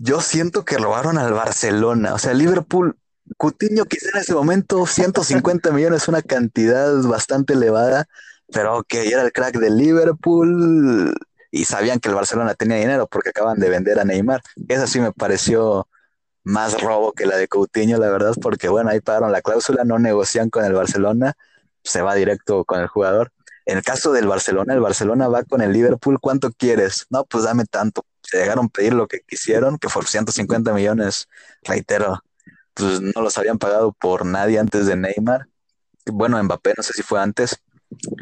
yo 0.00 0.22
siento 0.22 0.64
que 0.64 0.78
robaron 0.78 1.18
al 1.18 1.32
Barcelona. 1.34 2.14
O 2.14 2.18
sea, 2.18 2.32
Liverpool, 2.32 2.96
Coutinho 3.36 3.84
quizá 3.84 4.08
en 4.14 4.20
ese 4.22 4.34
momento 4.34 4.86
150 4.86 5.70
millones, 5.72 6.08
una 6.08 6.22
cantidad 6.22 6.90
bastante 7.02 7.52
elevada, 7.52 8.06
pero 8.50 8.82
que 8.82 9.08
era 9.08 9.22
el 9.22 9.30
crack 9.30 9.58
de 9.58 9.70
Liverpool 9.70 11.14
y 11.50 11.64
sabían 11.66 12.00
que 12.00 12.08
el 12.08 12.14
Barcelona 12.14 12.54
tenía 12.54 12.78
dinero 12.78 13.06
porque 13.08 13.28
acaban 13.28 13.58
de 13.60 13.68
vender 13.68 14.00
a 14.00 14.04
Neymar. 14.04 14.40
Eso 14.68 14.86
sí 14.86 15.00
me 15.00 15.12
pareció 15.12 15.86
más 16.44 16.80
robo 16.80 17.12
que 17.12 17.26
la 17.26 17.36
de 17.36 17.46
Coutinho, 17.46 17.98
la 17.98 18.08
verdad, 18.08 18.32
porque 18.40 18.68
bueno, 18.68 18.88
ahí 18.88 19.00
pagaron 19.00 19.32
la 19.32 19.42
cláusula, 19.42 19.84
no 19.84 19.98
negocian 19.98 20.48
con 20.48 20.64
el 20.64 20.72
Barcelona, 20.72 21.34
se 21.84 22.00
va 22.00 22.14
directo 22.14 22.64
con 22.64 22.80
el 22.80 22.86
jugador. 22.86 23.32
En 23.70 23.76
el 23.76 23.84
caso 23.84 24.10
del 24.10 24.26
Barcelona, 24.26 24.74
el 24.74 24.80
Barcelona 24.80 25.28
va 25.28 25.44
con 25.44 25.62
el 25.62 25.72
Liverpool, 25.72 26.18
¿cuánto 26.20 26.50
quieres? 26.50 27.06
No, 27.08 27.24
pues 27.24 27.44
dame 27.44 27.66
tanto. 27.66 28.04
Se 28.20 28.38
llegaron 28.38 28.66
a 28.66 28.68
pedir 28.68 28.94
lo 28.94 29.06
que 29.06 29.20
quisieron, 29.20 29.78
que 29.78 29.88
fue 29.88 30.04
150 30.04 30.72
millones, 30.72 31.28
reitero, 31.62 32.20
pues 32.74 33.00
no 33.00 33.22
los 33.22 33.38
habían 33.38 33.58
pagado 33.58 33.92
por 33.92 34.26
nadie 34.26 34.58
antes 34.58 34.86
de 34.86 34.96
Neymar. 34.96 35.46
Bueno, 36.06 36.42
Mbappé, 36.42 36.74
no 36.76 36.82
sé 36.82 36.94
si 36.94 37.04
fue 37.04 37.20
antes. 37.20 37.62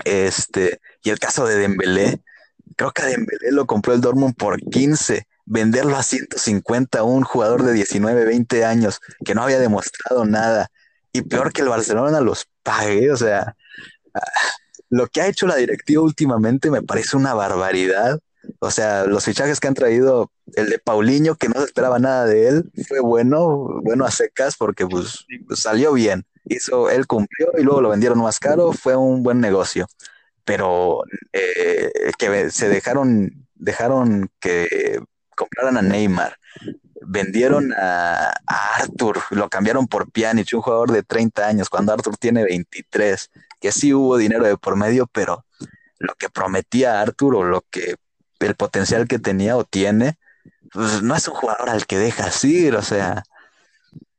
Este, 0.05 0.83
y 1.03 1.09
el 1.09 1.19
caso 1.19 1.47
de 1.47 1.57
Dembélé, 1.57 2.23
creo 2.77 2.91
que 2.91 3.01
a 3.01 3.07
Dembélé 3.07 3.51
lo 3.51 3.65
compró 3.67 3.95
el 3.95 4.03
Dortmund 4.03 4.37
por 4.37 4.61
15 4.61 5.27
venderlo 5.47 5.97
a 5.97 6.03
150 6.03 6.99
a 6.99 7.05
un 7.05 7.23
jugador 7.23 7.63
de 7.63 7.73
19, 7.73 8.27
20 8.27 8.67
años 8.67 9.01
que 9.25 9.35
no 9.35 9.45
había 9.45 9.59
demostrado 9.59 10.27
nada 10.27 10.71
y 11.11 11.23
peor 11.23 11.55
que 11.55 11.63
el 11.63 11.71
Barcelona 11.71 12.21
los 12.21 12.47
pague, 12.63 13.11
o 13.11 13.17
sea, 13.17 13.57
ah, 14.13 14.21
lo 14.91 15.07
que 15.07 15.21
ha 15.21 15.27
hecho 15.27 15.47
la 15.47 15.57
directiva 15.57 16.03
últimamente 16.03 16.71
me 16.71 16.83
parece 16.83 17.17
una 17.17 17.35
barbaridad. 17.35 18.19
O 18.61 18.71
sea, 18.71 19.05
los 19.05 19.25
fichajes 19.25 19.61
que 19.61 19.69
han 19.69 19.75
traído, 19.75 20.31
el 20.55 20.71
de 20.71 20.79
Paulinho, 20.79 21.35
que 21.35 21.49
no 21.49 21.61
se 21.61 21.67
esperaba 21.67 21.99
nada 21.99 22.25
de 22.25 22.49
él, 22.49 22.73
fue 22.89 23.01
bueno, 23.01 23.81
bueno 23.83 24.05
a 24.05 24.11
secas 24.11 24.57
porque 24.57 24.87
pues, 24.87 25.27
salió 25.55 25.93
bien. 25.93 26.25
Hizo, 26.45 26.89
él 26.89 27.07
cumplió 27.07 27.49
y 27.59 27.63
luego 27.63 27.83
lo 27.83 27.91
vendieron 27.91 28.19
más 28.19 28.39
caro, 28.39 28.73
fue 28.73 28.97
un 28.97 29.23
buen 29.23 29.41
negocio. 29.41 29.87
Pero 30.45 31.03
eh, 31.33 31.91
que 32.19 32.51
se 32.51 32.71
dejaron, 32.71 33.47
dejaron 33.55 34.31
que 34.41 34.99
compraron 35.37 35.77
a 35.77 35.83
Neymar, 35.83 36.37
vendieron 37.03 37.73
a, 37.73 38.33
Arthur, 38.47 39.21
lo 39.31 39.49
cambiaron 39.49 39.87
por 39.87 40.11
Pjanic, 40.11 40.49
un 40.53 40.63
jugador 40.63 40.93
de 40.93 41.03
30 41.03 41.47
años, 41.47 41.69
cuando 41.71 41.93
Arthur 41.93 42.17
tiene 42.17 42.45
23, 42.45 43.31
que 43.61 43.73
sí 43.73 43.93
hubo 43.95 44.17
dinero 44.17 44.45
de 44.45 44.57
por 44.57 44.77
medio, 44.77 45.07
pero 45.07 45.45
lo 45.99 46.15
que 46.15 46.29
prometía 46.29 47.01
Arthur 47.01 47.37
o 47.37 47.45
lo 47.45 47.63
que 47.71 47.97
el 48.41 48.55
potencial 48.55 49.09
que 49.09 49.19
tenía 49.19 49.57
o 49.57 49.65
tiene, 49.65 50.19
pues 50.73 51.03
no 51.03 51.15
es 51.17 51.27
un 51.29 51.35
jugador 51.35 51.71
al 51.71 51.87
que 51.87 51.99
dejas 51.99 52.45
ir, 52.45 52.77
o 52.77 52.83
sea, 52.83 53.25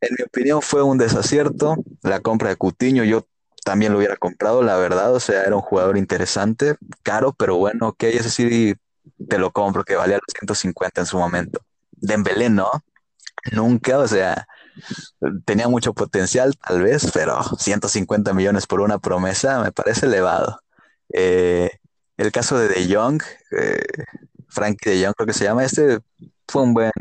en 0.01 0.15
mi 0.17 0.23
opinión 0.23 0.61
fue 0.61 0.83
un 0.83 0.97
desacierto 0.97 1.77
la 2.01 2.19
compra 2.19 2.49
de 2.49 2.55
Cutiño, 2.55 3.03
yo 3.03 3.27
también 3.63 3.91
lo 3.91 3.99
hubiera 3.99 4.17
comprado, 4.17 4.63
la 4.63 4.77
verdad, 4.77 5.13
o 5.13 5.19
sea, 5.19 5.43
era 5.43 5.55
un 5.55 5.61
jugador 5.61 5.97
interesante, 5.97 6.75
caro, 7.03 7.33
pero 7.33 7.57
bueno, 7.57 7.89
ok, 7.89 8.03
ese 8.03 8.29
sí 8.29 8.75
te 9.27 9.37
lo 9.37 9.51
compro, 9.51 9.83
que 9.83 9.95
valía 9.95 10.15
los 10.15 10.33
150 10.37 11.01
en 11.01 11.07
su 11.07 11.17
momento. 11.17 11.61
Dembélé 11.91 12.49
no, 12.49 12.69
nunca, 13.51 13.99
o 13.99 14.07
sea, 14.07 14.47
tenía 15.45 15.67
mucho 15.67 15.93
potencial 15.93 16.57
tal 16.57 16.83
vez, 16.83 17.11
pero 17.13 17.41
150 17.57 18.33
millones 18.33 18.67
por 18.67 18.81
una 18.81 18.99
promesa 18.99 19.61
me 19.61 19.71
parece 19.71 20.05
elevado. 20.05 20.61
Eh, 21.13 21.71
el 22.17 22.31
caso 22.31 22.57
de 22.57 22.67
De 22.69 22.93
Jong, 22.93 23.21
eh, 23.51 23.81
Frankie 24.47 24.89
De 24.89 25.05
Jong 25.05 25.13
creo 25.15 25.27
que 25.27 25.33
se 25.33 25.45
llama, 25.45 25.63
este 25.63 25.99
fue 26.47 26.63
un 26.63 26.73
buen 26.73 26.91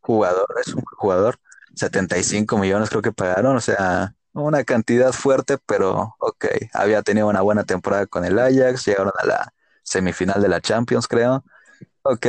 jugador, 0.00 0.46
es 0.64 0.74
un 0.74 0.82
jugador, 0.84 1.38
75 1.74 2.58
millones 2.58 2.90
creo 2.90 3.02
que 3.02 3.12
pagaron, 3.12 3.56
o 3.56 3.60
sea, 3.60 4.14
una 4.32 4.64
cantidad 4.64 5.12
fuerte, 5.12 5.58
pero 5.66 6.14
ok, 6.18 6.46
había 6.72 7.02
tenido 7.02 7.28
una 7.28 7.40
buena 7.40 7.64
temporada 7.64 8.06
con 8.06 8.24
el 8.24 8.38
Ajax, 8.38 8.86
llegaron 8.86 9.12
a 9.18 9.26
la 9.26 9.54
semifinal 9.82 10.42
de 10.42 10.48
la 10.48 10.60
Champions, 10.60 11.06
creo. 11.06 11.44
Ok, 12.02 12.26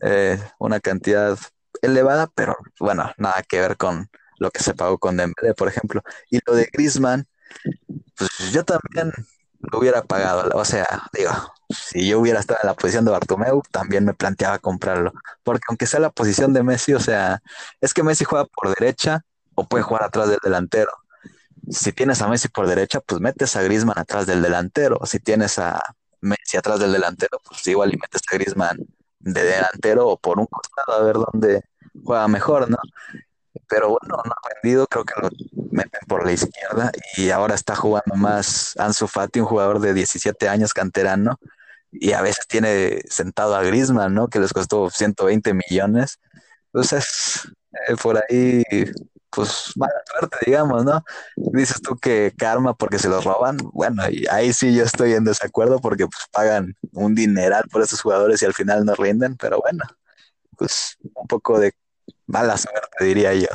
eh, 0.00 0.38
una 0.58 0.80
cantidad 0.80 1.38
elevada, 1.82 2.28
pero 2.34 2.56
bueno, 2.78 3.12
nada 3.18 3.42
que 3.48 3.60
ver 3.60 3.76
con 3.76 4.08
lo 4.38 4.50
que 4.50 4.62
se 4.62 4.74
pagó 4.74 4.98
con 4.98 5.16
Dembélé, 5.16 5.54
por 5.54 5.68
ejemplo. 5.68 6.02
Y 6.30 6.40
lo 6.46 6.54
de 6.54 6.68
Griezmann, 6.72 7.26
pues 8.16 8.30
yo 8.52 8.64
también 8.64 9.12
lo 9.60 9.78
hubiera 9.78 10.02
pagado. 10.02 10.50
O 10.54 10.64
sea, 10.64 10.86
digo, 11.12 11.30
si 11.70 12.08
yo 12.08 12.20
hubiera 12.20 12.40
estado 12.40 12.60
en 12.62 12.68
la 12.68 12.74
posición 12.74 13.04
de 13.04 13.10
Bartomeu, 13.10 13.62
también 13.70 14.04
me 14.04 14.14
planteaba 14.14 14.58
comprarlo. 14.58 15.12
Porque 15.42 15.64
aunque 15.68 15.86
sea 15.86 16.00
la 16.00 16.10
posición 16.10 16.52
de 16.52 16.62
Messi, 16.62 16.94
o 16.94 17.00
sea, 17.00 17.42
es 17.80 17.94
que 17.94 18.02
Messi 18.02 18.24
juega 18.24 18.46
por 18.46 18.74
derecha 18.74 19.24
o 19.54 19.66
puede 19.66 19.82
jugar 19.84 20.04
atrás 20.04 20.28
del 20.28 20.38
delantero. 20.42 20.92
Si 21.70 21.92
tienes 21.92 22.22
a 22.22 22.28
Messi 22.28 22.48
por 22.48 22.66
derecha, 22.68 23.00
pues 23.00 23.20
metes 23.20 23.56
a 23.56 23.62
Griezmann 23.62 23.98
atrás 23.98 24.26
del 24.26 24.42
delantero. 24.42 25.00
Si 25.04 25.18
tienes 25.18 25.58
a 25.58 25.80
Messi 26.20 26.56
atrás 26.56 26.78
del 26.80 26.92
delantero, 26.92 27.40
pues 27.44 27.66
igual 27.66 27.92
y 27.92 27.96
metes 27.96 28.22
a 28.30 28.36
Griezmann 28.36 28.78
de 29.20 29.42
delantero 29.42 30.08
o 30.08 30.16
por 30.18 30.38
un 30.38 30.46
costado 30.46 30.92
a 30.92 31.04
ver 31.04 31.16
dónde 31.16 31.64
juega 32.04 32.28
mejor, 32.28 32.70
¿no? 32.70 32.78
Pero 33.68 33.88
bueno, 33.88 34.22
no 34.24 34.32
ha 34.32 34.54
vendido, 34.62 34.86
creo 34.86 35.04
que 35.04 35.20
lo 35.20 35.28
meten 35.70 36.00
por 36.06 36.24
la 36.24 36.32
izquierda 36.32 36.92
y 37.16 37.30
ahora 37.30 37.54
está 37.54 37.74
jugando 37.74 38.14
más 38.14 38.74
Ansu 38.78 39.08
Fati, 39.08 39.40
un 39.40 39.46
jugador 39.46 39.80
de 39.80 39.94
17 39.94 40.48
años 40.48 40.72
canterano, 40.72 41.38
y 41.90 42.12
a 42.12 42.22
veces 42.22 42.46
tiene 42.46 43.02
sentado 43.08 43.56
a 43.56 43.62
Griezmann, 43.62 44.14
¿no? 44.14 44.28
Que 44.28 44.40
les 44.40 44.52
costó 44.52 44.90
120 44.90 45.54
millones. 45.54 46.20
Entonces, 46.66 47.42
eh, 47.88 47.96
por 48.02 48.18
ahí, 48.18 48.62
pues 49.30 49.72
mala 49.76 49.94
suerte, 50.06 50.36
digamos, 50.46 50.84
¿no? 50.84 51.04
Dices 51.36 51.80
tú 51.82 51.96
que 51.96 52.32
karma 52.36 52.74
porque 52.74 52.98
se 52.98 53.08
los 53.08 53.24
roban. 53.24 53.58
Bueno, 53.72 54.02
ahí 54.30 54.52
sí 54.52 54.74
yo 54.74 54.84
estoy 54.84 55.12
en 55.14 55.24
desacuerdo 55.24 55.80
porque 55.80 56.06
pues 56.06 56.24
pagan 56.32 56.74
un 56.92 57.14
dineral 57.14 57.64
por 57.70 57.82
esos 57.82 58.00
jugadores 58.00 58.42
y 58.42 58.46
al 58.46 58.54
final 58.54 58.84
no 58.84 58.94
rinden, 58.94 59.36
pero 59.36 59.60
bueno, 59.60 59.84
pues 60.56 60.96
un 61.14 61.26
poco 61.26 61.58
de 61.60 61.72
mala 62.26 62.56
suerte, 62.56 63.04
diría 63.04 63.34
yo. 63.34 63.48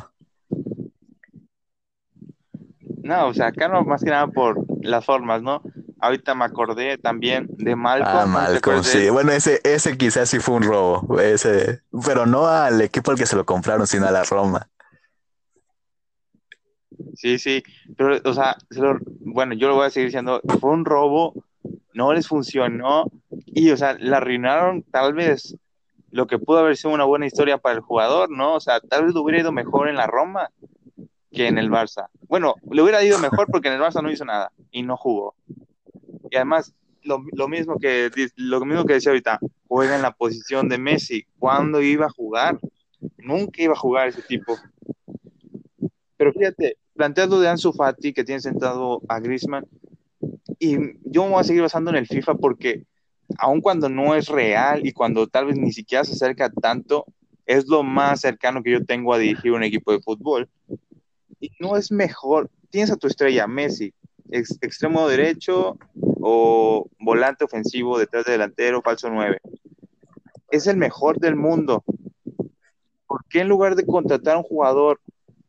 No, 3.03 3.27
o 3.27 3.33
sea, 3.33 3.51
karma 3.51 3.81
más 3.83 4.03
que 4.03 4.09
nada 4.09 4.27
por 4.27 4.63
las 4.83 5.05
formas, 5.05 5.41
¿no? 5.41 5.61
Ahorita 5.99 6.33
me 6.35 6.45
acordé 6.45 6.97
también 6.97 7.47
de 7.49 7.75
Malcolm. 7.75 8.17
Ah, 8.17 8.25
Malcolm, 8.25 8.83
sí. 8.83 9.09
Bueno, 9.09 9.31
ese, 9.31 9.59
ese 9.63 9.97
quizás 9.97 10.29
sí 10.29 10.39
fue 10.39 10.55
un 10.55 10.63
robo, 10.63 11.19
ese, 11.19 11.81
pero 12.05 12.25
no 12.25 12.47
al 12.47 12.81
equipo 12.81 13.11
al 13.11 13.17
que 13.17 13.25
se 13.25 13.35
lo 13.35 13.45
compraron, 13.45 13.87
sino 13.87 14.07
a 14.07 14.11
la 14.11 14.23
Roma. 14.23 14.67
Sí, 17.15 17.39
sí, 17.39 17.63
pero, 17.97 18.19
o 18.23 18.33
sea, 18.33 18.55
bueno, 19.19 19.53
yo 19.53 19.67
lo 19.67 19.75
voy 19.75 19.87
a 19.87 19.89
seguir 19.89 20.07
diciendo, 20.07 20.41
fue 20.59 20.71
un 20.71 20.85
robo, 20.85 21.33
no 21.93 22.13
les 22.13 22.27
funcionó 22.27 23.05
y, 23.45 23.71
o 23.71 23.77
sea, 23.77 23.95
la 23.99 24.17
arruinaron 24.17 24.83
tal 24.83 25.13
vez 25.13 25.55
lo 26.11 26.27
que 26.27 26.39
pudo 26.39 26.59
haber 26.59 26.77
sido 26.77 26.93
una 26.93 27.05
buena 27.05 27.25
historia 27.25 27.57
para 27.57 27.75
el 27.75 27.81
jugador, 27.81 28.29
¿no? 28.29 28.55
O 28.55 28.59
sea, 28.59 28.79
tal 28.81 29.05
vez 29.05 29.13
le 29.13 29.19
hubiera 29.19 29.41
ido 29.41 29.51
mejor 29.51 29.87
en 29.87 29.95
la 29.95 30.07
Roma 30.07 30.49
que 31.31 31.47
en 31.47 31.57
el 31.57 31.69
Barça. 31.69 32.07
Bueno, 32.27 32.55
le 32.69 32.81
hubiera 32.81 33.03
ido 33.03 33.17
mejor 33.17 33.47
porque 33.49 33.69
en 33.69 33.75
el 33.75 33.81
Barça 33.81 34.03
no 34.03 34.11
hizo 34.11 34.25
nada 34.25 34.51
y 34.71 34.83
no 34.83 34.97
jugó. 34.97 35.35
Y 36.29 36.35
además, 36.35 36.73
lo, 37.03 37.47
mismo 37.47 37.77
que, 37.79 38.09
lo 38.35 38.63
mismo 38.65 38.85
que 38.85 38.93
decía 38.93 39.11
ahorita, 39.11 39.39
juega 39.67 39.95
en 39.95 40.01
la 40.01 40.11
posición 40.11 40.69
de 40.69 40.77
Messi. 40.77 41.25
¿Cuándo 41.39 41.81
iba 41.81 42.05
a 42.05 42.11
jugar? 42.11 42.59
Nunca 43.17 43.61
iba 43.61 43.73
a 43.73 43.77
jugar 43.79 44.09
ese 44.09 44.21
tipo. 44.21 44.57
Pero 46.17 46.33
fíjate, 46.33 46.77
planteando 46.93 47.39
de 47.39 47.49
Ansu 47.49 47.73
Fati, 47.73 48.13
que 48.13 48.23
tiene 48.23 48.41
sentado 48.41 49.01
a 49.07 49.19
Griezmann, 49.19 49.65
y 50.59 50.75
yo 51.03 51.23
me 51.23 51.31
voy 51.31 51.41
a 51.41 51.43
seguir 51.43 51.63
basando 51.63 51.89
en 51.89 51.97
el 51.97 52.07
FIFA 52.07 52.35
porque 52.35 52.83
aun 53.37 53.61
cuando 53.61 53.89
no 53.89 54.15
es 54.15 54.27
real 54.27 54.85
y 54.85 54.91
cuando 54.91 55.27
tal 55.27 55.47
vez 55.47 55.57
ni 55.57 55.71
siquiera 55.71 56.03
se 56.03 56.13
acerca 56.13 56.49
tanto, 56.49 57.05
es 57.45 57.67
lo 57.67 57.83
más 57.83 58.21
cercano 58.21 58.63
que 58.63 58.71
yo 58.71 58.85
tengo 58.85 59.13
a 59.13 59.17
dirigir 59.17 59.51
un 59.51 59.63
equipo 59.63 59.91
de 59.91 60.01
fútbol. 60.01 60.49
Y 61.39 61.51
no 61.59 61.75
es 61.75 61.91
mejor, 61.91 62.49
tienes 62.69 62.91
a 62.91 62.97
tu 62.97 63.07
estrella, 63.07 63.47
Messi, 63.47 63.93
extremo 64.29 65.07
derecho 65.07 65.77
o 66.21 66.87
volante 66.99 67.43
ofensivo 67.43 67.97
detrás 67.97 68.25
de 68.25 68.33
delantero, 68.33 68.81
falso 68.81 69.09
9. 69.09 69.39
Es 70.49 70.67
el 70.67 70.77
mejor 70.77 71.19
del 71.19 71.35
mundo. 71.35 71.83
¿Por 73.07 73.25
qué 73.25 73.41
en 73.41 73.49
lugar 73.49 73.75
de 73.75 73.85
contratar 73.85 74.35
a 74.35 74.39
un 74.39 74.43
jugador 74.43 75.01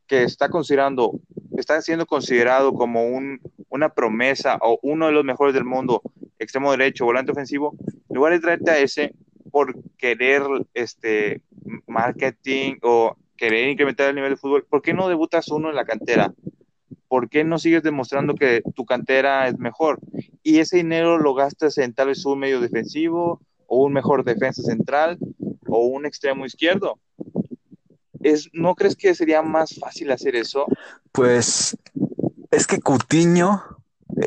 que 0.07 0.25
está 0.25 0.49
considerando, 0.49 1.21
está 1.57 1.81
siendo 1.81 2.07
considerado 2.07 2.75
como 2.75 3.07
un, 3.07 3.41
una 3.69 3.89
promesa 3.89 4.59
o 4.61 4.79
uno 4.83 5.07
de 5.07 5.13
los 5.13 5.25
mejores 5.25 5.55
del 5.55 5.65
mundo, 5.65 6.03
extremo 6.43 6.71
derecho, 6.73 7.05
volante 7.05 7.33
ofensivo, 7.33 7.75
en 8.09 8.17
lugar 8.17 8.33
de 8.33 8.41
traerte 8.41 8.71
a 8.71 8.79
ese 8.79 9.15
por 9.51 9.75
querer 9.99 10.43
este 10.75 11.43
marketing 11.87 12.77
o 12.83 13.17
querer 13.37 13.69
incrementar 13.69 14.09
el 14.09 14.15
nivel 14.15 14.31
de 14.31 14.37
fútbol, 14.37 14.65
¿por 14.69 14.83
qué 14.83 14.95
no 14.95 15.09
debutas 15.09 15.49
uno 15.49 15.69
en 15.69 15.77
la 15.77 15.85
cantera? 15.85 16.33
¿Por 17.09 17.29
qué 17.29 17.45
no 17.45 17.59
sigues 17.59 17.83
demostrando 17.83 18.35
que 18.35 18.63
tu 18.75 18.87
cantera 18.87 19.49
es 19.49 19.59
mejor? 19.59 20.01
Y 20.43 20.59
ese 20.59 20.79
dinero 20.79 21.19
lo 21.19 21.35
gastas 21.35 21.77
en 21.79 21.93
tal 21.93 22.09
vez 22.09 22.25
un 22.25 22.39
medio 22.39 22.61
defensivo 22.61 23.41
o 23.67 23.85
un 23.85 23.93
mejor 23.93 24.25
defensa 24.25 24.63
central 24.63 25.19
o 25.67 25.87
un 25.87 26.07
extremo 26.07 26.47
izquierdo. 26.47 26.99
Es, 28.21 28.49
¿No 28.53 28.75
crees 28.75 28.97
que 28.97 29.15
sería 29.15 29.43
más 29.43 29.79
fácil 29.79 30.11
hacer 30.13 30.37
eso? 30.37 30.67
Pues 31.11 31.77
es 32.51 32.67
que 32.67 32.81
Cutiño 32.81 33.72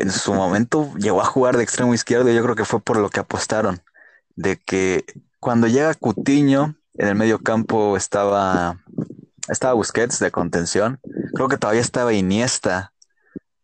en 0.00 0.10
su 0.10 0.34
momento 0.34 0.92
llegó 0.96 1.20
a 1.20 1.26
jugar 1.26 1.56
de 1.56 1.62
extremo 1.62 1.94
izquierdo 1.94 2.30
y 2.30 2.34
yo 2.34 2.42
creo 2.42 2.56
que 2.56 2.64
fue 2.64 2.80
por 2.80 2.98
lo 2.98 3.10
que 3.10 3.20
apostaron, 3.20 3.82
de 4.34 4.56
que 4.58 5.04
cuando 5.40 5.66
llega 5.66 5.94
Cutiño, 5.94 6.76
en 6.94 7.08
el 7.08 7.14
medio 7.14 7.38
campo 7.38 7.96
estaba, 7.96 8.80
estaba 9.48 9.74
Busquets 9.74 10.18
de 10.18 10.30
contención, 10.30 10.98
creo 11.34 11.48
que 11.48 11.58
todavía 11.58 11.82
estaba 11.82 12.12
Iniesta 12.12 12.92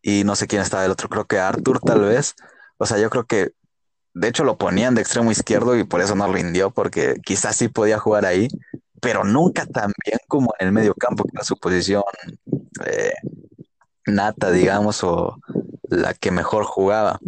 y 0.01 0.23
no 0.23 0.35
sé 0.35 0.47
quién 0.47 0.61
estaba 0.61 0.85
el 0.85 0.91
otro, 0.91 1.09
creo 1.09 1.25
que 1.25 1.39
Arthur 1.39 1.79
tal 1.79 2.01
vez, 2.01 2.35
o 2.77 2.85
sea, 2.85 2.97
yo 2.99 3.09
creo 3.09 3.25
que 3.25 3.53
de 4.13 4.27
hecho 4.27 4.43
lo 4.43 4.57
ponían 4.57 4.95
de 4.95 5.01
extremo 5.01 5.31
izquierdo 5.31 5.75
y 5.75 5.83
por 5.83 6.01
eso 6.01 6.15
no 6.15 6.31
rindió, 6.31 6.71
porque 6.71 7.15
quizás 7.23 7.55
sí 7.55 7.67
podía 7.67 7.97
jugar 7.97 8.25
ahí, 8.25 8.47
pero 9.01 9.23
nunca 9.23 9.65
tan 9.65 9.91
bien 10.05 10.19
como 10.27 10.53
en 10.59 10.67
el 10.67 10.73
medio 10.73 10.93
campo, 10.93 11.23
que 11.23 11.43
su 11.43 11.57
posición 11.57 12.03
eh, 12.85 13.13
nata, 14.05 14.51
digamos, 14.51 15.03
o 15.03 15.37
la 16.01 16.13
que 16.13 16.31
mejor 16.31 16.65
jugaba. 16.65 17.19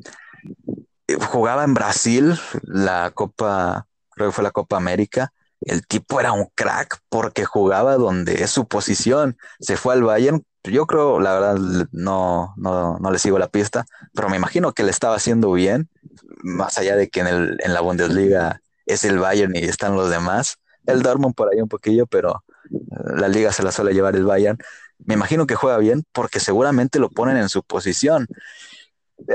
Jugaba 1.32 1.64
en 1.64 1.74
Brasil, 1.74 2.40
la 2.64 3.12
Copa, 3.12 3.88
creo 4.12 4.30
que 4.30 4.34
fue 4.34 4.44
la 4.44 4.52
Copa 4.52 4.78
América. 4.78 5.32
El 5.62 5.86
tipo 5.88 6.20
era 6.20 6.32
un 6.32 6.48
crack 6.56 7.00
porque 7.10 7.46
jugaba 7.46 7.96
donde 7.96 8.44
es 8.44 8.52
su 8.52 8.68
posición. 8.68 9.38
Se 9.60 9.78
fue 9.78 9.94
al 9.94 10.04
Bayern. 10.04 10.44
Yo 10.64 10.88
creo, 10.88 11.20
la 11.20 11.34
verdad, 11.34 11.58
no, 11.92 12.54
no, 12.58 12.98
no 12.98 13.12
le 13.12 13.20
sigo 13.20 13.38
la 13.38 13.50
pista, 13.50 13.86
pero 14.14 14.30
me 14.30 14.38
imagino 14.38 14.74
que 14.74 14.84
le 14.84 14.90
estaba 14.90 15.16
haciendo 15.16 15.52
bien, 15.52 15.90
más 16.44 16.80
allá 16.80 16.96
de 16.96 17.10
que 17.10 17.20
en, 17.20 17.28
el, 17.28 17.58
en 17.64 17.74
la 17.74 17.82
Bundesliga 17.82 18.62
es 18.88 19.04
el 19.04 19.20
Bayern 19.20 19.56
y 19.56 19.60
están 19.60 19.96
los 19.96 20.10
demás. 20.10 20.58
El 20.88 21.04
Dortmund 21.04 21.36
por 21.36 21.52
ahí 21.52 21.62
un 21.62 21.70
poquillo, 21.70 22.08
pero 22.08 22.44
eh, 22.72 22.78
la 23.16 23.28
liga 23.28 23.52
se 23.52 23.64
la 23.64 23.72
suele 23.72 23.94
llevar 23.94 24.16
el 24.16 24.26
Bayern 24.26 24.58
me 25.00 25.14
imagino 25.16 25.48
que 25.48 25.56
juega 25.56 25.78
bien 25.78 26.04
porque 26.12 26.40
seguramente 26.40 27.00
lo 27.00 27.10
ponen 27.10 27.38
en 27.38 27.50
su 27.50 27.64
posición. 27.64 28.28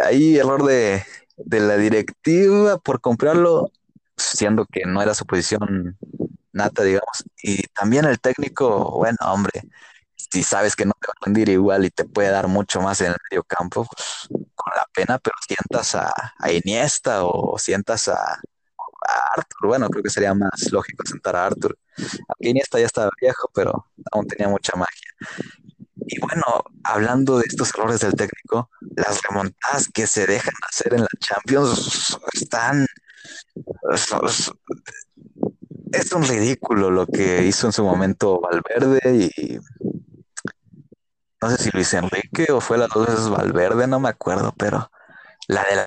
Ahí 0.04 0.36
error 0.36 0.64
de, 0.64 1.04
la 1.36 1.76
directiva 1.76 2.78
por 2.78 3.00
comprarlo, 3.00 3.72
siendo 4.16 4.66
que 4.66 4.84
no 4.86 5.02
era 5.02 5.14
su 5.14 5.26
posición 5.26 5.98
nata, 6.52 6.82
digamos. 6.82 7.24
Y 7.42 7.62
también 7.68 8.04
el 8.04 8.20
técnico, 8.20 8.92
bueno, 8.98 9.18
hombre, 9.22 9.62
si 10.16 10.42
sabes 10.42 10.76
que 10.76 10.84
no 10.84 10.92
te 11.00 11.08
va 11.08 11.14
a 11.20 11.24
rendir 11.26 11.48
igual 11.48 11.84
y 11.84 11.90
te 11.90 12.04
puede 12.04 12.30
dar 12.30 12.48
mucho 12.48 12.80
más 12.80 13.00
en 13.00 13.08
el 13.08 13.16
medio 13.30 13.44
campo, 13.44 13.86
pues, 13.86 14.28
con 14.54 14.72
la 14.76 14.86
pena, 14.92 15.18
pero 15.18 15.36
sientas 15.46 15.94
a, 15.94 16.12
a 16.38 16.52
Iniesta 16.52 17.24
o 17.24 17.58
sientas 17.58 18.08
a, 18.08 18.40
Arthur. 19.32 19.68
Bueno, 19.68 19.88
creo 19.88 20.02
que 20.02 20.11
sería 20.11 20.34
más 20.34 20.70
lógico 20.70 21.04
sentar 21.06 21.36
a 21.36 21.46
Arthur. 21.46 21.76
Aquí 21.96 22.50
Iniesta 22.50 22.78
ya 22.78 22.86
estaba 22.86 23.11
viejo, 23.20 23.50
pero 23.54 23.86
aún 24.12 24.26
tenía 24.26 24.48
mucha 24.48 24.76
magia. 24.76 25.11
Y 26.06 26.18
bueno, 26.20 26.42
hablando 26.82 27.38
de 27.38 27.44
estos 27.46 27.72
errores 27.74 28.00
del 28.00 28.14
técnico, 28.14 28.70
las 28.96 29.22
remontadas 29.22 29.88
que 29.92 30.06
se 30.06 30.26
dejan 30.26 30.54
hacer 30.68 30.94
en 30.94 31.02
la 31.02 31.08
Champions 31.18 32.18
están. 32.32 32.86
Es 35.92 36.12
un 36.12 36.22
ridículo 36.24 36.90
lo 36.90 37.06
que 37.06 37.44
hizo 37.44 37.66
en 37.66 37.72
su 37.72 37.84
momento 37.84 38.40
Valverde 38.40 39.30
y. 39.32 39.58
No 41.42 41.50
sé 41.50 41.56
si 41.56 41.70
Luis 41.70 41.94
Enrique 41.94 42.52
o 42.52 42.61
fue 42.61 42.76
las 42.76 42.90
dos 42.90 43.06
veces 43.06 43.28
Valverde, 43.28 43.86
no 43.86 43.98
me 43.98 44.11
acuerdo, 44.11 44.52
pero 44.58 44.90
la 45.48 45.64
de 45.64 45.76
la 45.76 45.86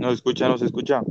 ¿Nos 0.00 0.14
escucha? 0.14 0.48
no 0.48 0.58
se 0.58 0.66
escucha? 0.66 1.02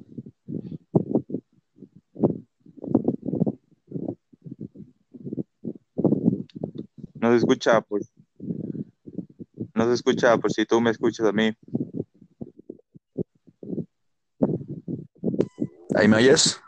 no 7.16 7.32
se 7.32 7.38
escucha? 7.38 7.82
Pues. 7.82 8.12
Por... 9.74 9.86
se 9.86 9.94
escucha? 9.94 10.38
Por 10.38 10.52
si 10.52 10.66
tú 10.66 10.80
me 10.80 10.92
escuchas 10.92 11.28
a 11.28 11.32
mí. 11.32 11.52
¿Ahí 15.96 16.08
me 16.08 16.18
oyes? 16.18 16.62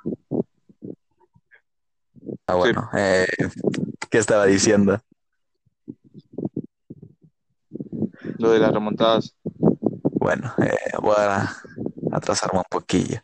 Ah, 2.48 2.56
bueno. 2.56 2.90
Eh, 2.98 3.28
¿Qué 4.10 4.18
estaba 4.18 4.46
diciendo? 4.46 5.00
Lo 8.38 8.52
de 8.52 8.60
las 8.60 8.72
remontadas. 8.72 9.36
Bueno, 10.02 10.52
eh, 10.58 10.98
voy 11.02 11.16
atrasarme 12.12 12.60
un 12.60 12.66
poquillo. 12.70 13.22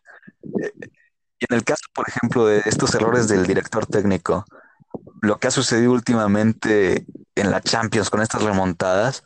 Eh, 0.61 0.71
en 1.39 1.55
el 1.55 1.63
caso, 1.63 1.83
por 1.93 2.07
ejemplo, 2.07 2.45
de 2.45 2.61
estos 2.65 2.93
errores 2.95 3.27
del 3.27 3.45
director 3.45 3.85
técnico, 3.85 4.45
lo 5.21 5.37
que 5.39 5.47
ha 5.47 5.51
sucedido 5.51 5.91
últimamente 5.91 7.05
en 7.35 7.51
la 7.51 7.61
Champions 7.61 8.09
con 8.09 8.21
estas 8.21 8.41
remontadas, 8.43 9.23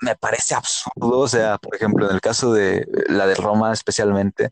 me 0.00 0.16
parece 0.16 0.54
absurdo. 0.54 1.18
O 1.18 1.28
sea, 1.28 1.58
por 1.58 1.74
ejemplo, 1.74 2.08
en 2.08 2.14
el 2.14 2.20
caso 2.20 2.52
de 2.52 2.86
la 3.08 3.26
de 3.26 3.34
Roma 3.34 3.72
especialmente, 3.72 4.50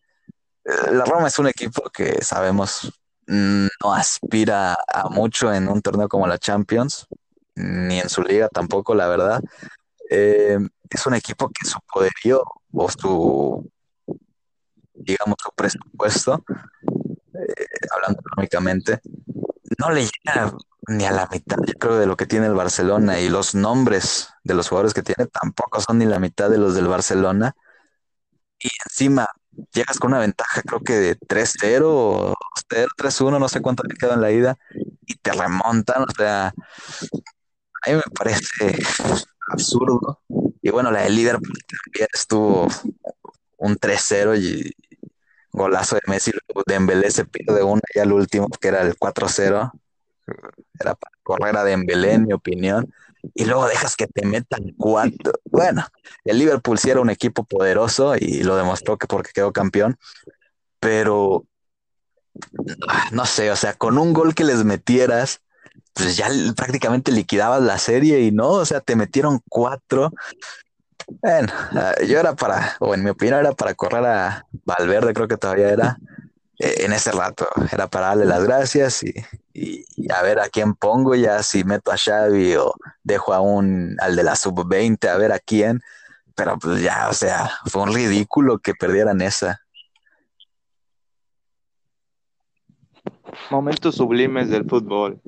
eh, 0.64 0.92
la 0.92 1.04
Roma 1.04 1.28
es 1.28 1.38
un 1.38 1.48
equipo 1.48 1.90
que 1.90 2.22
sabemos 2.24 2.92
no 3.28 3.92
aspira 3.92 4.74
a 4.88 5.08
mucho 5.10 5.52
en 5.52 5.68
un 5.68 5.82
torneo 5.82 6.08
como 6.08 6.26
la 6.26 6.38
Champions, 6.38 7.06
ni 7.54 8.00
en 8.00 8.08
su 8.08 8.22
liga 8.22 8.48
tampoco, 8.48 8.94
la 8.94 9.06
verdad. 9.08 9.42
Eh, 10.10 10.58
es 10.88 11.06
un 11.06 11.14
equipo 11.14 11.50
que 11.50 11.66
su 11.66 11.78
poderío 11.92 12.42
o 12.72 12.90
su, 12.90 13.70
digamos, 14.98 15.36
su 15.42 15.50
presupuesto, 15.54 16.44
eh, 17.34 17.66
hablando 17.94 18.20
económicamente, 18.20 19.00
no 19.78 19.90
le 19.90 20.02
llega 20.02 20.52
ni 20.88 21.04
a 21.04 21.12
la 21.12 21.28
mitad, 21.30 21.58
yo 21.66 21.74
creo, 21.74 21.98
de 21.98 22.06
lo 22.06 22.16
que 22.16 22.26
tiene 22.26 22.46
el 22.46 22.54
Barcelona 22.54 23.20
y 23.20 23.28
los 23.28 23.54
nombres 23.54 24.30
de 24.44 24.54
los 24.54 24.68
jugadores 24.68 24.94
que 24.94 25.02
tiene 25.02 25.26
tampoco 25.26 25.80
son 25.80 25.98
ni 25.98 26.06
la 26.06 26.18
mitad 26.18 26.50
de 26.50 26.58
los 26.58 26.74
del 26.74 26.88
Barcelona. 26.88 27.54
Y 28.58 28.68
encima 28.86 29.28
llegas 29.72 29.98
con 29.98 30.12
una 30.12 30.20
ventaja, 30.20 30.62
creo 30.62 30.80
que 30.80 30.94
de 30.94 31.16
3-0 31.18 32.34
0 32.70 32.88
3-1, 32.96 33.38
no 33.38 33.48
sé 33.48 33.60
cuánto 33.60 33.82
te 33.82 33.96
quedó 33.96 34.14
en 34.14 34.20
la 34.20 34.30
ida, 34.30 34.58
y 35.06 35.14
te 35.16 35.32
remontan, 35.32 36.02
o 36.02 36.10
sea, 36.16 36.48
a 36.48 37.90
mí 37.90 37.96
me 37.96 38.02
parece 38.14 38.78
absurdo. 39.50 40.20
Y 40.62 40.70
bueno, 40.70 40.90
la 40.90 41.02
del 41.02 41.16
líder 41.16 41.38
también 41.38 42.08
estuvo 42.12 42.68
un 43.58 43.76
3-0 43.76 44.36
y 44.36 44.74
golazo 45.58 45.96
de 45.96 46.02
Messi, 46.06 46.32
de 46.32 46.40
Dembélé 46.66 47.10
se 47.10 47.26
pierde 47.26 47.62
una 47.62 47.82
ya 47.94 48.02
al 48.02 48.12
último, 48.12 48.48
que 48.60 48.68
era 48.68 48.80
el 48.80 48.96
4-0. 48.96 49.72
Era 50.80 50.94
para 50.94 51.16
correr 51.22 51.56
a 51.56 51.64
Dembélé, 51.64 52.14
en 52.14 52.26
mi 52.26 52.32
opinión. 52.32 52.92
Y 53.34 53.44
luego 53.44 53.66
dejas 53.66 53.96
que 53.96 54.06
te 54.06 54.24
metan 54.24 54.74
cuatro. 54.78 55.32
Bueno, 55.44 55.84
el 56.24 56.38
Liverpool 56.38 56.78
sí 56.78 56.88
era 56.88 57.00
un 57.00 57.10
equipo 57.10 57.44
poderoso 57.44 58.14
y 58.16 58.42
lo 58.42 58.56
demostró 58.56 58.96
que 58.96 59.06
porque 59.06 59.32
quedó 59.34 59.52
campeón. 59.52 59.98
Pero 60.80 61.44
no 63.12 63.26
sé, 63.26 63.50
o 63.50 63.56
sea, 63.56 63.74
con 63.74 63.98
un 63.98 64.12
gol 64.12 64.34
que 64.34 64.44
les 64.44 64.64
metieras, 64.64 65.40
pues 65.92 66.16
ya 66.16 66.28
prácticamente 66.56 67.10
liquidabas 67.10 67.62
la 67.62 67.78
serie 67.78 68.20
y 68.20 68.30
no, 68.30 68.50
o 68.50 68.64
sea, 68.64 68.80
te 68.80 68.96
metieron 68.96 69.40
cuatro. 69.48 70.12
Bueno, 71.08 71.48
ah, 71.72 71.94
yo 72.06 72.20
era 72.20 72.34
para, 72.34 72.76
o 72.80 72.94
en 72.94 73.02
mi 73.02 73.10
opinión 73.10 73.40
era 73.40 73.52
para 73.52 73.74
correr 73.74 74.04
a 74.04 74.46
Valverde, 74.64 75.14
creo 75.14 75.26
que 75.26 75.38
todavía 75.38 75.70
era 75.70 75.98
eh, 76.58 76.84
en 76.84 76.92
ese 76.92 77.12
rato, 77.12 77.48
era 77.72 77.88
para 77.88 78.08
darle 78.08 78.26
las 78.26 78.44
gracias 78.44 79.02
y, 79.02 79.84
a 80.12 80.22
ver 80.22 80.38
a 80.38 80.48
quién 80.50 80.74
pongo, 80.74 81.14
ya 81.14 81.42
si 81.42 81.64
meto 81.64 81.90
a 81.90 81.96
Xavi 81.96 82.56
o 82.56 82.74
dejo 83.02 83.32
a 83.32 83.40
un, 83.40 83.96
al 84.00 84.16
de 84.16 84.22
la 84.22 84.36
sub-20, 84.36 85.08
a 85.08 85.16
ver 85.16 85.32
a 85.32 85.38
quién, 85.38 85.80
pero 86.36 86.58
pues 86.58 86.82
ya, 86.82 87.08
o 87.08 87.14
sea, 87.14 87.50
fue 87.66 87.82
un 87.82 87.94
ridículo 87.94 88.58
que 88.58 88.74
perdieran 88.74 89.22
esa. 89.22 89.62
Momentos 93.50 93.94
sublimes 93.94 94.50
del 94.50 94.68
fútbol. 94.68 95.20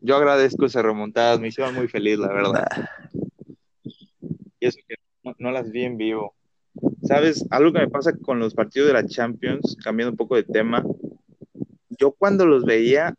Yo 0.00 0.16
agradezco 0.16 0.66
esas 0.66 0.82
remontadas, 0.82 1.38
me 1.38 1.48
hicieron 1.48 1.74
muy 1.74 1.86
feliz, 1.86 2.18
la 2.18 2.28
verdad. 2.28 2.66
Y 4.60 4.66
eso 4.66 4.78
que 4.86 4.96
no, 5.38 5.50
las 5.50 5.70
vi 5.70 5.84
en 5.84 5.96
vivo. 5.96 6.34
¿Sabes? 7.02 7.44
Algo 7.50 7.72
que 7.72 7.80
me 7.80 7.88
pasa 7.88 8.12
con 8.16 8.38
los 8.38 8.54
partidos 8.54 8.88
de 8.88 8.94
la 8.94 9.06
Champions, 9.06 9.76
cambiando 9.82 10.12
un 10.12 10.16
poco 10.16 10.36
de 10.36 10.44
tema, 10.44 10.84
yo 11.98 12.12
cuando 12.12 12.46
los 12.46 12.64
veía 12.64 13.14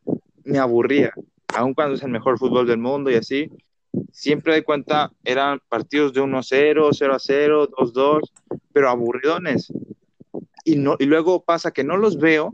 me 0.45 0.57
aburría, 0.57 1.13
aun 1.55 1.73
cuando 1.73 1.95
es 1.95 2.03
el 2.03 2.11
mejor 2.11 2.39
fútbol 2.39 2.65
del 2.67 2.77
mundo 2.77 3.11
y 3.11 3.15
así, 3.15 3.51
siempre 4.11 4.53
de 4.53 4.63
cuenta 4.63 5.11
eran 5.23 5.59
partidos 5.67 6.13
de 6.13 6.21
1-0, 6.21 6.89
0-0, 6.91 7.69
2-2, 7.69 8.21
pero 8.71 8.89
aburridones. 8.89 9.71
Y, 10.63 10.75
no, 10.75 10.95
y 10.99 11.05
luego 11.05 11.43
pasa 11.43 11.71
que 11.71 11.83
no 11.83 11.97
los 11.97 12.17
veo, 12.17 12.53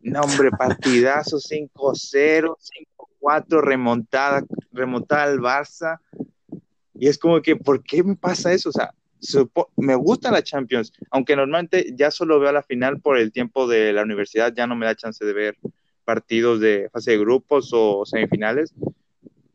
no 0.00 0.20
hombre, 0.20 0.50
partidazo 0.50 1.38
5-0, 1.38 2.56
5-4, 3.20 3.60
remontada, 3.60 4.42
remontada 4.72 5.24
al 5.24 5.40
Barça, 5.40 6.00
y 7.00 7.08
es 7.08 7.16
como 7.16 7.40
que, 7.40 7.56
¿por 7.56 7.82
qué 7.82 8.04
me 8.04 8.14
pasa 8.14 8.52
eso? 8.52 8.68
O 8.68 8.72
sea, 8.72 8.92
me 9.76 9.94
gusta 9.94 10.30
la 10.30 10.42
Champions, 10.42 10.92
aunque 11.10 11.34
normalmente 11.34 11.94
ya 11.96 12.10
solo 12.10 12.38
veo 12.38 12.52
la 12.52 12.62
final 12.62 13.00
por 13.00 13.16
el 13.16 13.32
tiempo 13.32 13.66
de 13.66 13.94
la 13.94 14.02
universidad, 14.02 14.52
ya 14.54 14.66
no 14.66 14.76
me 14.76 14.84
da 14.84 14.94
chance 14.94 15.24
de 15.24 15.32
ver 15.32 15.56
partidos 16.04 16.60
de 16.60 16.90
fase 16.92 17.12
de 17.12 17.18
grupos 17.18 17.70
o 17.72 18.04
semifinales. 18.04 18.74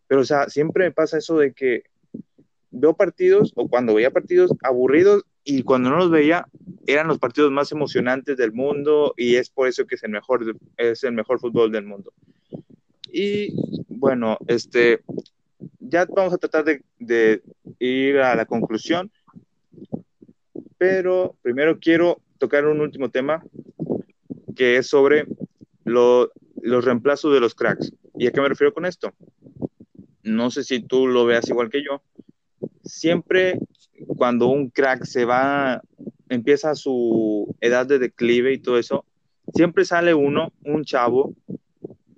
Pero, 0.08 0.22
o 0.22 0.26
sea, 0.26 0.50
siempre 0.50 0.86
me 0.86 0.92
pasa 0.92 1.20
eso 1.20 1.38
de 1.38 1.54
que 1.54 1.84
veo 2.72 2.96
partidos 2.96 3.54
o 3.56 3.68
cuando 3.68 3.94
veía 3.94 4.10
partidos 4.10 4.52
aburridos 4.64 5.24
y 5.44 5.62
cuando 5.62 5.92
no 5.92 5.98
los 5.98 6.10
veía 6.10 6.48
eran 6.88 7.08
los 7.08 7.20
partidos 7.20 7.52
más 7.52 7.72
emocionantes 7.72 8.38
del 8.38 8.54
mundo 8.54 9.14
y 9.18 9.36
es 9.36 9.52
por 9.52 9.68
eso 9.68 9.86
que 9.86 9.96
es 9.96 10.04
el 10.04 10.10
mejor, 10.10 10.58
es 10.78 11.04
el 11.04 11.12
mejor 11.12 11.40
fútbol 11.40 11.72
del 11.72 11.86
mundo. 11.86 12.12
Y 13.12 13.54
bueno, 13.88 14.40
este, 14.48 15.02
ya 15.88 16.06
vamos 16.06 16.34
a 16.34 16.38
tratar 16.38 16.64
de, 17.00 17.44
ir 17.80 18.18
a 18.20 18.36
la 18.36 18.46
conclusión, 18.46 19.12
pero 20.78 21.36
primero 21.42 21.80
quiero 21.80 22.22
tocar 22.38 22.66
un 22.66 22.82
último 22.82 23.10
tema 23.10 23.44
que 24.56 24.78
es 24.78 24.88
sobre 24.88 25.26
los 25.84 26.30
reemplazos 26.64 27.34
de 27.34 27.40
los 27.40 27.56
cracks. 27.56 27.92
¿Y 28.18 28.28
a 28.28 28.32
qué 28.32 28.42
me 28.42 28.50
refiero 28.50 28.74
con 28.74 28.86
esto? 28.86 29.14
No 30.24 30.50
sé 30.50 30.64
si 30.64 30.82
tú 30.82 31.08
lo 31.08 31.26
veas 31.26 31.50
igual 31.50 31.70
que 31.70 31.84
yo. 31.84 32.02
Siempre 32.84 33.60
cuando 34.18 34.48
un 34.48 34.70
crack 34.70 35.06
se 35.06 35.26
va, 35.26 35.82
empieza 36.30 36.76
su 36.76 37.56
edad 37.62 37.86
de 37.86 38.00
declive 38.00 38.54
y 38.54 38.60
todo 38.60 38.78
eso, 38.78 39.06
siempre 39.54 39.86
sale 39.86 40.14
uno, 40.14 40.52
un 40.64 40.84
chavo, 40.84 41.34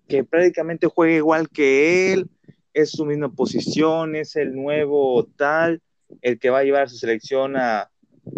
que 0.08 0.24
prácticamente 0.24 0.88
juega 0.88 1.16
igual 1.16 1.50
que 1.50 2.14
él, 2.14 2.30
es 2.78 2.92
su 2.92 3.06
misma 3.06 3.34
posición, 3.34 4.16
es 4.16 4.36
el 4.36 4.54
nuevo 4.54 5.28
tal, 5.36 5.82
el 6.22 6.38
que 6.38 6.52
va 6.52 6.60
a 6.60 6.64
llevar 6.64 6.84
a 6.84 6.88
su 6.88 6.98
selección 6.98 7.58
a 7.58 7.90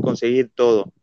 conseguir 0.01 0.49
todo. 0.55 0.93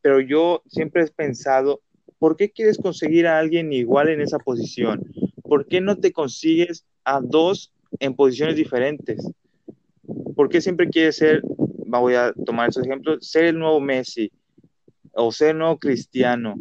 Pero 0.00 0.20
yo 0.20 0.62
siempre 0.68 1.02
he 1.02 1.06
pensado, 1.08 1.80
¿por 2.20 2.36
qué 2.36 2.52
quieres 2.52 2.78
conseguir 2.78 3.26
a 3.26 3.40
alguien 3.40 3.72
igual 3.72 4.10
en 4.10 4.20
esa 4.20 4.38
posición? 4.38 5.12
¿Por 5.42 5.66
qué 5.66 5.80
no 5.80 5.96
te 5.96 6.12
consigues 6.12 6.86
a 7.02 7.20
dos 7.20 7.72
en 7.98 8.14
posiciones 8.14 8.54
diferentes? 8.54 9.28
¿Por 10.36 10.48
qué 10.48 10.60
siempre 10.60 10.88
quieres 10.88 11.16
ser, 11.16 11.42
voy 11.88 12.14
a 12.14 12.32
tomar 12.44 12.68
esos 12.68 12.86
ejemplos, 12.86 13.28
ser 13.28 13.46
el 13.46 13.58
nuevo 13.58 13.80
Messi 13.80 14.30
o 15.14 15.32
ser 15.32 15.50
el 15.50 15.58
nuevo 15.58 15.78
Cristiano? 15.78 16.54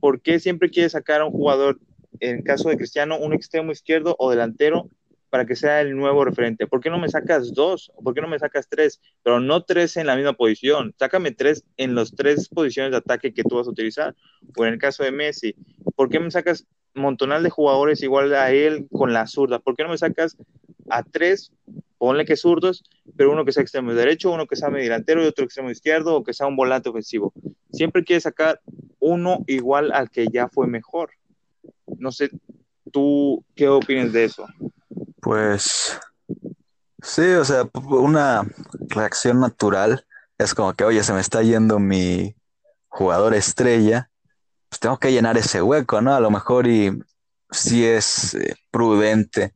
¿Por 0.00 0.22
qué 0.22 0.40
siempre 0.40 0.70
quieres 0.70 0.92
sacar 0.92 1.20
a 1.20 1.26
un 1.26 1.32
jugador 1.32 1.78
en 2.20 2.42
caso 2.42 2.68
de 2.68 2.76
Cristiano, 2.76 3.18
un 3.18 3.32
extremo 3.32 3.72
izquierdo 3.72 4.16
o 4.18 4.30
delantero 4.30 4.88
para 5.30 5.44
que 5.44 5.56
sea 5.56 5.80
el 5.80 5.96
nuevo 5.96 6.24
referente. 6.24 6.66
¿Por 6.66 6.80
qué 6.80 6.88
no 6.88 6.98
me 6.98 7.08
sacas 7.08 7.52
dos? 7.52 7.92
¿Por 8.02 8.14
qué 8.14 8.20
no 8.20 8.28
me 8.28 8.38
sacas 8.38 8.68
tres? 8.68 9.00
Pero 9.22 9.40
no 9.40 9.64
tres 9.64 9.96
en 9.96 10.06
la 10.06 10.16
misma 10.16 10.32
posición. 10.32 10.94
Sácame 10.98 11.32
tres 11.32 11.64
en 11.76 11.94
las 11.94 12.14
tres 12.14 12.48
posiciones 12.48 12.92
de 12.92 12.98
ataque 12.98 13.34
que 13.34 13.42
tú 13.42 13.56
vas 13.56 13.66
a 13.66 13.70
utilizar. 13.70 14.14
O 14.56 14.64
en 14.64 14.74
el 14.74 14.78
caso 14.78 15.04
de 15.04 15.12
Messi, 15.12 15.54
¿por 15.94 16.08
qué 16.08 16.20
me 16.20 16.30
sacas 16.30 16.66
montonal 16.94 17.42
de 17.42 17.50
jugadores 17.50 18.02
igual 18.02 18.34
a 18.34 18.52
él 18.52 18.86
con 18.90 19.12
la 19.12 19.26
zurda? 19.26 19.58
¿Por 19.58 19.76
qué 19.76 19.82
no 19.82 19.90
me 19.90 19.98
sacas 19.98 20.36
a 20.88 21.02
tres? 21.02 21.52
Ponle 21.98 22.24
que 22.24 22.36
zurdos, 22.36 22.84
pero 23.16 23.32
uno 23.32 23.44
que 23.44 23.52
sea 23.52 23.62
extremo 23.62 23.94
derecho, 23.94 24.30
uno 24.30 24.46
que 24.46 24.56
sea 24.56 24.68
medio 24.68 24.84
delantero 24.84 25.22
y 25.22 25.26
otro 25.26 25.44
extremo 25.44 25.70
izquierdo, 25.70 26.16
o 26.16 26.24
que 26.24 26.34
sea 26.34 26.46
un 26.46 26.56
volante 26.56 26.90
ofensivo. 26.90 27.32
Siempre 27.72 28.04
quieres 28.04 28.24
sacar 28.24 28.60
uno 29.00 29.44
igual 29.46 29.92
al 29.92 30.10
que 30.10 30.26
ya 30.28 30.48
fue 30.48 30.66
mejor. 30.66 31.10
No 31.98 32.12
sé, 32.12 32.30
¿tú 32.92 33.44
qué 33.54 33.68
opinas 33.68 34.12
de 34.12 34.24
eso? 34.24 34.46
Pues 35.20 35.98
sí, 37.02 37.22
o 37.22 37.44
sea, 37.44 37.68
una 37.74 38.42
reacción 38.88 39.40
natural 39.40 40.06
es 40.38 40.54
como 40.54 40.74
que, 40.74 40.84
oye, 40.84 41.02
se 41.02 41.12
me 41.12 41.20
está 41.20 41.42
yendo 41.42 41.78
mi 41.78 42.34
jugador 42.88 43.34
estrella, 43.34 44.10
pues 44.68 44.80
tengo 44.80 44.98
que 44.98 45.12
llenar 45.12 45.36
ese 45.38 45.62
hueco, 45.62 46.00
¿no? 46.00 46.14
A 46.14 46.20
lo 46.20 46.30
mejor 46.30 46.66
y 46.66 46.98
sí 47.50 47.84
es 47.84 48.34
eh, 48.34 48.54
prudente 48.70 49.52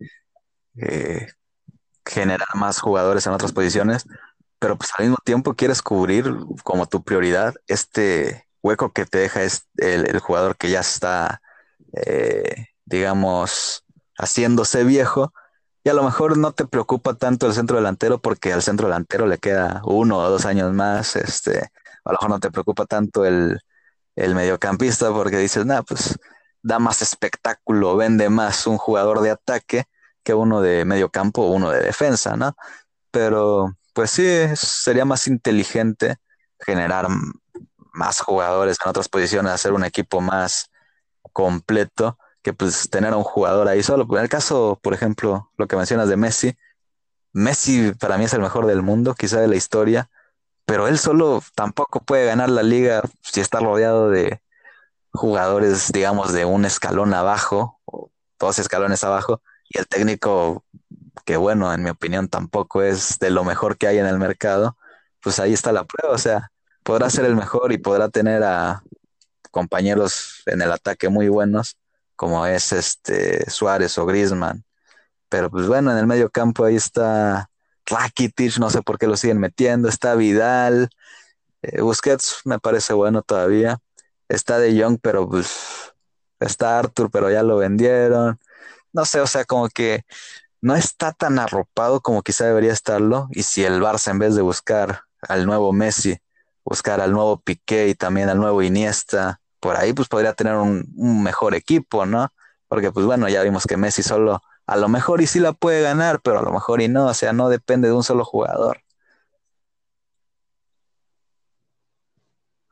eh, 0.76 1.26
generar 2.04 2.48
más 2.54 2.80
jugadores 2.80 3.26
en 3.26 3.32
otras 3.32 3.52
posiciones, 3.52 4.06
pero 4.58 4.76
pues 4.76 4.90
al 4.96 5.06
mismo 5.06 5.18
tiempo 5.24 5.54
quieres 5.54 5.82
cubrir 5.82 6.32
como 6.64 6.86
tu 6.86 7.02
prioridad 7.02 7.54
este 7.66 8.46
hueco 8.62 8.92
que 8.92 9.06
te 9.06 9.18
deja 9.18 9.42
es 9.42 9.68
el, 9.76 10.18
jugador 10.20 10.56
que 10.56 10.70
ya 10.70 10.80
está, 10.80 11.40
eh, 11.92 12.66
digamos, 12.84 13.84
haciéndose 14.16 14.84
viejo. 14.84 15.32
Y 15.84 15.88
a 15.88 15.94
lo 15.94 16.02
mejor 16.02 16.36
no 16.36 16.52
te 16.52 16.66
preocupa 16.66 17.14
tanto 17.14 17.46
el 17.46 17.54
centro 17.54 17.76
delantero 17.76 18.20
porque 18.20 18.52
al 18.52 18.62
centro 18.62 18.88
delantero 18.88 19.26
le 19.26 19.38
queda 19.38 19.82
uno 19.84 20.18
o 20.18 20.30
dos 20.30 20.44
años 20.46 20.72
más. 20.74 21.16
Este, 21.16 21.58
a 22.04 22.12
lo 22.12 22.18
mejor 22.20 22.30
no 22.30 22.40
te 22.40 22.50
preocupa 22.50 22.86
tanto 22.86 23.24
el, 23.24 23.60
el 24.16 24.34
mediocampista 24.34 25.10
porque 25.12 25.38
dices, 25.38 25.64
nada, 25.66 25.82
pues 25.82 26.18
da 26.62 26.78
más 26.78 27.02
espectáculo, 27.02 27.96
vende 27.96 28.28
más 28.28 28.66
un 28.66 28.78
jugador 28.78 29.20
de 29.20 29.30
ataque 29.30 29.84
que 30.22 30.34
uno 30.34 30.60
de 30.60 30.84
medio 30.84 31.10
campo 31.10 31.42
o 31.42 31.52
uno 31.52 31.70
de 31.70 31.80
defensa, 31.80 32.36
¿no? 32.36 32.54
Pero 33.10 33.72
pues 33.94 34.10
sí, 34.10 34.24
sería 34.54 35.04
más 35.04 35.26
inteligente 35.26 36.16
generar 36.58 37.08
más 37.92 38.20
jugadores 38.20 38.78
en 38.84 38.90
otras 38.90 39.08
posiciones, 39.08 39.52
hacer 39.52 39.72
un 39.72 39.84
equipo 39.84 40.20
más 40.20 40.69
completo 41.32 42.18
que 42.42 42.52
pues 42.52 42.88
tener 42.90 43.12
a 43.12 43.16
un 43.16 43.24
jugador 43.24 43.68
ahí 43.68 43.82
solo. 43.82 44.06
En 44.10 44.22
el 44.22 44.28
caso, 44.28 44.78
por 44.82 44.94
ejemplo, 44.94 45.50
lo 45.56 45.66
que 45.66 45.76
mencionas 45.76 46.08
de 46.08 46.16
Messi, 46.16 46.56
Messi 47.32 47.92
para 47.92 48.18
mí 48.18 48.24
es 48.24 48.34
el 48.34 48.40
mejor 48.40 48.66
del 48.66 48.82
mundo, 48.82 49.14
quizá 49.14 49.40
de 49.40 49.48
la 49.48 49.56
historia, 49.56 50.10
pero 50.64 50.88
él 50.88 50.98
solo 50.98 51.42
tampoco 51.54 52.00
puede 52.00 52.26
ganar 52.26 52.48
la 52.48 52.62
liga 52.62 53.02
si 53.22 53.40
está 53.40 53.60
rodeado 53.60 54.10
de 54.10 54.40
jugadores, 55.12 55.92
digamos, 55.92 56.32
de 56.32 56.44
un 56.44 56.64
escalón 56.64 57.14
abajo 57.14 57.80
o 57.84 58.10
dos 58.38 58.58
escalones 58.58 59.04
abajo, 59.04 59.42
y 59.68 59.78
el 59.78 59.86
técnico, 59.86 60.64
que 61.24 61.36
bueno, 61.36 61.72
en 61.72 61.82
mi 61.82 61.90
opinión 61.90 62.28
tampoco 62.28 62.82
es 62.82 63.18
de 63.18 63.30
lo 63.30 63.44
mejor 63.44 63.76
que 63.76 63.86
hay 63.86 63.98
en 63.98 64.06
el 64.06 64.18
mercado, 64.18 64.76
pues 65.20 65.38
ahí 65.38 65.52
está 65.52 65.72
la 65.72 65.84
prueba, 65.84 66.14
o 66.14 66.18
sea, 66.18 66.50
podrá 66.82 67.10
ser 67.10 67.24
el 67.26 67.36
mejor 67.36 67.72
y 67.72 67.78
podrá 67.78 68.08
tener 68.08 68.42
a 68.42 68.82
compañeros 69.50 70.42
en 70.46 70.62
el 70.62 70.72
ataque 70.72 71.08
muy 71.08 71.28
buenos, 71.28 71.76
como 72.16 72.46
es 72.46 72.72
este 72.72 73.50
Suárez 73.50 73.96
o 73.98 74.06
Griezmann. 74.06 74.64
Pero 75.28 75.50
pues 75.50 75.66
bueno, 75.66 75.92
en 75.92 75.98
el 75.98 76.06
medio 76.06 76.30
campo 76.30 76.64
ahí 76.64 76.76
está 76.76 77.50
Rakitic, 77.86 78.58
no 78.58 78.70
sé 78.70 78.82
por 78.82 78.98
qué 78.98 79.06
lo 79.06 79.16
siguen 79.16 79.38
metiendo, 79.38 79.88
está 79.88 80.14
Vidal, 80.14 80.90
eh, 81.62 81.80
Busquets 81.82 82.40
me 82.44 82.58
parece 82.58 82.92
bueno 82.94 83.22
todavía, 83.22 83.78
está 84.28 84.58
De 84.58 84.80
Jong, 84.80 84.98
pero 85.02 85.28
pues 85.28 85.94
está 86.40 86.78
Arthur, 86.78 87.10
pero 87.10 87.30
ya 87.30 87.42
lo 87.42 87.56
vendieron. 87.58 88.38
No 88.92 89.04
sé, 89.04 89.20
o 89.20 89.26
sea, 89.26 89.44
como 89.44 89.68
que 89.68 90.04
no 90.60 90.76
está 90.76 91.12
tan 91.12 91.38
arropado 91.38 92.00
como 92.00 92.22
quizá 92.22 92.46
debería 92.46 92.72
estarlo. 92.72 93.28
Y 93.30 93.44
si 93.44 93.64
el 93.64 93.80
Barça, 93.80 94.10
en 94.10 94.18
vez 94.18 94.34
de 94.34 94.42
buscar 94.42 95.04
al 95.28 95.46
nuevo 95.46 95.72
Messi, 95.72 96.18
buscar 96.64 97.00
al 97.00 97.12
nuevo 97.12 97.40
Piqué 97.40 97.88
y 97.88 97.94
también 97.94 98.28
al 98.28 98.38
nuevo 98.38 98.62
Iniesta, 98.62 99.40
por 99.60 99.76
ahí 99.76 99.92
pues 99.92 100.08
podría 100.08 100.34
tener 100.34 100.54
un, 100.56 100.84
mejor 101.22 101.54
equipo, 101.54 102.06
¿no? 102.06 102.32
Porque 102.68 102.92
pues 102.92 103.06
bueno, 103.06 103.28
ya 103.28 103.42
vimos 103.42 103.66
que 103.66 103.76
Messi 103.76 104.02
solo 104.02 104.42
a 104.66 104.76
lo 104.76 104.88
mejor 104.88 105.20
y 105.20 105.26
sí 105.26 105.40
la 105.40 105.52
puede 105.52 105.82
ganar, 105.82 106.20
pero 106.22 106.38
a 106.38 106.42
lo 106.42 106.52
mejor 106.52 106.80
y 106.80 106.88
no, 106.88 107.06
o 107.06 107.14
sea, 107.14 107.32
no 107.32 107.48
depende 107.48 107.88
de 107.88 107.94
un 107.94 108.04
solo 108.04 108.24
jugador. 108.24 108.82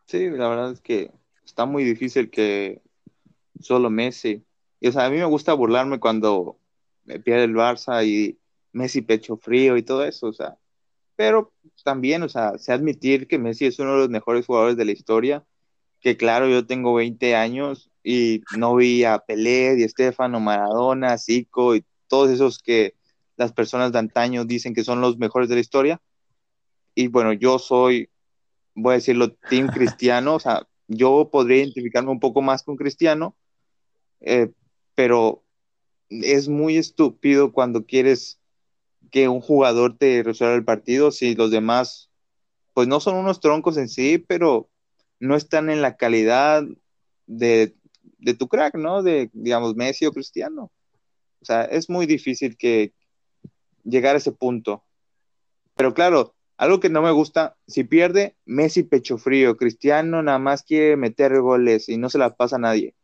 Sí, 0.07 0.31
la 0.31 0.49
verdad 0.49 0.73
es 0.73 0.81
que 0.81 1.13
está 1.45 1.67
muy 1.67 1.85
difícil 1.85 2.31
que 2.31 2.81
solo 3.61 3.91
Messi. 3.91 4.45
Y, 4.81 4.89
o 4.89 4.93
sea, 4.93 5.07
a 5.07 5.11
mí 5.11 5.17
me 5.17 5.25
gusta 5.25 5.53
burlarme 5.53 6.01
cuando 6.01 6.59
me 7.05 7.19
pierde 7.21 7.45
el 7.45 7.55
Barça 7.55 8.07
y 8.07 8.39
Messi 8.73 9.03
pecho 9.03 9.37
frío 9.37 9.77
y 9.77 9.83
todo 9.83 10.05
eso, 10.05 10.29
o 10.29 10.33
sea, 10.33 10.57
pero 11.19 11.53
también, 11.83 12.23
o 12.23 12.29
sea, 12.29 12.59
sé 12.59 12.73
admitir 12.73 13.27
que 13.27 13.41
Messi 13.41 13.67
es 13.67 13.81
uno 13.81 13.95
de 13.95 13.99
los 13.99 14.09
mejores 14.09 14.47
jugadores 14.47 14.77
de 14.77 14.85
la 14.85 14.93
historia, 14.93 15.45
que 16.01 16.17
claro, 16.17 16.49
yo 16.49 16.65
tengo 16.65 16.95
20 16.95 17.35
años 17.35 17.91
y 18.05 18.43
no 18.57 18.77
vi 18.77 19.03
a 19.03 19.19
Pelé, 19.19 19.75
y 19.77 19.83
Estefano, 19.83 20.39
Maradona, 20.39 21.19
Zico 21.19 21.75
y 21.75 21.85
todos 22.07 22.31
esos 22.31 22.61
que 22.61 22.95
las 23.37 23.53
personas 23.53 23.91
de 23.91 23.99
antaño 23.99 24.45
dicen 24.45 24.75
que 24.75 24.85
son 24.85 25.01
los 25.01 25.19
mejores 25.19 25.49
de 25.49 25.57
la 25.57 25.61
historia. 25.61 26.01
Y 26.95 27.09
bueno, 27.09 27.33
yo 27.33 27.59
soy, 27.59 28.11
voy 28.77 28.93
a 28.93 28.99
decirlo, 28.99 29.33
Team 29.51 29.67
Cristiano, 29.75 30.37
o 30.37 30.41
sea, 30.41 30.69
yo 30.87 31.31
podría 31.33 31.65
identificarme 31.65 32.13
un 32.13 32.21
poco 32.21 32.43
más 32.43 32.63
con 32.63 32.77
Cristiano, 32.77 33.37
eh, 34.21 34.53
pero 34.95 35.43
es 36.11 36.49
muy 36.49 36.77
estúpido 36.77 37.53
cuando 37.53 37.87
quieres 37.87 38.39
que 39.11 39.29
un 39.29 39.41
jugador 39.41 39.97
te 39.97 40.23
resuelva 40.23 40.57
el 40.57 40.65
partido 40.65 41.11
si 41.11 41.35
los 41.35 41.51
demás, 41.51 42.11
pues 42.75 42.89
no 42.89 43.01
son 43.01 43.17
unos 43.17 43.41
troncos 43.41 43.77
en 43.77 43.89
sí, 43.89 44.19
pero 44.19 44.69
no 45.21 45.35
están 45.37 45.71
en 45.71 45.83
la 45.83 45.97
calidad 45.97 46.65
de, 47.27 47.75
de 48.19 48.35
tu 48.35 48.49
crack, 48.49 48.75
¿no? 48.75 49.03
De, 49.03 49.31
digamos, 49.33 49.75
Messi 49.77 50.07
o 50.07 50.13
Cristiano. 50.13 50.71
O 51.41 51.45
sea, 51.45 51.65
es 51.65 51.89
muy 51.89 52.07
difícil 52.07 52.57
que 52.57 52.93
llegar 53.85 54.15
a 54.15 54.19
ese 54.19 54.33
punto. 54.33 54.85
Pero 55.77 55.95
claro, 55.95 56.35
algo 56.57 56.81
que 56.81 56.89
no 56.89 57.03
me 57.03 57.13
gusta, 57.13 57.57
si 57.67 57.85
pierde, 57.85 58.37
Messi 58.45 58.83
pecho 58.83 59.17
frío, 59.19 59.57
Cristiano 59.57 60.23
nada 60.23 60.39
más 60.39 60.63
quiere 60.63 60.97
meter 60.97 61.41
goles 61.41 61.89
y 61.89 61.97
no 61.97 62.11
se 62.11 62.19
la 62.19 62.35
pasa 62.37 62.57
a 62.57 62.61
nadie. 62.61 62.95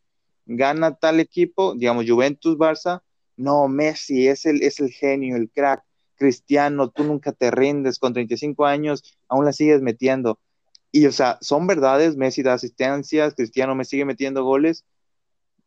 Gana 0.47 0.97
tal 0.97 1.21
equipo, 1.21 1.75
digamos 1.75 2.05
Juventus, 2.07 2.59
Barça, 2.59 3.03
no, 3.37 3.69
Messi 3.69 4.29
es 4.29 4.45
el, 4.45 4.63
es 4.63 4.81
el 4.81 4.91
genio, 4.91 5.37
el 5.37 5.51
crack. 5.51 5.85
Cristiano, 6.25 6.91
tú 6.91 7.05
nunca 7.05 7.33
te 7.33 7.51
rindes, 7.51 7.99
con 7.99 8.13
35 8.13 8.67
años 8.67 9.03
aún 9.29 9.45
la 9.45 9.53
sigues 9.53 9.83
metiendo. 9.83 10.39
Y 10.93 11.07
o 11.07 11.13
sea, 11.13 11.39
son 11.41 11.67
verdades, 11.67 12.17
Messi 12.17 12.43
da 12.43 12.55
asistencias, 12.55 13.35
Cristiano 13.35 13.75
me 13.75 13.85
sigue 13.85 14.05
metiendo 14.05 14.45
goles, 14.45 14.85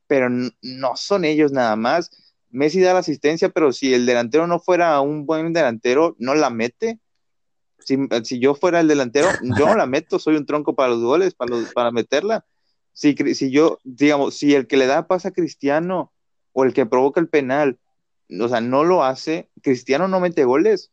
pero 0.08 0.30
no 0.30 0.96
son 0.96 1.26
ellos 1.26 1.52
nada 1.52 1.76
más. 1.76 2.12
Messi 2.50 2.80
da 2.80 2.94
la 2.94 3.00
asistencia, 3.00 3.50
pero 3.50 3.74
si 3.74 3.94
el 3.94 4.06
delantero 4.06 4.48
no 4.48 4.60
fuera 4.60 5.00
un 5.02 5.26
buen 5.26 5.54
delantero, 5.54 6.16
no 6.20 6.34
la 6.36 6.50
mete 6.50 7.00
si, 8.24 8.40
yo 8.40 8.56
fuera 8.56 8.80
el 8.80 8.88
delantero, 8.88 9.30
yo 9.42 9.68
no 9.68 9.76
la 9.76 9.86
meto, 9.88 10.20
soy 10.20 10.36
un 10.36 10.46
tronco 10.46 10.76
para 10.76 10.90
los 10.90 11.02
goles, 11.02 11.34
para, 11.34 11.56
para 11.74 11.92
meterla. 11.92 12.46
Si, 12.94 13.16
si 13.34 13.52
yo, 13.52 13.80
digamos, 13.84 14.36
si 14.36 14.56
el 14.56 14.68
que 14.68 14.78
le 14.78 14.88
da 14.88 15.08
pasa 15.08 15.30
a 15.30 15.32
Cristiano 15.32 16.12
o 16.52 16.64
el 16.64 16.74
que 16.74 16.86
provoca 16.86 17.20
el 17.20 17.30
penal, 17.30 17.80
o 18.30 18.50
sea, 18.50 18.62
no 18.62 18.84
lo 18.84 19.04
hace, 19.04 19.50
Cristiano 19.62 20.08
no 20.08 20.20
mete 20.20 20.44
goles. 20.44 20.92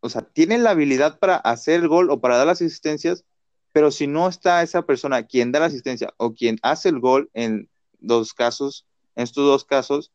O 0.00 0.08
sea, 0.08 0.22
tiene 0.22 0.58
la 0.58 0.70
habilidad 0.70 1.18
para 1.18 1.36
hacer 1.36 1.80
el 1.80 1.88
gol 1.88 2.10
o 2.10 2.20
para 2.20 2.36
dar 2.36 2.46
las 2.46 2.60
asistencias, 2.60 3.24
pero 3.72 3.90
si 3.90 4.06
no 4.06 4.28
está 4.28 4.62
esa 4.62 4.82
persona 4.82 5.26
quien 5.26 5.52
da 5.52 5.60
la 5.60 5.66
asistencia 5.66 6.12
o 6.16 6.34
quien 6.34 6.58
hace 6.62 6.88
el 6.88 7.00
gol 7.00 7.30
en 7.34 7.70
dos 8.00 8.34
casos, 8.34 8.86
en 9.14 9.24
estos 9.24 9.44
dos 9.44 9.64
casos, 9.64 10.12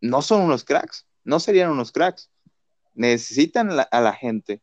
no 0.00 0.22
son 0.22 0.42
unos 0.42 0.64
cracks, 0.64 1.06
no 1.24 1.40
serían 1.40 1.70
unos 1.70 1.92
cracks. 1.92 2.30
Necesitan 2.94 3.70
a 3.70 4.00
la 4.00 4.12
gente. 4.12 4.60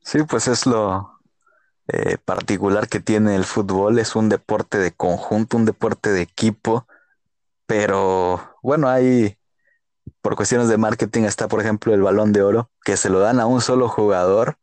Sí, 0.00 0.22
pues 0.22 0.48
es 0.48 0.64
lo 0.64 1.20
eh, 1.88 2.16
particular 2.24 2.88
que 2.88 3.00
tiene 3.00 3.36
el 3.36 3.44
fútbol. 3.44 3.98
Es 3.98 4.16
un 4.16 4.28
deporte 4.28 4.78
de 4.78 4.92
conjunto, 4.92 5.56
un 5.56 5.66
deporte 5.66 6.10
de 6.10 6.22
equipo, 6.22 6.86
pero 7.66 8.56
bueno, 8.62 8.88
hay, 8.88 9.36
por 10.24 10.36
cuestiones 10.36 10.68
de 10.68 10.78
marketing 10.78 11.24
está, 11.24 11.48
por 11.48 11.60
ejemplo, 11.60 11.92
el 11.92 12.00
balón 12.00 12.32
de 12.32 12.40
oro, 12.40 12.70
que 12.82 12.96
se 12.96 13.10
lo 13.10 13.20
dan 13.20 13.40
a 13.40 13.46
un 13.46 13.60
solo 13.60 13.90
jugador. 13.90 14.56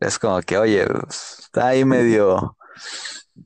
Es 0.00 0.18
como 0.18 0.40
que, 0.40 0.56
oye, 0.56 0.86
está 1.06 1.66
ahí 1.66 1.84
medio, 1.84 2.56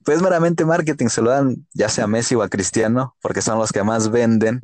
pues 0.05 0.23
meramente 0.23 0.65
marketing, 0.65 1.09
se 1.09 1.23
lo 1.23 1.31
dan 1.31 1.67
ya 1.75 1.89
sea 1.89 2.05
a 2.05 2.07
Messi 2.07 2.37
o 2.37 2.43
a 2.45 2.49
Cristiano, 2.49 3.17
porque 3.21 3.43
son 3.43 3.59
los 3.59 3.73
que 3.73 3.83
más 3.83 4.13
venden. 4.13 4.61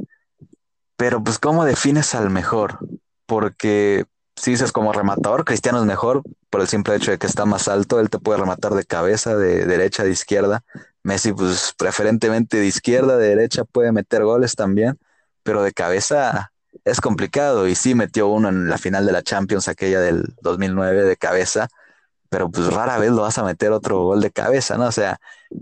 Pero 0.96 1.24
pues, 1.24 1.40
¿cómo 1.40 1.64
defines 1.64 2.14
al 2.14 2.30
mejor? 2.30 2.78
Porque 3.26 4.04
si 4.36 4.52
dices 4.52 4.70
como 4.70 4.92
rematador, 4.92 5.44
Cristiano 5.44 5.80
es 5.80 5.86
mejor 5.86 6.22
por 6.50 6.60
el 6.60 6.68
simple 6.68 6.94
hecho 6.94 7.10
de 7.10 7.18
que 7.18 7.26
está 7.26 7.46
más 7.46 7.66
alto, 7.66 7.98
él 7.98 8.10
te 8.10 8.20
puede 8.20 8.38
rematar 8.38 8.74
de 8.74 8.84
cabeza, 8.84 9.36
de 9.36 9.66
derecha, 9.66 10.04
de 10.04 10.12
izquierda. 10.12 10.62
Messi, 11.02 11.32
pues 11.32 11.74
preferentemente 11.76 12.58
de 12.58 12.66
izquierda, 12.66 13.16
de 13.16 13.30
derecha, 13.30 13.64
puede 13.64 13.90
meter 13.90 14.22
goles 14.22 14.54
también, 14.54 15.00
pero 15.42 15.64
de 15.64 15.72
cabeza 15.72 16.52
es 16.84 17.00
complicado. 17.00 17.66
Y 17.68 17.74
sí 17.74 17.94
metió 17.94 18.28
uno 18.28 18.48
en 18.48 18.68
la 18.68 18.78
final 18.78 19.06
de 19.06 19.12
la 19.12 19.22
Champions, 19.22 19.68
aquella 19.68 20.00
del 20.00 20.24
2009 20.42 21.04
de 21.04 21.16
cabeza, 21.16 21.68
pero 22.28 22.50
pues 22.50 22.72
rara 22.72 22.98
vez 22.98 23.10
lo 23.10 23.22
vas 23.22 23.38
a 23.38 23.44
meter 23.44 23.72
otro 23.72 24.02
gol 24.02 24.20
de 24.20 24.30
cabeza, 24.30 24.76
¿no? 24.76 24.86
O 24.86 24.92
sea, 24.92 25.18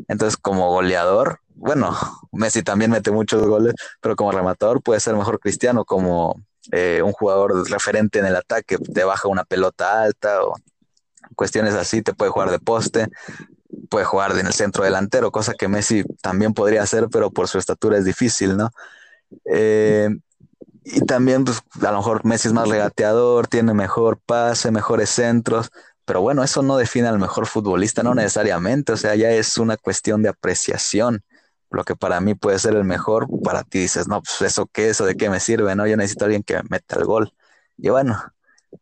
entonces 0.08 0.36
como 0.36 0.70
goleador, 0.70 1.40
bueno, 1.54 1.96
Messi 2.32 2.62
también 2.62 2.90
mete 2.90 3.10
muchos 3.10 3.46
goles, 3.46 3.74
pero 4.00 4.16
como 4.16 4.32
rematador 4.32 4.82
puede 4.82 5.00
ser 5.00 5.14
mejor 5.14 5.40
Cristiano, 5.40 5.84
como 5.84 6.42
eh, 6.72 7.02
un 7.04 7.12
jugador 7.12 7.68
referente 7.70 8.18
en 8.18 8.26
el 8.26 8.36
ataque, 8.36 8.78
te 8.78 9.04
baja 9.04 9.28
una 9.28 9.44
pelota 9.44 10.02
alta 10.02 10.44
o 10.44 10.54
cuestiones 11.36 11.74
así, 11.74 12.02
te 12.02 12.14
puede 12.14 12.30
jugar 12.30 12.50
de 12.50 12.58
poste, 12.58 13.08
puede 13.90 14.04
jugar 14.04 14.38
en 14.38 14.46
el 14.46 14.52
centro 14.52 14.84
delantero, 14.84 15.30
cosa 15.30 15.54
que 15.58 15.68
Messi 15.68 16.04
también 16.22 16.54
podría 16.54 16.82
hacer, 16.82 17.08
pero 17.10 17.30
por 17.30 17.48
su 17.48 17.58
estatura 17.58 17.98
es 17.98 18.04
difícil, 18.04 18.56
¿no? 18.56 18.70
Eh, 19.44 20.08
y 20.84 21.00
también, 21.02 21.44
pues, 21.44 21.62
a 21.82 21.90
lo 21.92 21.98
mejor 21.98 22.24
Messi 22.24 22.48
es 22.48 22.54
más 22.54 22.68
regateador, 22.68 23.48
tiene 23.48 23.74
mejor 23.74 24.18
pase, 24.20 24.70
mejores 24.70 25.10
centros, 25.10 25.70
Pero 26.04 26.20
bueno, 26.20 26.44
eso 26.44 26.62
no 26.62 26.76
define 26.76 27.08
al 27.08 27.18
mejor 27.18 27.46
futbolista, 27.46 28.02
no 28.02 28.14
necesariamente, 28.14 28.92
o 28.92 28.96
sea, 28.96 29.14
ya 29.14 29.30
es 29.30 29.56
una 29.58 29.76
cuestión 29.78 30.22
de 30.22 30.28
apreciación. 30.28 31.22
Lo 31.70 31.84
que 31.84 31.96
para 31.96 32.20
mí 32.20 32.34
puede 32.34 32.58
ser 32.58 32.74
el 32.76 32.84
mejor, 32.84 33.26
para 33.42 33.64
ti 33.64 33.80
dices, 33.80 34.06
no, 34.08 34.22
pues 34.22 34.42
eso 34.42 34.66
qué, 34.72 34.90
eso 34.90 35.06
de 35.06 35.16
qué 35.16 35.30
me 35.30 35.40
sirve, 35.40 35.74
¿no? 35.74 35.86
Yo 35.86 35.96
necesito 35.96 36.24
a 36.24 36.26
alguien 36.26 36.42
que 36.42 36.60
meta 36.68 36.96
el 36.96 37.04
gol. 37.06 37.32
Y 37.78 37.88
bueno, 37.90 38.22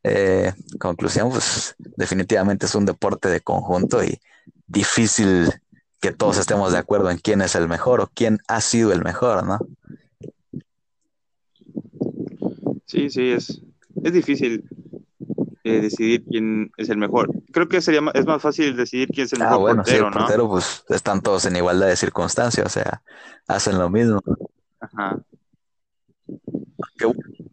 eh, 0.03 0.53
conclusión, 0.81 1.31
pues 1.31 1.75
definitivamente 1.79 2.67
es 2.67 2.75
un 2.75 2.87
deporte 2.87 3.29
de 3.29 3.41
conjunto 3.41 4.03
y 4.05 4.21
difícil 4.67 5.53
que 6.01 6.13
todos 6.13 6.39
estemos 6.39 6.73
de 6.73 6.79
acuerdo 6.79 7.11
en 7.11 7.19
quién 7.19 7.43
es 7.43 7.55
el 7.55 7.69
mejor 7.69 8.01
o 8.01 8.11
quién 8.13 8.41
ha 8.49 8.61
sido 8.61 8.93
el 8.93 9.03
mejor, 9.03 9.45
¿no? 9.47 9.59
Sí, 12.93 13.09
sí, 13.09 13.31
es, 13.31 13.63
es 14.05 14.13
difícil 14.13 14.65
eh, 15.65 15.81
decidir 15.81 16.23
quién 16.27 16.71
es 16.77 16.91
el 16.91 16.99
mejor. 16.99 17.31
Creo 17.51 17.67
que 17.67 17.81
sería 17.81 18.03
es 18.13 18.27
más 18.27 18.43
fácil 18.43 18.77
decidir 18.77 19.09
quién 19.09 19.25
es 19.25 19.33
el 19.33 19.41
ah, 19.41 19.47
mejor 19.47 19.61
bueno, 19.61 19.77
portero, 19.83 19.99
sí, 19.99 20.05
el 20.05 20.13
portero, 20.13 20.49
pues 20.51 20.85
están 20.91 21.23
todos 21.23 21.47
en 21.47 21.57
igualdad 21.57 21.87
de 21.87 21.97
circunstancias, 21.97 22.67
o 22.67 22.69
sea, 22.69 23.03
hacen 23.49 23.79
lo 23.79 23.89
mismo. 23.89 24.21
Ajá. 24.79 25.19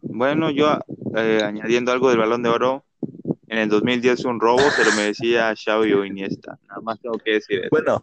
Bueno, 0.02 0.50
yo 0.50 0.78
eh, 1.16 1.40
añadiendo 1.42 1.90
algo 1.90 2.10
del 2.10 2.18
Balón 2.18 2.42
de 2.42 2.50
Oro, 2.50 2.84
en 3.48 3.56
el 3.56 3.70
2010 3.70 4.26
un 4.26 4.40
robo, 4.40 4.60
se 4.60 4.84
lo 4.84 4.92
merecía 4.92 5.54
Xavi 5.56 5.94
o 5.94 6.04
Iniesta. 6.04 6.58
Nada 6.68 6.82
más 6.82 7.00
tengo 7.00 7.16
que 7.16 7.32
decir 7.32 7.60
eso. 7.60 7.68
Bueno, 7.70 8.02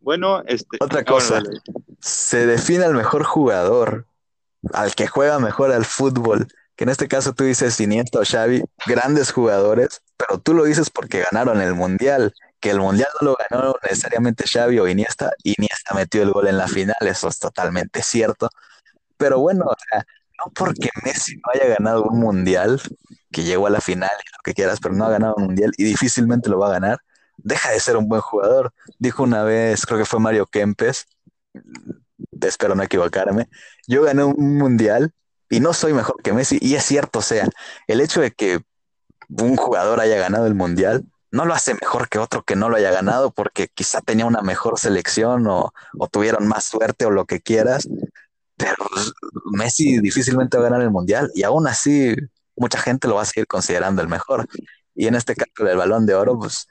bueno, 0.00 0.44
este, 0.46 0.76
otra 0.78 1.00
ah, 1.00 1.04
cosa, 1.04 1.42
se 1.98 2.46
define 2.46 2.84
al 2.84 2.94
mejor 2.94 3.24
jugador, 3.24 4.06
al 4.72 4.94
que 4.94 5.06
juega 5.06 5.38
mejor 5.38 5.72
al 5.72 5.84
fútbol 5.84 6.46
que 6.76 6.84
en 6.84 6.90
este 6.90 7.08
caso 7.08 7.34
tú 7.34 7.44
dices 7.44 7.78
Iniesta 7.80 8.20
o 8.20 8.24
Xavi, 8.24 8.62
grandes 8.86 9.30
jugadores, 9.32 10.02
pero 10.16 10.40
tú 10.40 10.54
lo 10.54 10.64
dices 10.64 10.90
porque 10.90 11.24
ganaron 11.30 11.60
el 11.60 11.74
Mundial, 11.74 12.32
que 12.60 12.70
el 12.70 12.80
Mundial 12.80 13.08
no 13.20 13.28
lo 13.28 13.36
ganó 13.50 13.74
necesariamente 13.82 14.44
Xavi 14.46 14.78
o 14.78 14.88
Iniesta, 14.88 15.32
Iniesta 15.44 15.94
metió 15.94 16.22
el 16.22 16.32
gol 16.32 16.48
en 16.48 16.58
la 16.58 16.68
final, 16.68 16.96
eso 17.00 17.28
es 17.28 17.38
totalmente 17.38 18.02
cierto, 18.02 18.48
pero 19.16 19.38
bueno, 19.38 19.66
o 19.66 19.76
sea, 19.88 20.04
no 20.38 20.52
porque 20.54 20.88
Messi 21.04 21.36
no 21.36 21.42
haya 21.52 21.74
ganado 21.74 22.04
un 22.04 22.18
Mundial, 22.18 22.80
que 23.30 23.44
llegó 23.44 23.66
a 23.66 23.70
la 23.70 23.80
final 23.80 24.10
y 24.10 24.30
lo 24.30 24.38
que 24.44 24.54
quieras, 24.54 24.78
pero 24.80 24.94
no 24.94 25.04
ha 25.06 25.10
ganado 25.10 25.34
un 25.36 25.44
Mundial 25.44 25.72
y 25.76 25.84
difícilmente 25.84 26.48
lo 26.48 26.58
va 26.58 26.68
a 26.68 26.72
ganar, 26.72 27.00
deja 27.36 27.70
de 27.70 27.80
ser 27.80 27.96
un 27.96 28.08
buen 28.08 28.20
jugador. 28.20 28.72
Dijo 28.98 29.22
una 29.22 29.42
vez, 29.42 29.86
creo 29.86 29.98
que 29.98 30.04
fue 30.04 30.20
Mario 30.20 30.46
Kempes, 30.46 31.06
espero 32.40 32.74
no 32.74 32.82
equivocarme, 32.82 33.48
yo 33.86 34.02
gané 34.02 34.24
un 34.24 34.58
Mundial 34.58 35.12
y 35.50 35.60
no 35.60 35.72
soy 35.74 35.92
mejor 35.92 36.22
que 36.22 36.32
Messi, 36.32 36.58
y 36.60 36.74
es 36.74 36.84
cierto, 36.84 37.18
o 37.18 37.22
sea, 37.22 37.48
el 37.86 38.00
hecho 38.00 38.20
de 38.20 38.30
que 38.30 38.60
un 39.28 39.56
jugador 39.56 40.00
haya 40.00 40.16
ganado 40.16 40.46
el 40.46 40.54
Mundial 40.54 41.04
no 41.30 41.46
lo 41.46 41.54
hace 41.54 41.74
mejor 41.74 42.08
que 42.08 42.18
otro 42.18 42.42
que 42.42 42.56
no 42.56 42.68
lo 42.68 42.76
haya 42.76 42.90
ganado 42.90 43.32
porque 43.32 43.68
quizá 43.68 44.00
tenía 44.02 44.26
una 44.26 44.42
mejor 44.42 44.78
selección 44.78 45.46
o, 45.46 45.72
tuvieron 46.10 46.46
más 46.46 46.64
suerte 46.64 47.06
o 47.06 47.10
lo 47.10 47.24
que 47.24 47.40
quieras, 47.40 47.88
pero 48.56 48.76
Messi 49.52 49.98
difícilmente 49.98 50.58
va 50.58 50.66
a 50.66 50.70
ganar 50.70 50.82
el 50.82 50.90
Mundial 50.90 51.30
y 51.34 51.42
aún 51.42 51.66
así 51.66 52.14
mucha 52.56 52.78
gente 52.78 53.08
lo 53.08 53.14
va 53.14 53.22
a 53.22 53.26
seguir 53.26 53.46
considerando 53.46 54.02
el 54.02 54.08
mejor. 54.08 54.46
Y 54.94 55.06
en 55.06 55.14
este 55.14 55.34
caso 55.34 55.64
del 55.64 55.78
balón 55.78 56.04
de 56.04 56.14
oro, 56.14 56.38
pues 56.38 56.68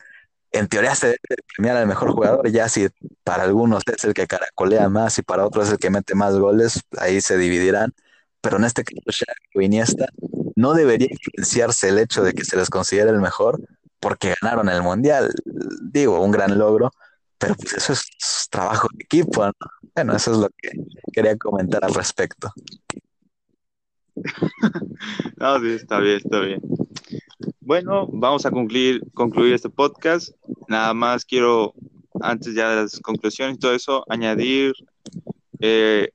en 0.51 0.67
teoría 0.67 0.95
se 0.95 1.07
debe 1.07 1.19
premiar 1.55 1.77
al 1.77 1.87
mejor 1.87 2.11
jugador, 2.11 2.49
ya 2.49 2.67
si 2.69 2.87
para 3.23 3.43
algunos 3.43 3.83
es 3.87 4.03
el 4.03 4.13
que 4.13 4.27
caracolea 4.27 4.89
más 4.89 5.17
y 5.17 5.21
para 5.21 5.45
otros 5.45 5.67
es 5.67 5.73
el 5.73 5.79
que 5.79 5.89
mete 5.89 6.15
más 6.15 6.37
goles, 6.37 6.81
ahí 6.97 7.21
se 7.21 7.37
dividirán 7.37 7.93
pero 8.41 8.57
en 8.57 8.65
este 8.65 8.83
caso 8.83 9.25
Iniesta 9.53 10.09
no 10.55 10.73
debería 10.73 11.07
influenciarse 11.09 11.89
el 11.89 11.99
hecho 11.99 12.23
de 12.23 12.33
que 12.33 12.43
se 12.43 12.57
les 12.57 12.69
considere 12.69 13.11
el 13.11 13.21
mejor 13.21 13.61
porque 13.99 14.33
ganaron 14.41 14.67
el 14.67 14.81
Mundial. 14.81 15.31
Digo, 15.81 16.19
un 16.21 16.31
gran 16.31 16.57
logro, 16.57 16.91
pero 17.37 17.55
pues 17.55 17.73
eso 17.73 17.93
es 17.93 18.47
trabajo 18.49 18.87
de 18.93 19.03
equipo. 19.03 19.51
Bueno, 19.95 20.15
eso 20.15 20.31
es 20.31 20.37
lo 20.37 20.49
que 20.49 20.71
quería 21.13 21.37
comentar 21.37 21.85
al 21.85 21.93
respecto. 21.93 22.51
no, 25.37 25.59
sí, 25.59 25.71
está 25.73 25.99
bien, 25.99 26.17
está 26.17 26.39
bien. 26.39 26.61
Bueno, 27.59 28.07
vamos 28.11 28.45
a 28.45 28.51
concluir, 28.51 29.01
concluir 29.13 29.53
este 29.53 29.69
podcast. 29.69 30.29
Nada 30.67 30.93
más 30.93 31.25
quiero, 31.25 31.73
antes 32.21 32.53
ya 32.53 32.69
de 32.69 32.75
las 32.83 32.99
conclusiones 32.99 33.55
y 33.55 33.59
todo 33.59 33.73
eso, 33.73 34.05
añadir 34.09 34.73
eh, 35.59 36.09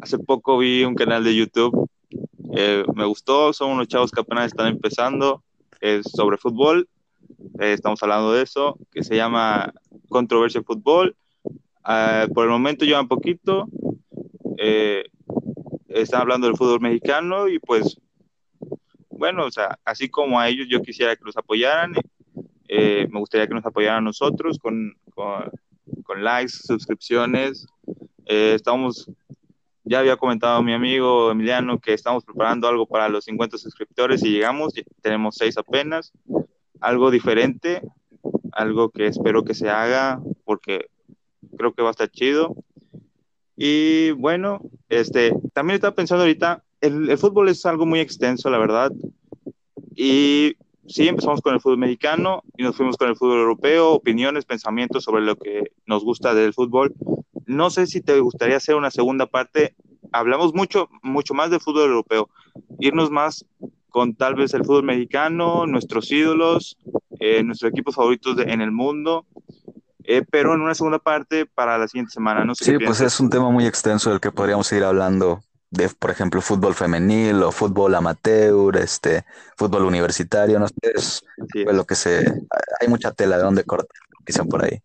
Hace 0.00 0.18
poco 0.18 0.58
vi 0.58 0.84
un 0.84 0.94
canal 0.94 1.24
de 1.24 1.34
YouTube, 1.34 1.88
eh, 2.54 2.84
me 2.94 3.04
gustó, 3.06 3.52
son 3.52 3.72
unos 3.72 3.88
chavos 3.88 4.10
que 4.10 4.20
apenas 4.20 4.46
están 4.46 4.68
empezando, 4.68 5.42
es 5.80 6.06
sobre 6.14 6.36
fútbol, 6.36 6.88
eh, 7.58 7.72
estamos 7.72 8.02
hablando 8.02 8.32
de 8.32 8.42
eso, 8.42 8.78
que 8.92 9.02
se 9.02 9.16
llama 9.16 9.72
Controversia 10.08 10.62
Fútbol. 10.62 11.16
Ah, 11.82 12.26
por 12.32 12.44
el 12.44 12.50
momento 12.50 12.84
llevan 12.84 13.08
poquito, 13.08 13.66
están 15.88 16.20
hablando 16.20 16.46
del 16.46 16.56
fútbol 16.56 16.80
mexicano 16.80 17.48
y 17.48 17.58
pues, 17.58 17.98
bueno, 19.18 19.46
o 19.46 19.50
sea, 19.50 19.78
así 19.84 20.08
como 20.08 20.38
a 20.38 20.48
ellos 20.48 20.66
yo 20.68 20.82
quisiera 20.82 21.16
que 21.16 21.24
los 21.24 21.36
apoyaran, 21.36 21.94
me 22.68 23.18
gustaría 23.18 23.46
que 23.46 23.54
nos 23.54 23.66
apoyaran 23.66 23.98
a 23.98 24.08
nosotros 24.08 24.58
con, 24.58 24.94
con, 25.14 25.50
con 26.04 26.24
likes, 26.24 26.52
suscripciones. 26.52 27.66
estamos 28.26 29.08
ya 29.88 30.00
había 30.00 30.16
comentado 30.16 30.62
mi 30.64 30.72
amigo 30.72 31.30
Emiliano 31.30 31.78
que 31.78 31.94
estamos 31.94 32.24
preparando 32.24 32.66
algo 32.66 32.86
para 32.86 33.08
los 33.08 33.24
50 33.24 33.56
suscriptores 33.56 34.22
y 34.24 34.32
llegamos, 34.32 34.74
tenemos 35.00 35.36
seis 35.36 35.56
apenas, 35.56 36.12
algo 36.80 37.12
diferente, 37.12 37.82
algo 38.50 38.90
que 38.90 39.06
espero 39.06 39.44
que 39.44 39.54
se 39.54 39.70
haga 39.70 40.20
porque 40.44 40.86
creo 41.56 41.72
que 41.72 41.82
va 41.82 41.88
a 41.88 41.90
estar 41.92 42.10
chido. 42.10 42.56
Y 43.56 44.10
bueno, 44.10 44.60
este, 44.88 45.32
también 45.54 45.76
estaba 45.76 45.94
pensando 45.94 46.24
ahorita, 46.24 46.64
el, 46.80 47.10
el 47.10 47.18
fútbol 47.18 47.48
es 47.48 47.64
algo 47.66 47.86
muy 47.86 48.00
extenso, 48.00 48.50
la 48.50 48.58
verdad. 48.58 48.92
Y 49.94 50.56
sí, 50.86 51.08
empezamos 51.08 51.40
con 51.40 51.54
el 51.54 51.60
fútbol 51.60 51.78
mexicano 51.78 52.42
y 52.56 52.62
nos 52.62 52.76
fuimos 52.76 52.96
con 52.96 53.08
el 53.08 53.16
fútbol 53.16 53.38
europeo, 53.38 53.92
opiniones, 53.92 54.44
pensamientos 54.44 55.04
sobre 55.04 55.22
lo 55.22 55.36
que 55.36 55.72
nos 55.86 56.04
gusta 56.04 56.34
del 56.34 56.54
fútbol. 56.54 56.94
No 57.46 57.70
sé 57.70 57.86
si 57.86 58.00
te 58.00 58.18
gustaría 58.20 58.56
hacer 58.56 58.74
una 58.74 58.90
segunda 58.90 59.26
parte. 59.26 59.74
Hablamos 60.12 60.54
mucho, 60.54 60.88
mucho 61.02 61.34
más 61.34 61.50
del 61.50 61.60
fútbol 61.60 61.88
europeo. 61.88 62.28
Irnos 62.78 63.10
más 63.10 63.44
con 63.88 64.14
tal 64.14 64.34
vez 64.34 64.52
el 64.52 64.64
fútbol 64.64 64.84
mexicano, 64.84 65.66
nuestros 65.66 66.10
ídolos, 66.12 66.76
eh, 67.18 67.42
nuestros 67.42 67.70
equipos 67.70 67.94
favoritos 67.94 68.36
en 68.38 68.60
el 68.60 68.70
mundo. 68.70 69.26
Eh, 70.04 70.22
pero 70.30 70.54
en 70.54 70.60
una 70.60 70.74
segunda 70.74 70.98
parte 70.98 71.46
para 71.46 71.78
la 71.78 71.88
siguiente 71.88 72.12
semana. 72.12 72.44
No 72.44 72.54
sé 72.54 72.64
sí, 72.64 72.84
pues 72.84 73.00
es 73.00 73.18
un 73.18 73.30
tema 73.30 73.50
muy 73.50 73.66
extenso 73.66 74.10
del 74.10 74.20
que 74.20 74.30
podríamos 74.30 74.66
seguir 74.66 74.84
hablando 74.84 75.42
de, 75.70 75.88
por 75.88 76.10
ejemplo, 76.10 76.40
fútbol 76.40 76.74
femenil 76.74 77.42
o 77.42 77.52
fútbol 77.52 77.94
amateur, 77.94 78.76
este, 78.76 79.24
fútbol 79.56 79.84
universitario, 79.84 80.58
no 80.58 80.68
sé, 80.68 80.74
es, 80.94 81.24
lo 81.72 81.84
que 81.84 81.94
se, 81.94 82.24
hay 82.80 82.88
mucha 82.88 83.12
tela 83.12 83.36
de 83.36 83.44
donde 83.44 83.64
cortar, 83.64 84.00
dicen 84.24 84.48
por 84.48 84.64
ahí. 84.64 84.80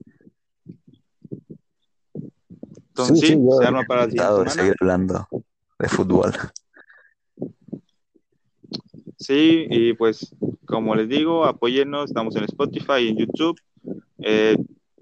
Entonces, 2.90 3.20
sí, 3.20 3.40
se 3.60 3.66
arma 3.66 3.84
para 3.84 4.04
el 4.04 4.12
de 4.12 4.50
seguir 4.50 4.76
hablando 4.80 5.28
de 5.80 5.88
fútbol. 5.88 6.34
Sí, 9.18 9.68
y 9.70 9.94
pues, 9.94 10.36
como 10.66 10.96
les 10.96 11.08
digo, 11.08 11.46
apóyennos, 11.46 12.10
estamos 12.10 12.36
en 12.36 12.44
Spotify 12.46 13.02
y 13.02 13.10
en 13.10 13.18
YouTube. 13.18 13.60
Eh, 14.20 14.58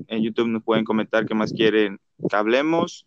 en 0.08 0.22
YouTube 0.22 0.48
nos 0.48 0.64
pueden 0.64 0.84
comentar 0.84 1.26
qué 1.26 1.34
más 1.34 1.54
quieren 1.54 2.00
que 2.30 2.36
hablemos. 2.36 3.06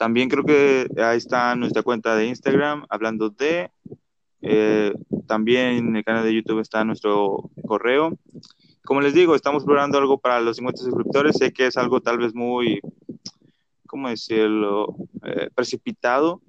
También 0.00 0.30
creo 0.30 0.44
que 0.44 0.88
ahí 0.96 1.18
está 1.18 1.54
nuestra 1.56 1.82
cuenta 1.82 2.16
de 2.16 2.26
Instagram 2.26 2.86
hablando 2.88 3.28
de. 3.28 3.70
Eh, 4.40 4.94
también 5.26 5.76
en 5.76 5.94
el 5.94 6.02
canal 6.02 6.24
de 6.24 6.32
YouTube 6.32 6.60
está 6.60 6.82
nuestro 6.86 7.50
correo. 7.66 8.18
Como 8.82 9.02
les 9.02 9.12
digo, 9.12 9.34
estamos 9.34 9.62
probando 9.62 9.98
algo 9.98 10.16
para 10.16 10.40
los 10.40 10.56
50 10.56 10.82
suscriptores. 10.84 11.36
Sé 11.36 11.52
que 11.52 11.66
es 11.66 11.76
algo 11.76 12.00
tal 12.00 12.16
vez 12.16 12.34
muy 12.34 12.80
¿cómo 13.86 14.08
decirlo?, 14.08 14.96
eh, 15.22 15.50
precipitado. 15.54 16.40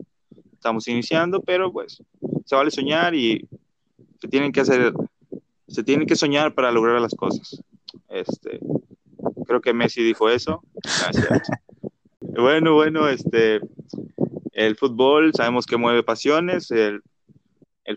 Estamos 0.53 0.87
iniciando, 0.87 1.41
pero 1.41 1.73
pues 1.73 2.01
se 2.45 2.55
vale 2.55 2.71
soñar 2.71 3.13
y 3.15 3.49
se 4.21 4.29
tienen 4.29 4.53
que 4.53 4.61
hacer, 4.61 4.93
se 5.67 5.83
tienen 5.83 6.07
que 6.07 6.15
soñar 6.15 6.53
para 6.53 6.71
lograr 6.71 7.01
las 7.01 7.15
cosas. 7.15 7.61
Este, 8.07 8.61
creo 9.45 9.59
que 9.59 9.73
Messi 9.73 10.01
dijo 10.03 10.29
eso. 10.29 10.63
Gracias. 10.73 11.49
bueno, 12.35 12.73
bueno, 12.75 13.07
este, 13.07 13.59
el 14.51 14.75
fútbol 14.75 15.31
sabemos 15.33 15.65
que 15.65 15.77
mueve 15.77 16.03
pasiones, 16.03 16.71
el, 16.71 17.01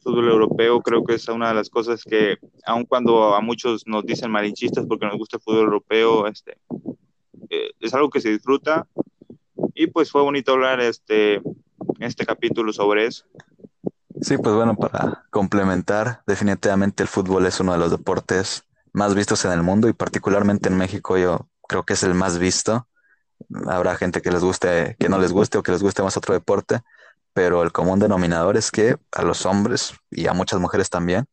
fútbol 0.02 0.28
europeo 0.28 0.80
creo 0.82 1.04
que 1.04 1.14
es 1.14 1.28
una 1.28 1.48
de 1.48 1.54
las 1.54 1.70
cosas 1.70 2.02
que, 2.02 2.36
aun 2.66 2.84
cuando 2.84 3.34
a 3.34 3.40
muchos 3.40 3.86
nos 3.86 4.04
dicen 4.04 4.30
malinchistas 4.30 4.84
porque 4.86 5.06
nos 5.06 5.16
gusta 5.16 5.36
el 5.36 5.42
fútbol 5.42 5.64
europeo, 5.66 6.26
este, 6.26 6.58
eh, 7.48 7.70
es 7.78 7.94
algo 7.94 8.10
que 8.10 8.20
se 8.20 8.30
disfruta, 8.30 8.88
y 9.74 9.86
pues 9.86 10.10
fue 10.10 10.22
bonito 10.22 10.52
hablar 10.52 10.80
este, 10.80 11.40
este 12.00 12.26
capítulo 12.26 12.72
sobre 12.72 13.06
eso. 13.06 13.24
Sí, 14.20 14.36
pues 14.38 14.54
bueno, 14.54 14.74
para 14.76 15.24
complementar, 15.30 16.22
definitivamente 16.26 17.02
el 17.02 17.08
fútbol 17.08 17.46
es 17.46 17.60
uno 17.60 17.72
de 17.72 17.78
los 17.78 17.90
deportes 17.90 18.64
más 18.92 19.14
vistos 19.14 19.44
en 19.44 19.52
el 19.52 19.62
mundo 19.62 19.88
y 19.88 19.92
particularmente 19.92 20.68
en 20.68 20.76
México 20.76 21.18
yo 21.18 21.48
creo 21.68 21.84
que 21.84 21.94
es 21.94 22.02
el 22.04 22.14
más 22.14 22.38
visto. 22.38 22.86
Habrá 23.66 23.96
gente 23.96 24.22
que 24.22 24.30
les 24.30 24.42
guste, 24.42 24.96
que 24.98 25.08
no 25.08 25.18
les 25.18 25.32
guste 25.32 25.58
o 25.58 25.62
que 25.62 25.72
les 25.72 25.82
guste 25.82 26.02
más 26.02 26.16
otro 26.16 26.34
deporte, 26.34 26.80
pero 27.32 27.62
el 27.62 27.72
común 27.72 27.98
denominador 27.98 28.56
es 28.56 28.70
que 28.70 28.96
a 29.12 29.22
los 29.22 29.46
hombres 29.46 29.94
y 30.10 30.26
a 30.26 30.32
muchas 30.32 30.60
mujeres 30.60 30.90
también 30.90 31.26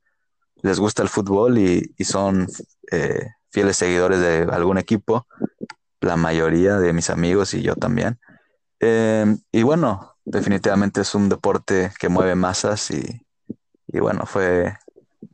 les 0.62 0.80
gusta 0.80 1.02
el 1.02 1.10
fútbol 1.10 1.58
y, 1.58 1.94
son 2.04 2.48
eh, 2.92 3.28
fieles 3.50 3.78
seguidores 3.78 4.20
de 4.20 4.48
algún 4.52 4.78
equipo, 4.78 5.28
la 6.00 6.18
mayoría 6.18 6.78
de 6.78 6.94
mis 6.94 7.10
amigos 7.10 7.54
y 7.54 7.62
yo 7.62 7.76
también. 7.76 8.20
Eh, 8.80 9.26
y 9.52 9.64
bueno, 9.64 10.16
definitivamente 10.26 11.02
es 11.02 11.16
un 11.16 11.30
deporte 11.30 11.92
que 12.00 12.10
mueve 12.10 12.36
masas 12.36 12.92
y, 12.92 13.22
y 13.88 14.00
bueno, 14.00 14.26
fue 14.26 14.76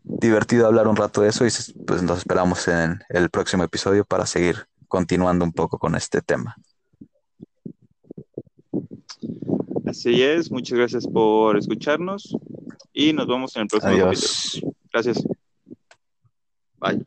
divertido 0.03 0.67
hablar 0.67 0.87
un 0.87 0.95
rato 0.95 1.21
de 1.21 1.29
eso 1.29 1.45
y 1.45 1.49
pues 1.85 2.01
nos 2.01 2.19
esperamos 2.19 2.67
en 2.67 3.03
el 3.09 3.29
próximo 3.29 3.63
episodio 3.63 4.05
para 4.05 4.25
seguir 4.25 4.67
continuando 4.87 5.45
un 5.45 5.51
poco 5.51 5.77
con 5.77 5.95
este 5.95 6.21
tema. 6.21 6.55
Así 9.85 10.21
es, 10.21 10.51
muchas 10.51 10.77
gracias 10.77 11.07
por 11.07 11.57
escucharnos 11.57 12.35
y 12.93 13.13
nos 13.13 13.27
vemos 13.27 13.55
en 13.55 13.63
el 13.63 13.67
próximo 13.67 13.93
Adiós. 13.93 14.59
video. 14.61 14.75
Gracias. 14.91 15.23
Bye. 16.79 17.05